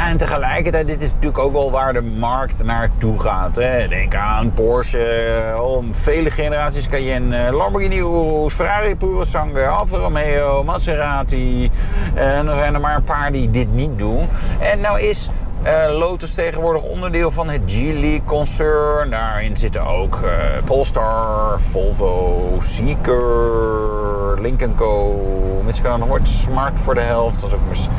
en 0.10 0.18
tegelijkertijd, 0.18 0.88
dit 0.88 1.02
is 1.02 1.12
natuurlijk 1.12 1.44
ook 1.44 1.52
wel 1.52 1.72
waar 1.72 1.94
de 1.94 2.02
markt 2.02 2.64
naartoe 2.64 3.20
gaat. 3.20 3.56
Hè. 3.56 3.88
Denk 3.88 4.16
aan 4.16 4.54
Porsche, 4.54 5.54
al 5.58 5.84
vele 5.92 6.32
generaties 6.32 6.88
Cayenne, 6.88 7.52
Lamborghini 7.52 7.98
Urus, 7.98 8.54
Ferrari 8.54 8.96
Purosangue, 8.96 9.68
Alfa 9.68 9.98
Romeo, 9.98 10.64
Maserati. 10.64 11.72
En 12.16 12.48
er 12.48 12.56
zijn 12.56 12.74
er 12.74 12.80
maar 12.80 12.96
een 12.96 13.04
paar 13.04 13.32
die 13.32 13.50
dit 13.50 13.74
niet 13.74 13.98
doen. 13.98 14.28
En 14.60 14.80
nou 14.80 15.02
is 15.02 15.30
uh, 15.66 15.98
Lotus 15.98 16.34
tegenwoordig 16.34 16.84
onderdeel 16.84 17.32
van 17.32 17.50
het 17.50 17.62
Geely-concern. 17.66 19.10
Daarin 19.10 19.58
zitten 19.58 19.88
ook 19.88 20.20
uh, 20.24 20.32
Polestar, 20.64 21.62
Volvo, 21.62 22.56
Seeker, 22.60 24.42
Lincoln 24.42 24.76
Co, 24.76 25.22
Mitsubishi 25.66 25.98
Noord, 25.98 26.30
Smart 26.30 26.80
voor 26.80 26.94
de 26.94 27.00
helft. 27.00 27.42
Dat 27.42 27.50
is 27.50 27.56
ook 27.56 27.92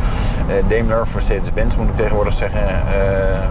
uh, 0.48 0.68
Daimler, 0.68 1.06
Mercedes-Benz 1.12 1.76
moet 1.76 1.88
ik 1.88 1.94
tegenwoordig 1.94 2.34
zeggen, 2.34 2.82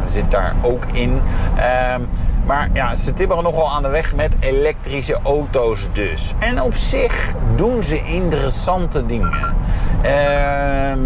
zit 0.06 0.32
daar 0.32 0.56
ook 0.62 0.86
in. 0.92 1.22
Ehm, 1.58 2.02
maar 2.46 2.70
ja, 2.74 2.96
ze 2.96 3.14
tibberen 3.14 3.44
nogal 3.44 3.72
aan 3.72 3.82
de 3.82 3.90
weg 3.90 4.16
met 4.16 4.36
elektrische 4.40 5.20
auto's 5.24 5.88
dus. 5.92 6.34
En 6.40 6.62
op 6.62 6.74
zich 6.74 7.34
doen 7.56 7.84
ze 7.84 8.02
interessante 8.04 9.06
dingen. 9.06 9.56
Ehm 10.02 11.00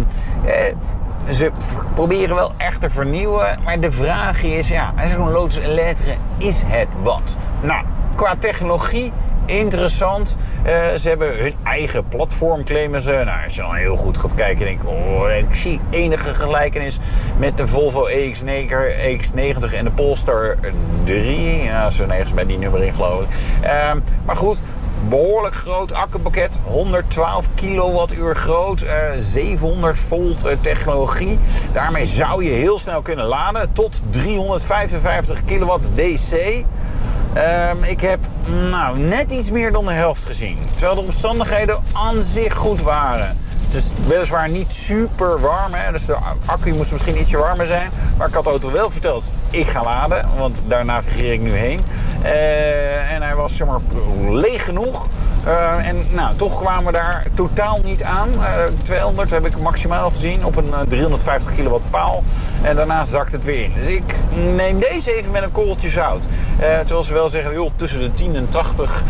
ze 1.32 1.50
proberen 1.94 2.34
wel 2.34 2.52
echt 2.56 2.80
te 2.80 2.90
vernieuwen. 2.90 3.58
Maar 3.64 3.80
de 3.80 3.90
vraag 3.90 4.42
is, 4.42 4.68
ja, 4.68 4.92
zo'n 5.06 5.30
Lotus 5.30 5.58
Elettre, 5.58 6.14
is 6.38 6.62
het 6.66 6.88
wat? 7.02 7.38
Nou, 7.62 7.84
qua 8.14 8.36
technologie 8.38 9.12
interessant. 9.48 10.36
Uh, 10.66 10.94
ze 10.94 11.08
hebben 11.08 11.38
hun 11.38 11.54
eigen 11.62 12.08
platform, 12.08 12.64
claimen 12.64 13.00
ze. 13.00 13.10
Nou, 13.10 13.44
als 13.44 13.54
je 13.54 13.60
dan 13.60 13.74
heel 13.74 13.96
goed 13.96 14.18
gaat 14.18 14.34
kijken, 14.34 14.66
denk 14.66 14.82
ik... 14.82 14.88
Oh, 14.88 15.30
ik 15.38 15.54
zie 15.54 15.80
enige 15.90 16.34
gelijkenis 16.34 16.98
met 17.38 17.56
de 17.56 17.66
Volvo 17.66 18.08
EX90, 18.08 18.70
EX90 18.98 19.74
en 19.74 19.84
de 19.84 19.90
Polestar 19.94 20.56
3. 21.04 21.62
Ja, 21.62 21.90
ze 21.90 22.06
nergens 22.06 22.34
bij 22.34 22.46
die 22.46 22.58
nummer 22.58 22.82
in, 22.82 22.94
geloof 22.94 23.22
ik. 23.22 23.28
Uh, 23.62 23.92
maar 24.24 24.36
goed, 24.36 24.62
behoorlijk 25.08 25.54
groot 25.54 25.92
accupakket. 25.92 26.58
112 26.62 27.46
kilowattuur 27.54 28.36
groot. 28.36 28.82
Uh, 28.82 28.90
700 29.18 29.98
volt 29.98 30.44
uh, 30.44 30.52
technologie. 30.60 31.38
Daarmee 31.72 32.04
zou 32.04 32.44
je 32.44 32.50
heel 32.50 32.78
snel 32.78 33.02
kunnen 33.02 33.24
laden. 33.24 33.72
Tot 33.72 34.02
355 34.10 35.44
kilowatt 35.44 35.84
DC. 35.94 36.32
Um, 37.36 37.82
ik 37.82 38.00
heb 38.00 38.18
nou, 38.70 38.98
net 38.98 39.30
iets 39.30 39.50
meer 39.50 39.72
dan 39.72 39.84
de 39.84 39.92
helft 39.92 40.24
gezien. 40.24 40.58
Terwijl 40.70 40.94
de 40.94 41.00
omstandigheden 41.00 41.76
aan 41.92 42.22
zich 42.22 42.54
goed 42.54 42.82
waren. 42.82 43.36
Het 43.68 43.76
is 43.76 43.90
weliswaar 44.06 44.48
niet 44.48 44.72
super 44.72 45.40
warm, 45.40 45.72
hè? 45.74 45.92
dus 45.92 46.06
de 46.06 46.16
accu 46.44 46.74
moest 46.74 46.92
misschien 46.92 47.18
ietsje 47.18 47.36
warmer 47.36 47.66
zijn. 47.66 47.90
Maar 48.16 48.28
ik 48.28 48.34
had 48.34 48.44
de 48.44 48.50
auto 48.50 48.70
wel 48.70 48.90
verteld, 48.90 49.34
ik 49.50 49.66
ga 49.66 49.82
laden, 49.82 50.26
want 50.36 50.62
daar 50.66 50.84
navigeer 50.84 51.32
ik 51.32 51.40
nu 51.40 51.52
heen. 51.52 51.80
Uh, 52.22 53.12
en 53.12 53.22
hij 53.22 53.34
was 53.34 53.56
zeg 53.56 53.66
maar 53.66 53.80
leeg 54.28 54.64
genoeg. 54.64 55.08
Uh, 55.46 55.88
en 55.88 55.96
nou, 56.10 56.36
toch 56.36 56.60
kwamen 56.60 56.84
we 56.84 56.92
daar 56.92 57.26
totaal 57.34 57.78
niet 57.84 58.02
aan. 58.02 58.28
Uh, 58.34 58.42
200 58.82 59.30
heb 59.30 59.46
ik 59.46 59.58
maximaal 59.58 60.10
gezien 60.10 60.44
op 60.44 60.56
een 60.56 60.72
350 60.88 61.54
kilowatt 61.54 61.90
paal. 61.90 62.22
En 62.62 62.76
daarna 62.76 63.04
zakt 63.04 63.32
het 63.32 63.44
weer 63.44 63.64
in. 63.64 63.72
Dus 63.80 63.86
ik 63.86 64.14
neem 64.56 64.80
deze 64.80 65.14
even 65.14 65.32
met 65.32 65.42
een 65.42 65.52
korreltje 65.52 65.88
zout. 65.88 66.26
terwijl 66.58 67.02
ze 67.02 67.12
wel 67.12 67.28
zeggen, 67.28 67.52
joh, 67.52 67.70
tussen 67.76 68.00
de 68.00 68.12
10 68.12 68.36
en 68.36 68.48
80 68.48 69.02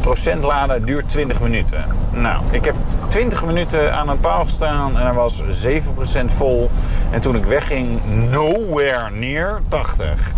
procent 0.00 0.44
laden 0.44 0.84
duurt 0.84 1.08
20 1.08 1.40
minuten. 1.40 1.84
Nou, 2.10 2.42
ik 2.50 2.64
heb 2.64 2.74
20 3.08 3.44
minuten 3.44 3.94
aan 3.94 4.08
een 4.08 4.20
paal 4.20 4.44
gestaan 4.44 4.98
en 4.98 5.06
er 5.06 5.14
was 5.14 5.42
7% 5.66 6.24
vol. 6.24 6.70
En 7.10 7.20
toen 7.20 7.36
ik 7.36 7.44
wegging, 7.44 8.00
nowhere 8.30 9.10
near 9.10 9.60
80. 9.68 10.32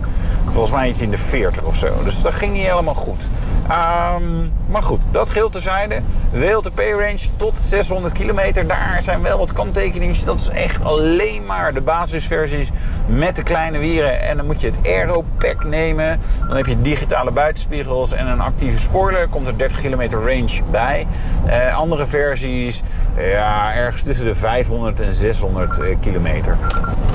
Volgens 0.52 0.72
mij 0.72 0.88
iets 0.88 1.00
in 1.00 1.10
de 1.10 1.18
40 1.18 1.62
of 1.62 1.76
zo. 1.76 2.02
Dus 2.04 2.22
dat 2.22 2.34
ging 2.34 2.52
niet 2.52 2.66
helemaal 2.66 2.94
goed. 2.94 3.22
Um, 3.70 4.52
maar 4.70 4.82
goed, 4.82 5.06
dat 5.10 5.30
geheel 5.30 5.48
terzijde. 5.48 6.00
WLTP-range 6.32 7.18
tot 7.36 7.60
600 7.60 8.12
kilometer. 8.14 8.66
Daar 8.66 9.02
zijn 9.02 9.22
wel 9.22 9.38
wat 9.38 9.52
kanttekeningen. 9.52 10.24
Dat 10.24 10.38
is 10.38 10.48
echt 10.48 10.84
alleen 10.84 11.46
maar 11.46 11.74
de 11.74 11.80
basisversies 11.80 12.70
met 13.06 13.36
de 13.36 13.42
kleine 13.42 13.78
wieren. 13.78 14.20
En 14.20 14.36
dan 14.36 14.46
moet 14.46 14.60
je 14.60 14.66
het 14.66 14.78
Aero 14.86 15.24
Pack 15.38 15.64
nemen. 15.64 16.20
Dan 16.46 16.56
heb 16.56 16.66
je 16.66 16.80
digitale 16.80 17.30
buitenspiegels 17.32 18.12
en 18.12 18.26
een 18.26 18.40
actieve 18.40 18.78
spoiler. 18.78 19.28
Komt 19.28 19.46
er 19.46 19.58
30 19.58 19.80
kilometer 19.80 20.18
range 20.18 20.62
bij. 20.70 21.06
Uh, 21.46 21.76
andere 21.76 22.06
versies, 22.06 22.82
ja, 23.16 23.74
ergens 23.74 24.02
tussen 24.02 24.26
de 24.26 24.34
500 24.34 25.00
en 25.00 25.12
600 25.12 25.78
uh, 25.78 25.96
kilometer. 26.00 26.56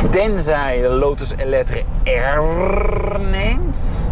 Tenzij 0.09 0.81
de 0.81 0.87
Lotus 0.89 1.33
Elettre 1.37 1.83
R 2.03 3.19
neemt 3.31 4.11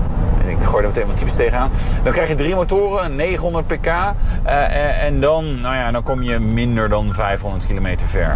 ik 0.63 0.69
gooi 0.69 0.81
er 0.81 0.87
meteen 0.87 1.07
wat 1.07 1.17
types 1.17 1.35
tegenaan. 1.35 1.71
Dan 2.03 2.13
krijg 2.13 2.27
je 2.27 2.35
drie 2.35 2.55
motoren, 2.55 3.15
900 3.15 3.67
pk. 3.67 3.85
Uh, 3.85 5.03
en 5.03 5.19
dan, 5.19 5.61
nou 5.61 5.75
ja, 5.75 5.91
dan 5.91 6.03
kom 6.03 6.21
je 6.21 6.39
minder 6.39 6.89
dan 6.89 7.13
500 7.13 7.65
kilometer 7.65 8.07
ver. 8.07 8.35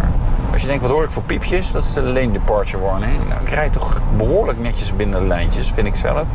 Als 0.52 0.62
je 0.62 0.68
denkt, 0.68 0.82
wat 0.82 0.92
hoor 0.92 1.04
ik 1.04 1.10
voor 1.10 1.22
piepjes? 1.22 1.72
Dat 1.72 1.82
is 1.82 1.92
de 1.92 2.02
lane 2.02 2.30
departure 2.30 2.82
warning. 2.82 3.28
Nou, 3.28 3.42
ik 3.42 3.48
rijd 3.48 3.72
toch 3.72 4.00
behoorlijk 4.16 4.58
netjes 4.58 4.96
binnen 4.96 5.20
de 5.20 5.26
lijntjes, 5.26 5.70
vind 5.70 5.86
ik 5.86 5.96
zelf. 5.96 6.28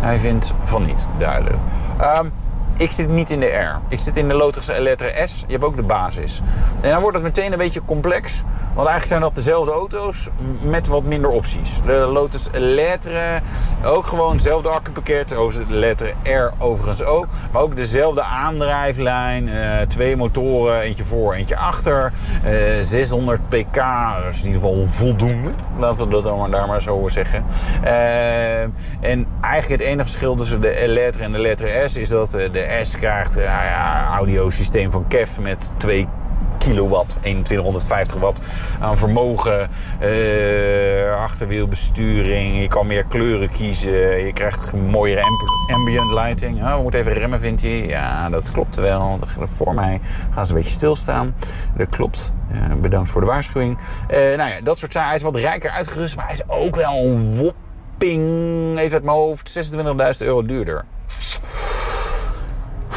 Hij 0.00 0.18
vindt 0.18 0.54
van 0.62 0.86
niet, 0.86 1.08
duidelijk. 1.18 1.56
Um, 2.00 2.32
ik 2.76 2.90
zit 2.90 3.08
niet 3.08 3.30
in 3.30 3.40
de 3.40 3.46
R. 3.46 3.80
Ik 3.88 3.98
zit 3.98 4.16
in 4.16 4.28
de 4.28 4.34
Lotus 4.34 4.68
Elettre 4.68 5.26
S. 5.26 5.44
Je 5.46 5.52
hebt 5.52 5.64
ook 5.64 5.76
de 5.76 5.82
basis. 5.82 6.40
En 6.82 6.90
dan 6.90 7.00
wordt 7.00 7.16
het 7.16 7.26
meteen 7.26 7.52
een 7.52 7.58
beetje 7.58 7.84
complex. 7.84 8.42
Want 8.74 8.88
eigenlijk 8.88 9.06
zijn 9.06 9.20
dat 9.20 9.34
dezelfde 9.34 9.72
auto's 9.72 10.28
met 10.64 10.86
wat 10.86 11.04
minder 11.04 11.30
opties. 11.30 11.80
De 11.84 11.92
Lotus 11.92 12.48
Elettre, 12.52 13.40
ook 13.84 14.06
gewoon 14.06 14.32
hetzelfde 14.32 14.68
accupakket. 14.68 15.28
De 15.28 15.64
Elettre 15.70 16.12
R 16.22 16.52
overigens 16.58 17.02
ook. 17.02 17.26
Maar 17.52 17.62
ook 17.62 17.76
dezelfde 17.76 18.22
aandrijflijn. 18.22 19.48
Uh, 19.48 19.80
twee 19.80 20.16
motoren, 20.16 20.80
eentje 20.80 21.04
voor, 21.04 21.34
eentje 21.34 21.56
achter. 21.56 22.12
Uh, 22.44 22.78
eh, 22.78 22.84
600 22.84 23.48
pk, 23.48 23.76
is 24.28 24.38
in 24.40 24.46
ieder 24.46 24.60
geval 24.60 24.86
voldoende. 24.86 25.50
Laten 25.78 26.04
we 26.04 26.10
dat 26.10 26.22
dan 26.22 26.38
maar 26.38 26.50
daar 26.50 26.66
maar 26.66 26.82
zo 26.82 27.08
zeggen. 27.08 27.44
Uh, 27.84 28.60
en 29.00 29.26
eigenlijk 29.40 29.82
het 29.82 29.90
enige 29.90 30.08
verschil 30.08 30.36
tussen 30.36 30.60
de 30.60 30.80
Elettre 30.80 31.24
en 31.24 31.32
de 31.32 31.38
Elettre 31.38 31.88
S... 31.88 31.96
is 31.96 32.08
dat 32.08 32.30
de 32.30 32.63
S 32.82 32.96
krijgt 32.96 33.36
een 33.36 33.42
uh, 33.42 33.46
ja, 33.48 34.08
audiosysteem 34.08 34.90
van 34.90 35.08
KEF 35.08 35.40
met 35.40 35.72
2 35.76 36.08
kilowatt, 36.58 37.18
2150 37.20 38.20
watt 38.20 38.40
aan 38.80 38.98
vermogen, 38.98 39.70
uh, 40.02 41.22
achterwielbesturing. 41.22 42.60
Je 42.60 42.68
kan 42.68 42.86
meer 42.86 43.04
kleuren 43.04 43.50
kiezen. 43.50 44.26
Je 44.26 44.32
krijgt 44.32 44.72
mooiere 44.72 45.22
ambient 45.72 46.10
lighting. 46.10 46.62
Oh, 46.62 46.76
we 46.76 46.82
moeten 46.82 47.00
even 47.00 47.12
remmen, 47.12 47.40
vindt 47.40 47.62
hij. 47.62 47.86
Ja, 47.86 48.30
dat 48.30 48.50
klopt 48.50 48.74
wel. 48.76 49.18
Voor 49.38 49.74
mij 49.74 50.00
gaan 50.34 50.46
ze 50.46 50.52
een 50.52 50.58
beetje 50.58 50.74
stilstaan. 50.74 51.34
Dat 51.76 51.88
klopt. 51.88 52.32
bedankt 52.80 53.10
voor 53.10 53.20
de 53.20 53.26
waarschuwing. 53.26 53.78
Uh, 54.10 54.16
nou 54.16 54.50
ja, 54.50 54.60
dat 54.62 54.78
soort 54.78 54.92
zaken. 54.92 55.08
Hij 55.08 55.16
is 55.16 55.22
wat 55.22 55.36
rijker 55.36 55.70
uitgerust, 55.70 56.16
maar 56.16 56.24
hij 56.24 56.34
is 56.34 56.42
ook 56.46 56.76
wel 56.76 57.04
een 57.04 57.36
wopping, 57.36 58.78
even 58.78 58.92
uit 58.92 59.04
mijn 59.04 59.16
hoofd, 59.16 59.72
26.000 59.74 60.26
euro 60.26 60.44
duurder. 60.44 60.84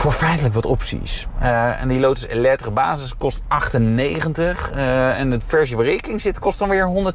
Voor 0.07 0.27
feitelijk 0.27 0.53
wat 0.53 0.65
opties. 0.65 1.27
Uh, 1.41 1.81
en 1.81 1.87
die 1.87 1.99
Lotus 1.99 2.27
Electra 2.27 2.71
basis 2.71 3.17
kost 3.17 3.41
98. 3.47 4.71
Uh, 4.75 5.19
en 5.19 5.29
de 5.29 5.39
versie 5.45 5.77
waar 5.77 5.85
in 5.85 6.19
zit 6.19 6.39
kost 6.39 6.59
dan 6.59 6.69
weer 6.69 7.13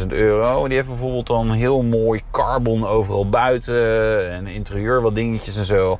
160.000 0.00 0.06
euro. 0.08 0.66
Die 0.66 0.76
heeft 0.76 0.88
bijvoorbeeld 0.88 1.26
dan 1.26 1.50
heel 1.50 1.82
mooi 1.82 2.22
carbon 2.30 2.86
overal 2.86 3.28
buiten. 3.28 4.30
En 4.30 4.46
interieur 4.46 5.02
wat 5.02 5.14
dingetjes 5.14 5.56
en 5.56 5.64
zo. 5.64 5.98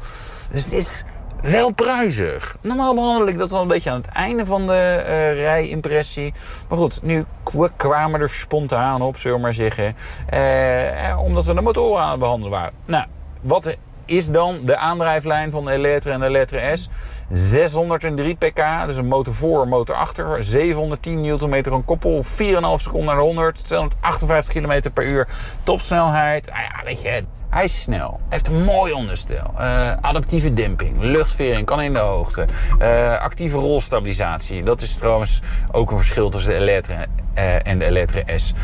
Dus 0.52 0.64
het 0.64 0.72
is 0.72 1.04
wel 1.42 1.72
prijzig. 1.72 2.56
Normaal 2.60 2.94
behandel 2.94 3.26
ik 3.26 3.38
dat 3.38 3.52
al 3.52 3.62
een 3.62 3.68
beetje 3.68 3.90
aan 3.90 4.00
het 4.00 4.10
einde 4.10 4.46
van 4.46 4.66
de 4.66 5.02
uh, 5.02 5.32
rijimpressie. 5.32 6.34
Maar 6.68 6.78
goed, 6.78 7.02
nu 7.02 7.24
kwamen 7.76 8.20
er 8.20 8.30
spontaan 8.30 9.02
op, 9.02 9.16
zullen 9.16 9.36
we 9.36 9.42
maar 9.42 9.54
zeggen. 9.54 9.96
Omdat 11.18 11.44
we 11.44 11.54
de 11.54 11.60
motoren 11.60 12.02
aan 12.02 12.10
het 12.10 12.20
behandelen 12.20 12.50
waren. 12.50 12.74
Nou, 12.84 13.06
wat 13.40 13.76
is 14.08 14.30
dan 14.30 14.58
de 14.62 14.76
aandrijflijn 14.76 15.50
van 15.50 15.64
de 15.64 15.70
Elettra 15.70 16.12
en 16.12 16.20
de 16.20 16.26
Elettra 16.26 16.76
S? 16.76 16.88
603 17.30 18.34
pk, 18.34 18.86
dus 18.86 18.96
een 18.96 19.06
motor 19.06 19.34
voor, 19.34 19.68
motor 19.68 19.96
achter. 19.96 20.44
710 20.44 21.20
Nm 21.20 21.54
een 21.54 21.84
koppel, 21.84 22.24
4,5 22.24 22.28
seconden 22.76 23.06
naar 23.06 23.16
de 23.16 23.20
100. 23.20 23.66
258 23.66 24.52
km 24.52 24.90
per 24.92 25.04
uur. 25.04 25.28
Topsnelheid. 25.62 26.46
Nou 26.46 26.60
ja, 26.60 26.84
weet 26.84 27.02
je, 27.02 27.24
hij 27.50 27.64
is 27.64 27.82
snel. 27.82 28.20
Heeft 28.28 28.46
een 28.46 28.64
mooi 28.64 28.92
onderstel. 28.92 29.54
Uh, 29.60 29.92
adaptieve 30.00 30.54
demping. 30.54 30.96
Luchtvering 31.00 31.66
kan 31.66 31.80
in 31.80 31.92
de 31.92 31.98
hoogte. 31.98 32.46
Uh, 32.80 33.20
actieve 33.20 33.56
rolstabilisatie. 33.56 34.62
Dat 34.62 34.80
is 34.80 34.96
trouwens 34.96 35.40
ook 35.70 35.90
een 35.90 35.96
verschil 35.96 36.30
tussen 36.30 36.50
de 36.50 36.56
Elettra 36.56 37.06
uh, 37.34 37.66
en 37.66 37.78
de 37.78 37.84
Elettra 37.84 38.22
S. 38.36 38.54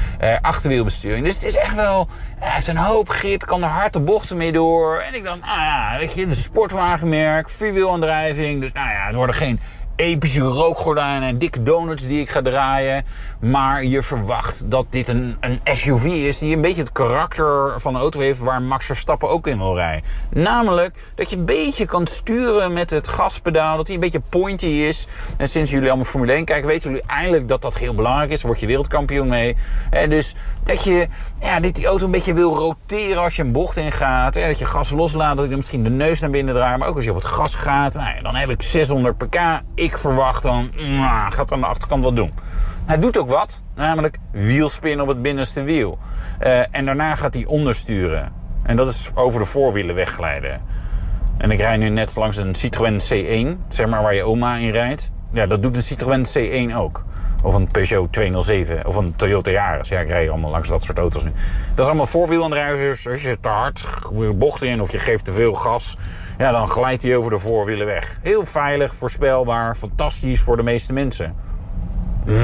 achterwielbesturing. 0.41 1.24
Dus 1.24 1.35
het 1.35 1.45
is 1.45 1.57
echt 1.57 1.74
wel... 1.74 2.09
Hij 2.39 2.53
heeft 2.53 2.66
een 2.66 2.76
hoop 2.76 3.09
grip. 3.09 3.47
Kan 3.47 3.62
er 3.62 3.68
harde 3.68 4.01
bochten 4.01 4.37
mee 4.37 4.53
door. 4.53 4.99
En 4.99 5.14
ik 5.14 5.24
dacht, 5.24 5.41
nou 5.41 5.61
ja, 5.61 5.97
weet 5.99 6.14
je, 6.14 6.26
een 6.26 6.35
sportwagenmerk. 6.35 7.51
Vierwielaandrijving. 7.51 8.61
Dus 8.61 8.72
nou 8.72 8.89
ja, 8.89 9.07
het 9.07 9.14
worden 9.14 9.35
geen 9.35 9.61
epische 9.97 10.42
rookgordijnen 10.42 11.28
en 11.28 11.38
dikke 11.38 11.62
donuts 11.62 12.07
die 12.07 12.20
ik 12.20 12.30
ga 12.30 12.42
draaien. 12.42 13.05
Maar 13.40 13.84
je 13.84 14.03
verwacht 14.03 14.70
dat 14.70 14.86
dit 14.90 15.09
een, 15.09 15.36
een 15.40 15.61
SUV 15.76 16.05
is 16.05 16.38
die 16.38 16.55
een 16.57 16.61
beetje 16.61 16.82
het 16.82 16.92
karakter 16.92 17.80
van 17.80 17.95
een 17.95 18.01
auto 18.01 18.20
heeft 18.20 18.38
waar 18.38 18.62
Max 18.62 18.86
Verstappen 18.86 19.28
ook 19.28 19.47
in 19.47 19.59
wil 19.59 19.74
rijden. 19.74 20.03
Namelijk 20.30 21.12
dat 21.14 21.30
je 21.30 21.36
een 21.36 21.45
beetje 21.45 21.86
kan 21.86 22.07
sturen 22.07 22.72
met 22.72 22.90
het 22.90 23.09
gaspedaal, 23.09 23.76
dat 23.76 23.86
hij 23.86 23.95
een 23.95 24.01
beetje 24.01 24.22
pointy 24.28 24.66
is. 24.66 25.07
En 25.38 25.49
sinds 25.49 25.70
jullie 25.70 25.88
allemaal 25.88 26.05
Formule 26.05 26.32
1 26.32 26.45
kijken, 26.45 26.66
weten 26.66 26.90
jullie 26.90 27.07
eindelijk 27.07 27.49
dat 27.49 27.62
dat 27.62 27.78
heel 27.78 27.95
belangrijk 27.95 28.30
is. 28.30 28.42
Word 28.42 28.61
je 28.61 28.66
wereldkampioen 28.66 29.28
mee. 29.28 29.57
En 29.90 30.11
dus 30.11 30.34
dat 30.64 30.84
je 30.84 31.09
ja, 31.40 31.61
dit 31.61 31.74
die 31.74 31.86
auto 31.86 32.05
een 32.05 32.11
beetje 32.11 32.34
wil 32.34 32.57
roteren 32.57 33.22
als 33.22 33.36
je 33.36 33.42
een 33.42 33.53
bocht 33.53 33.76
ingaat. 33.76 34.36
En 34.36 34.49
dat 34.49 34.59
je 34.59 34.64
gas 34.64 34.90
loslaat, 34.90 35.36
dat 35.36 35.49
je 35.49 35.57
misschien 35.57 35.82
de 35.82 35.90
neus 35.90 36.20
naar 36.20 36.30
binnen 36.30 36.55
draait. 36.55 36.78
Maar 36.78 36.88
ook 36.88 36.95
als 36.95 37.05
je 37.05 37.11
op 37.11 37.16
het 37.16 37.24
gas 37.24 37.55
gaat, 37.55 37.95
nou, 37.95 38.22
dan 38.22 38.34
heb 38.34 38.51
ik 38.51 38.62
600 38.62 39.18
pk 39.18 39.38
ik 39.85 39.99
verwacht 39.99 40.43
dan, 40.43 40.70
nou, 40.76 41.32
gaat 41.32 41.53
aan 41.53 41.61
de 41.61 41.66
achterkant 41.66 42.05
wat 42.05 42.16
doen. 42.16 42.32
Hij 42.87 42.99
doet 42.99 43.18
ook 43.18 43.28
wat, 43.28 43.62
namelijk 43.74 44.18
wielspin 44.30 45.01
op 45.01 45.09
het 45.09 45.22
binnenste 45.22 45.62
wiel. 45.62 45.99
Uh, 46.43 46.59
en 46.70 46.85
daarna 46.85 47.14
gaat 47.14 47.35
hij 47.35 47.45
ondersturen. 47.45 48.32
En 48.62 48.76
dat 48.76 48.89
is 48.89 49.11
over 49.14 49.41
de 49.41 49.47
voorwielen 49.47 49.95
wegglijden. 49.95 50.62
En 51.39 51.51
ik 51.51 51.59
rij 51.59 51.76
nu 51.76 51.89
net 51.89 52.16
langs 52.16 52.37
een 52.37 52.55
Citroën 52.55 53.01
C1, 53.01 53.59
zeg 53.68 53.87
maar 53.87 54.03
waar 54.03 54.14
je 54.14 54.22
oma 54.22 54.57
in 54.57 54.70
rijdt. 54.70 55.11
Ja, 55.32 55.47
dat 55.47 55.62
doet 55.62 55.76
een 55.76 55.82
Citroën 55.82 56.26
C1 56.39 56.76
ook. 56.76 57.05
Of 57.43 57.55
een 57.55 57.68
Peugeot 57.68 58.12
207. 58.12 58.87
Of 58.87 58.97
een 58.97 59.16
Toyota 59.16 59.51
Yaris. 59.51 59.89
Ja, 59.89 60.01
ik 60.01 60.09
rij 60.09 60.30
allemaal 60.30 60.51
langs 60.51 60.68
dat 60.68 60.82
soort 60.82 60.99
auto's 60.99 61.24
nu. 61.24 61.32
Dat 61.70 61.78
is 61.78 61.87
allemaal 61.87 62.07
voorwielaandrijvers. 62.07 63.09
Als 63.09 63.22
je 63.22 63.41
te 63.41 63.49
hard 63.49 63.85
bocht 64.35 64.62
in 64.62 64.80
of 64.80 64.93
je 64.93 64.99
geeft 64.99 65.24
te 65.24 65.32
veel 65.32 65.53
gas 65.53 65.97
ja, 66.39 66.51
dan 66.51 66.68
glijdt 66.68 67.03
hij 67.03 67.16
over 67.16 67.30
de 67.30 67.39
voorwielen 67.39 67.87
weg. 67.87 68.18
Heel 68.22 68.47
veilig, 68.47 68.95
voorspelbaar, 68.95 69.76
fantastisch 69.76 70.41
voor 70.41 70.57
de 70.57 70.62
meeste 70.62 70.93
mensen. 70.93 71.35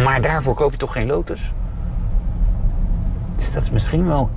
Maar 0.05 0.23
daarvoor 0.23 0.55
koop 0.55 0.71
je 0.71 0.77
toch 0.77 0.93
geen 0.93 1.07
Lotus? 1.07 1.53
Dus 3.37 3.53
dat 3.53 3.63
is 3.63 3.71
misschien 3.71 4.07
wel 4.07 4.31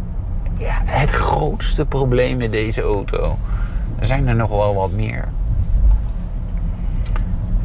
ja, 0.57 0.81
het 0.85 1.09
grootste 1.09 1.85
probleem 1.85 2.37
met 2.37 2.51
deze 2.51 2.81
auto. 2.81 3.37
Er 3.99 4.05
zijn 4.05 4.27
er 4.27 4.35
nog 4.35 4.49
wel 4.49 4.75
wat 4.75 4.91
meer. 4.91 5.29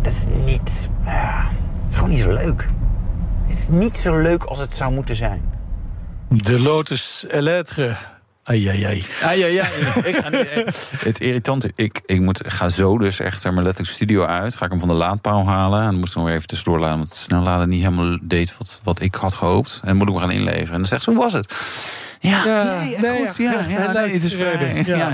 Dat 0.03 0.13
is 0.13 0.27
niet. 0.45 0.89
Ja, 1.05 1.49
het 1.83 1.91
is 1.91 1.95
gewoon 1.95 2.11
niet 2.11 2.21
zo 2.21 2.33
leuk. 2.33 2.69
Het 3.47 3.57
is 3.57 3.69
niet 3.69 3.97
zo 3.97 4.19
leuk 4.19 4.45
als 4.45 4.61
het 4.61 4.75
zou 4.75 4.93
moeten 4.93 5.17
zijn. 5.17 5.43
De 6.29 6.61
Lotus 6.61 7.25
Elettre 7.29 7.97
Ai, 8.49 8.69
ai, 8.69 8.85
ai. 8.85 9.05
ai, 9.23 9.43
ai, 9.43 9.59
ai. 9.59 9.71
ik 10.05 10.17
ga 10.17 10.29
niet, 10.29 10.91
het 11.09 11.21
irritante, 11.21 11.73
ik, 11.75 12.01
ik 12.07 12.21
moet, 12.21 12.41
ga 12.47 12.69
zo 12.69 12.99
dus 12.99 13.21
echt 13.21 13.45
maar 13.45 13.63
letterlijk 13.63 13.95
studio 13.95 14.25
uit. 14.25 14.57
Ga 14.57 14.65
ik 14.65 14.71
hem 14.71 14.81
van 14.81 14.89
de 14.89 14.95
laadpaal 14.95 15.47
halen. 15.47 15.81
En 15.81 15.91
dan 15.91 15.99
moest 15.99 16.11
ik 16.11 16.17
nog 16.17 16.25
weer 16.25 16.35
even 16.35 16.47
tussendoor 16.47 16.79
laden. 16.79 16.97
Want 16.97 17.09
het 17.09 17.19
snelladen 17.19 17.69
niet 17.69 17.83
helemaal 17.83 18.19
deed 18.23 18.57
wat, 18.59 18.81
wat 18.83 19.01
ik 19.01 19.15
had 19.15 19.35
gehoopt. 19.35 19.79
En 19.83 19.89
dan 19.89 19.97
moet 19.97 20.09
ik 20.09 20.15
hem 20.15 20.23
gaan 20.23 20.31
inleveren. 20.31 20.73
En 20.73 20.79
dan 20.79 20.87
zegt 20.87 21.03
ze, 21.03 21.11
hoe 21.11 21.19
was 21.19 21.33
het? 21.33 21.55
Ja, 22.21 22.45
ja, 22.45 22.83
ja, 22.83 23.01
nee, 23.01 23.27
goed, 23.27 23.37
ja, 23.37 23.65
ja, 23.69 23.93
nee, 23.93 24.13
het 24.13 24.25
is. 24.25 24.35
Ja. 24.87 25.11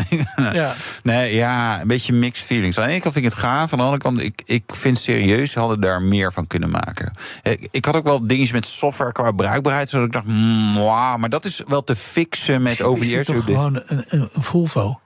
Ja. 0.52 0.72
Nee, 1.02 1.34
ja, 1.34 1.80
een 1.80 1.86
beetje 1.86 2.12
mixed 2.12 2.46
feelings. 2.46 2.78
Aan 2.78 2.84
de 2.86 2.90
ene 2.90 3.00
kant 3.00 3.14
vind 3.14 3.26
ik 3.26 3.32
het 3.32 3.40
gaaf. 3.40 3.72
Aan 3.72 3.78
de 3.78 3.84
andere 3.84 4.02
kant, 4.02 4.22
ik, 4.22 4.42
ik 4.44 4.62
vind 4.66 4.98
serieus, 4.98 5.50
ze 5.50 5.59
hadden 5.59 5.80
daar 5.80 6.02
meer 6.02 6.32
van 6.32 6.46
kunnen 6.46 6.70
maken. 6.70 7.12
Ik, 7.42 7.68
ik 7.70 7.84
had 7.84 7.96
ook 7.96 8.05
wel 8.05 8.26
dingen 8.26 8.48
met 8.52 8.66
software 8.66 9.12
qua 9.12 9.30
bruikbaarheid. 9.30 9.88
Zodat 9.88 10.07
ik 10.07 10.12
dacht, 10.12 10.26
mm, 10.26 10.72
maar 11.18 11.28
dat 11.28 11.44
is 11.44 11.62
wel 11.66 11.84
te 11.84 11.96
fixen 11.96 12.62
met 12.62 12.82
over 12.82 13.05
die 13.05 13.24
gewoon 13.24 13.82
een, 13.86 14.05
een 14.09 14.28
Volvo? 14.32 14.98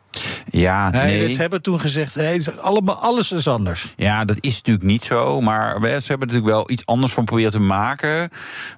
Ja, 0.51 0.91
nee. 0.91 1.19
nee. 1.19 1.33
Ze 1.33 1.41
hebben 1.41 1.63
toen 1.63 1.81
gezegd, 1.81 2.15
hey, 2.15 2.43
allemaal, 2.61 2.95
alles 2.95 3.33
is 3.33 3.49
anders. 3.49 3.95
Ja, 3.97 4.25
dat 4.25 4.37
is 4.41 4.57
natuurlijk 4.57 4.87
niet 4.87 5.03
zo. 5.03 5.41
Maar 5.41 5.77
ze 5.81 6.07
hebben 6.07 6.29
natuurlijk 6.29 6.55
wel 6.55 6.71
iets 6.71 6.87
anders 6.87 7.13
van 7.13 7.25
proberen 7.25 7.51
te 7.51 7.59
maken. 7.59 8.31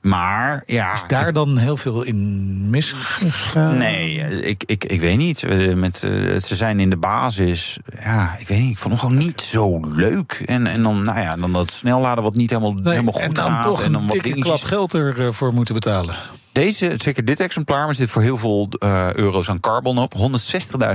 Maar 0.02 0.62
ja... 0.66 0.92
Is 0.92 1.04
daar 1.06 1.32
dan 1.32 1.56
heel 1.56 1.76
veel 1.76 2.02
in 2.02 2.70
misgegaan? 2.70 3.78
Nee, 3.78 4.14
ik, 4.42 4.62
ik, 4.66 4.84
ik 4.84 5.00
weet 5.00 5.18
niet. 5.18 5.42
Eh, 5.42 5.74
met, 5.74 6.02
uh, 6.02 6.40
ze 6.40 6.54
zijn 6.54 6.80
in 6.80 6.90
de 6.90 6.96
basis... 6.96 7.78
Ja, 8.02 8.36
ik 8.38 8.48
weet 8.48 8.58
niet. 8.58 8.70
Ik 8.70 8.78
vond 8.78 8.94
hem 8.94 9.02
gewoon 9.02 9.18
niet 9.18 9.40
zo 9.40 9.80
leuk. 9.80 10.42
En, 10.46 10.66
en 10.66 10.82
dan, 10.82 11.02
nou 11.02 11.20
ja, 11.20 11.36
dan 11.36 11.52
dat 11.52 11.70
snelladen 11.70 12.24
wat 12.24 12.34
niet 12.34 12.50
helemaal, 12.50 12.74
helemaal 12.82 13.12
goed 13.12 13.22
en 13.22 13.34
dan 13.34 13.50
gaat. 13.50 13.62
Toch 13.62 13.82
en 13.82 13.92
dan 13.92 14.02
een 14.02 14.08
wat 14.08 14.22
dikke 14.22 14.40
klap 14.40 14.62
geld 14.62 14.94
ervoor 14.94 15.54
moeten 15.54 15.74
betalen. 15.74 16.16
Deze, 16.60 16.94
zeker 16.96 17.24
dit 17.24 17.40
exemplaar, 17.40 17.84
maar 17.84 17.94
zit 17.94 18.10
voor 18.10 18.22
heel 18.22 18.38
veel 18.38 18.68
uh, 18.78 19.12
euro's 19.12 19.48
aan 19.48 19.60
carbon 19.60 19.98
op. 19.98 20.14
160.000 20.14 20.22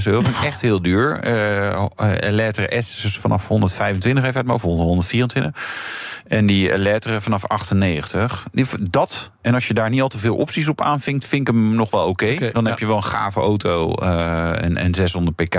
euro, 0.04 0.22
echt 0.44 0.62
heel 0.62 0.82
duur. 0.82 1.28
Uh, 1.28 1.86
letter 2.20 2.84
S 2.84 3.02
dus 3.02 3.18
vanaf 3.18 3.48
125 3.48 4.24
even 4.24 4.36
uit 4.36 4.46
mijn 4.46 4.60
hoofd, 4.60 4.78
124. 4.78 6.24
En 6.28 6.46
die 6.46 6.78
letter 6.78 7.22
vanaf 7.22 7.46
98. 7.48 8.48
Dat, 8.82 9.32
en 9.42 9.54
als 9.54 9.68
je 9.68 9.74
daar 9.74 9.90
niet 9.90 10.02
al 10.02 10.08
te 10.08 10.18
veel 10.18 10.36
opties 10.36 10.68
op 10.68 10.82
aanvinkt, 10.82 11.26
vind 11.26 11.42
ik 11.42 11.54
hem 11.54 11.76
nog 11.76 11.92
wel 11.92 12.08
oké. 12.08 12.10
Okay. 12.10 12.36
Okay, 12.36 12.52
Dan 12.52 12.64
ja. 12.64 12.70
heb 12.70 12.80
je 12.80 12.88
wel 12.88 12.98
een 12.98 13.04
gave 13.04 13.40
auto 13.40 13.94
uh, 14.02 14.64
en, 14.64 14.78
en 14.78 14.94
600 14.94 15.36
pk. 15.36 15.56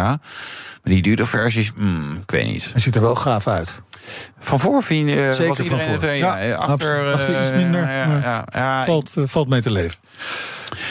Maar 0.87 0.95
die 0.95 1.05
duurde 1.05 1.27
versies, 1.27 1.73
mm, 1.75 2.17
ik 2.17 2.31
weet 2.31 2.47
niet. 2.47 2.69
Hij 2.73 2.81
ziet 2.81 2.95
er 2.95 3.01
wel 3.01 3.15
gaaf 3.15 3.47
uit. 3.47 3.81
Van 4.39 4.61
voor 4.61 4.83
vind 4.83 5.09
je. 5.09 5.33
Zeker 5.35 5.67
van 5.67 5.81
voor. 5.81 5.95
Even, 5.95 6.17
ja, 6.17 6.39
ja, 6.39 6.55
achter, 6.55 7.13
achter 7.13 7.43
iets 7.43 7.51
minder. 7.51 7.81
Ja, 7.81 8.45
ja, 8.53 8.85
valt, 8.85 9.15
valt 9.25 9.49
mee 9.49 9.61
te 9.61 9.71
leven. 9.71 9.99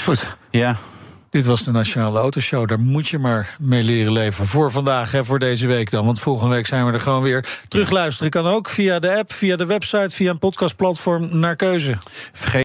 Goed. 0.04 0.38
Ja. 0.50 0.78
Dit 1.30 1.46
was 1.46 1.64
de 1.64 1.72
Nationale 1.72 2.20
Autoshow. 2.20 2.68
Daar 2.68 2.80
moet 2.80 3.08
je 3.08 3.20
maar 3.20 3.56
mee 3.60 3.84
leren 3.84 4.12
leven. 4.12 4.46
Voor 4.46 4.72
vandaag, 4.72 5.12
hè, 5.12 5.26
voor 5.26 5.40
deze 5.40 5.68
week 5.68 5.92
dan. 5.92 6.06
Want 6.06 6.20
volgende 6.20 6.56
week 6.56 6.66
zijn 6.66 6.86
we 6.86 6.92
er 6.92 7.02
gewoon 7.02 7.22
weer. 7.22 7.46
Terugluisteren 7.68 8.32
kan 8.32 8.48
ook 8.48 8.70
via 8.70 9.00
de 9.00 9.18
app, 9.18 9.34
via 9.34 9.56
de 9.56 9.66
website, 9.66 10.10
via 10.10 10.30
een 10.30 10.40
podcastplatform 10.40 11.40
naar 11.40 11.56
keuze. 11.56 11.98
Vergeet. 12.32 12.65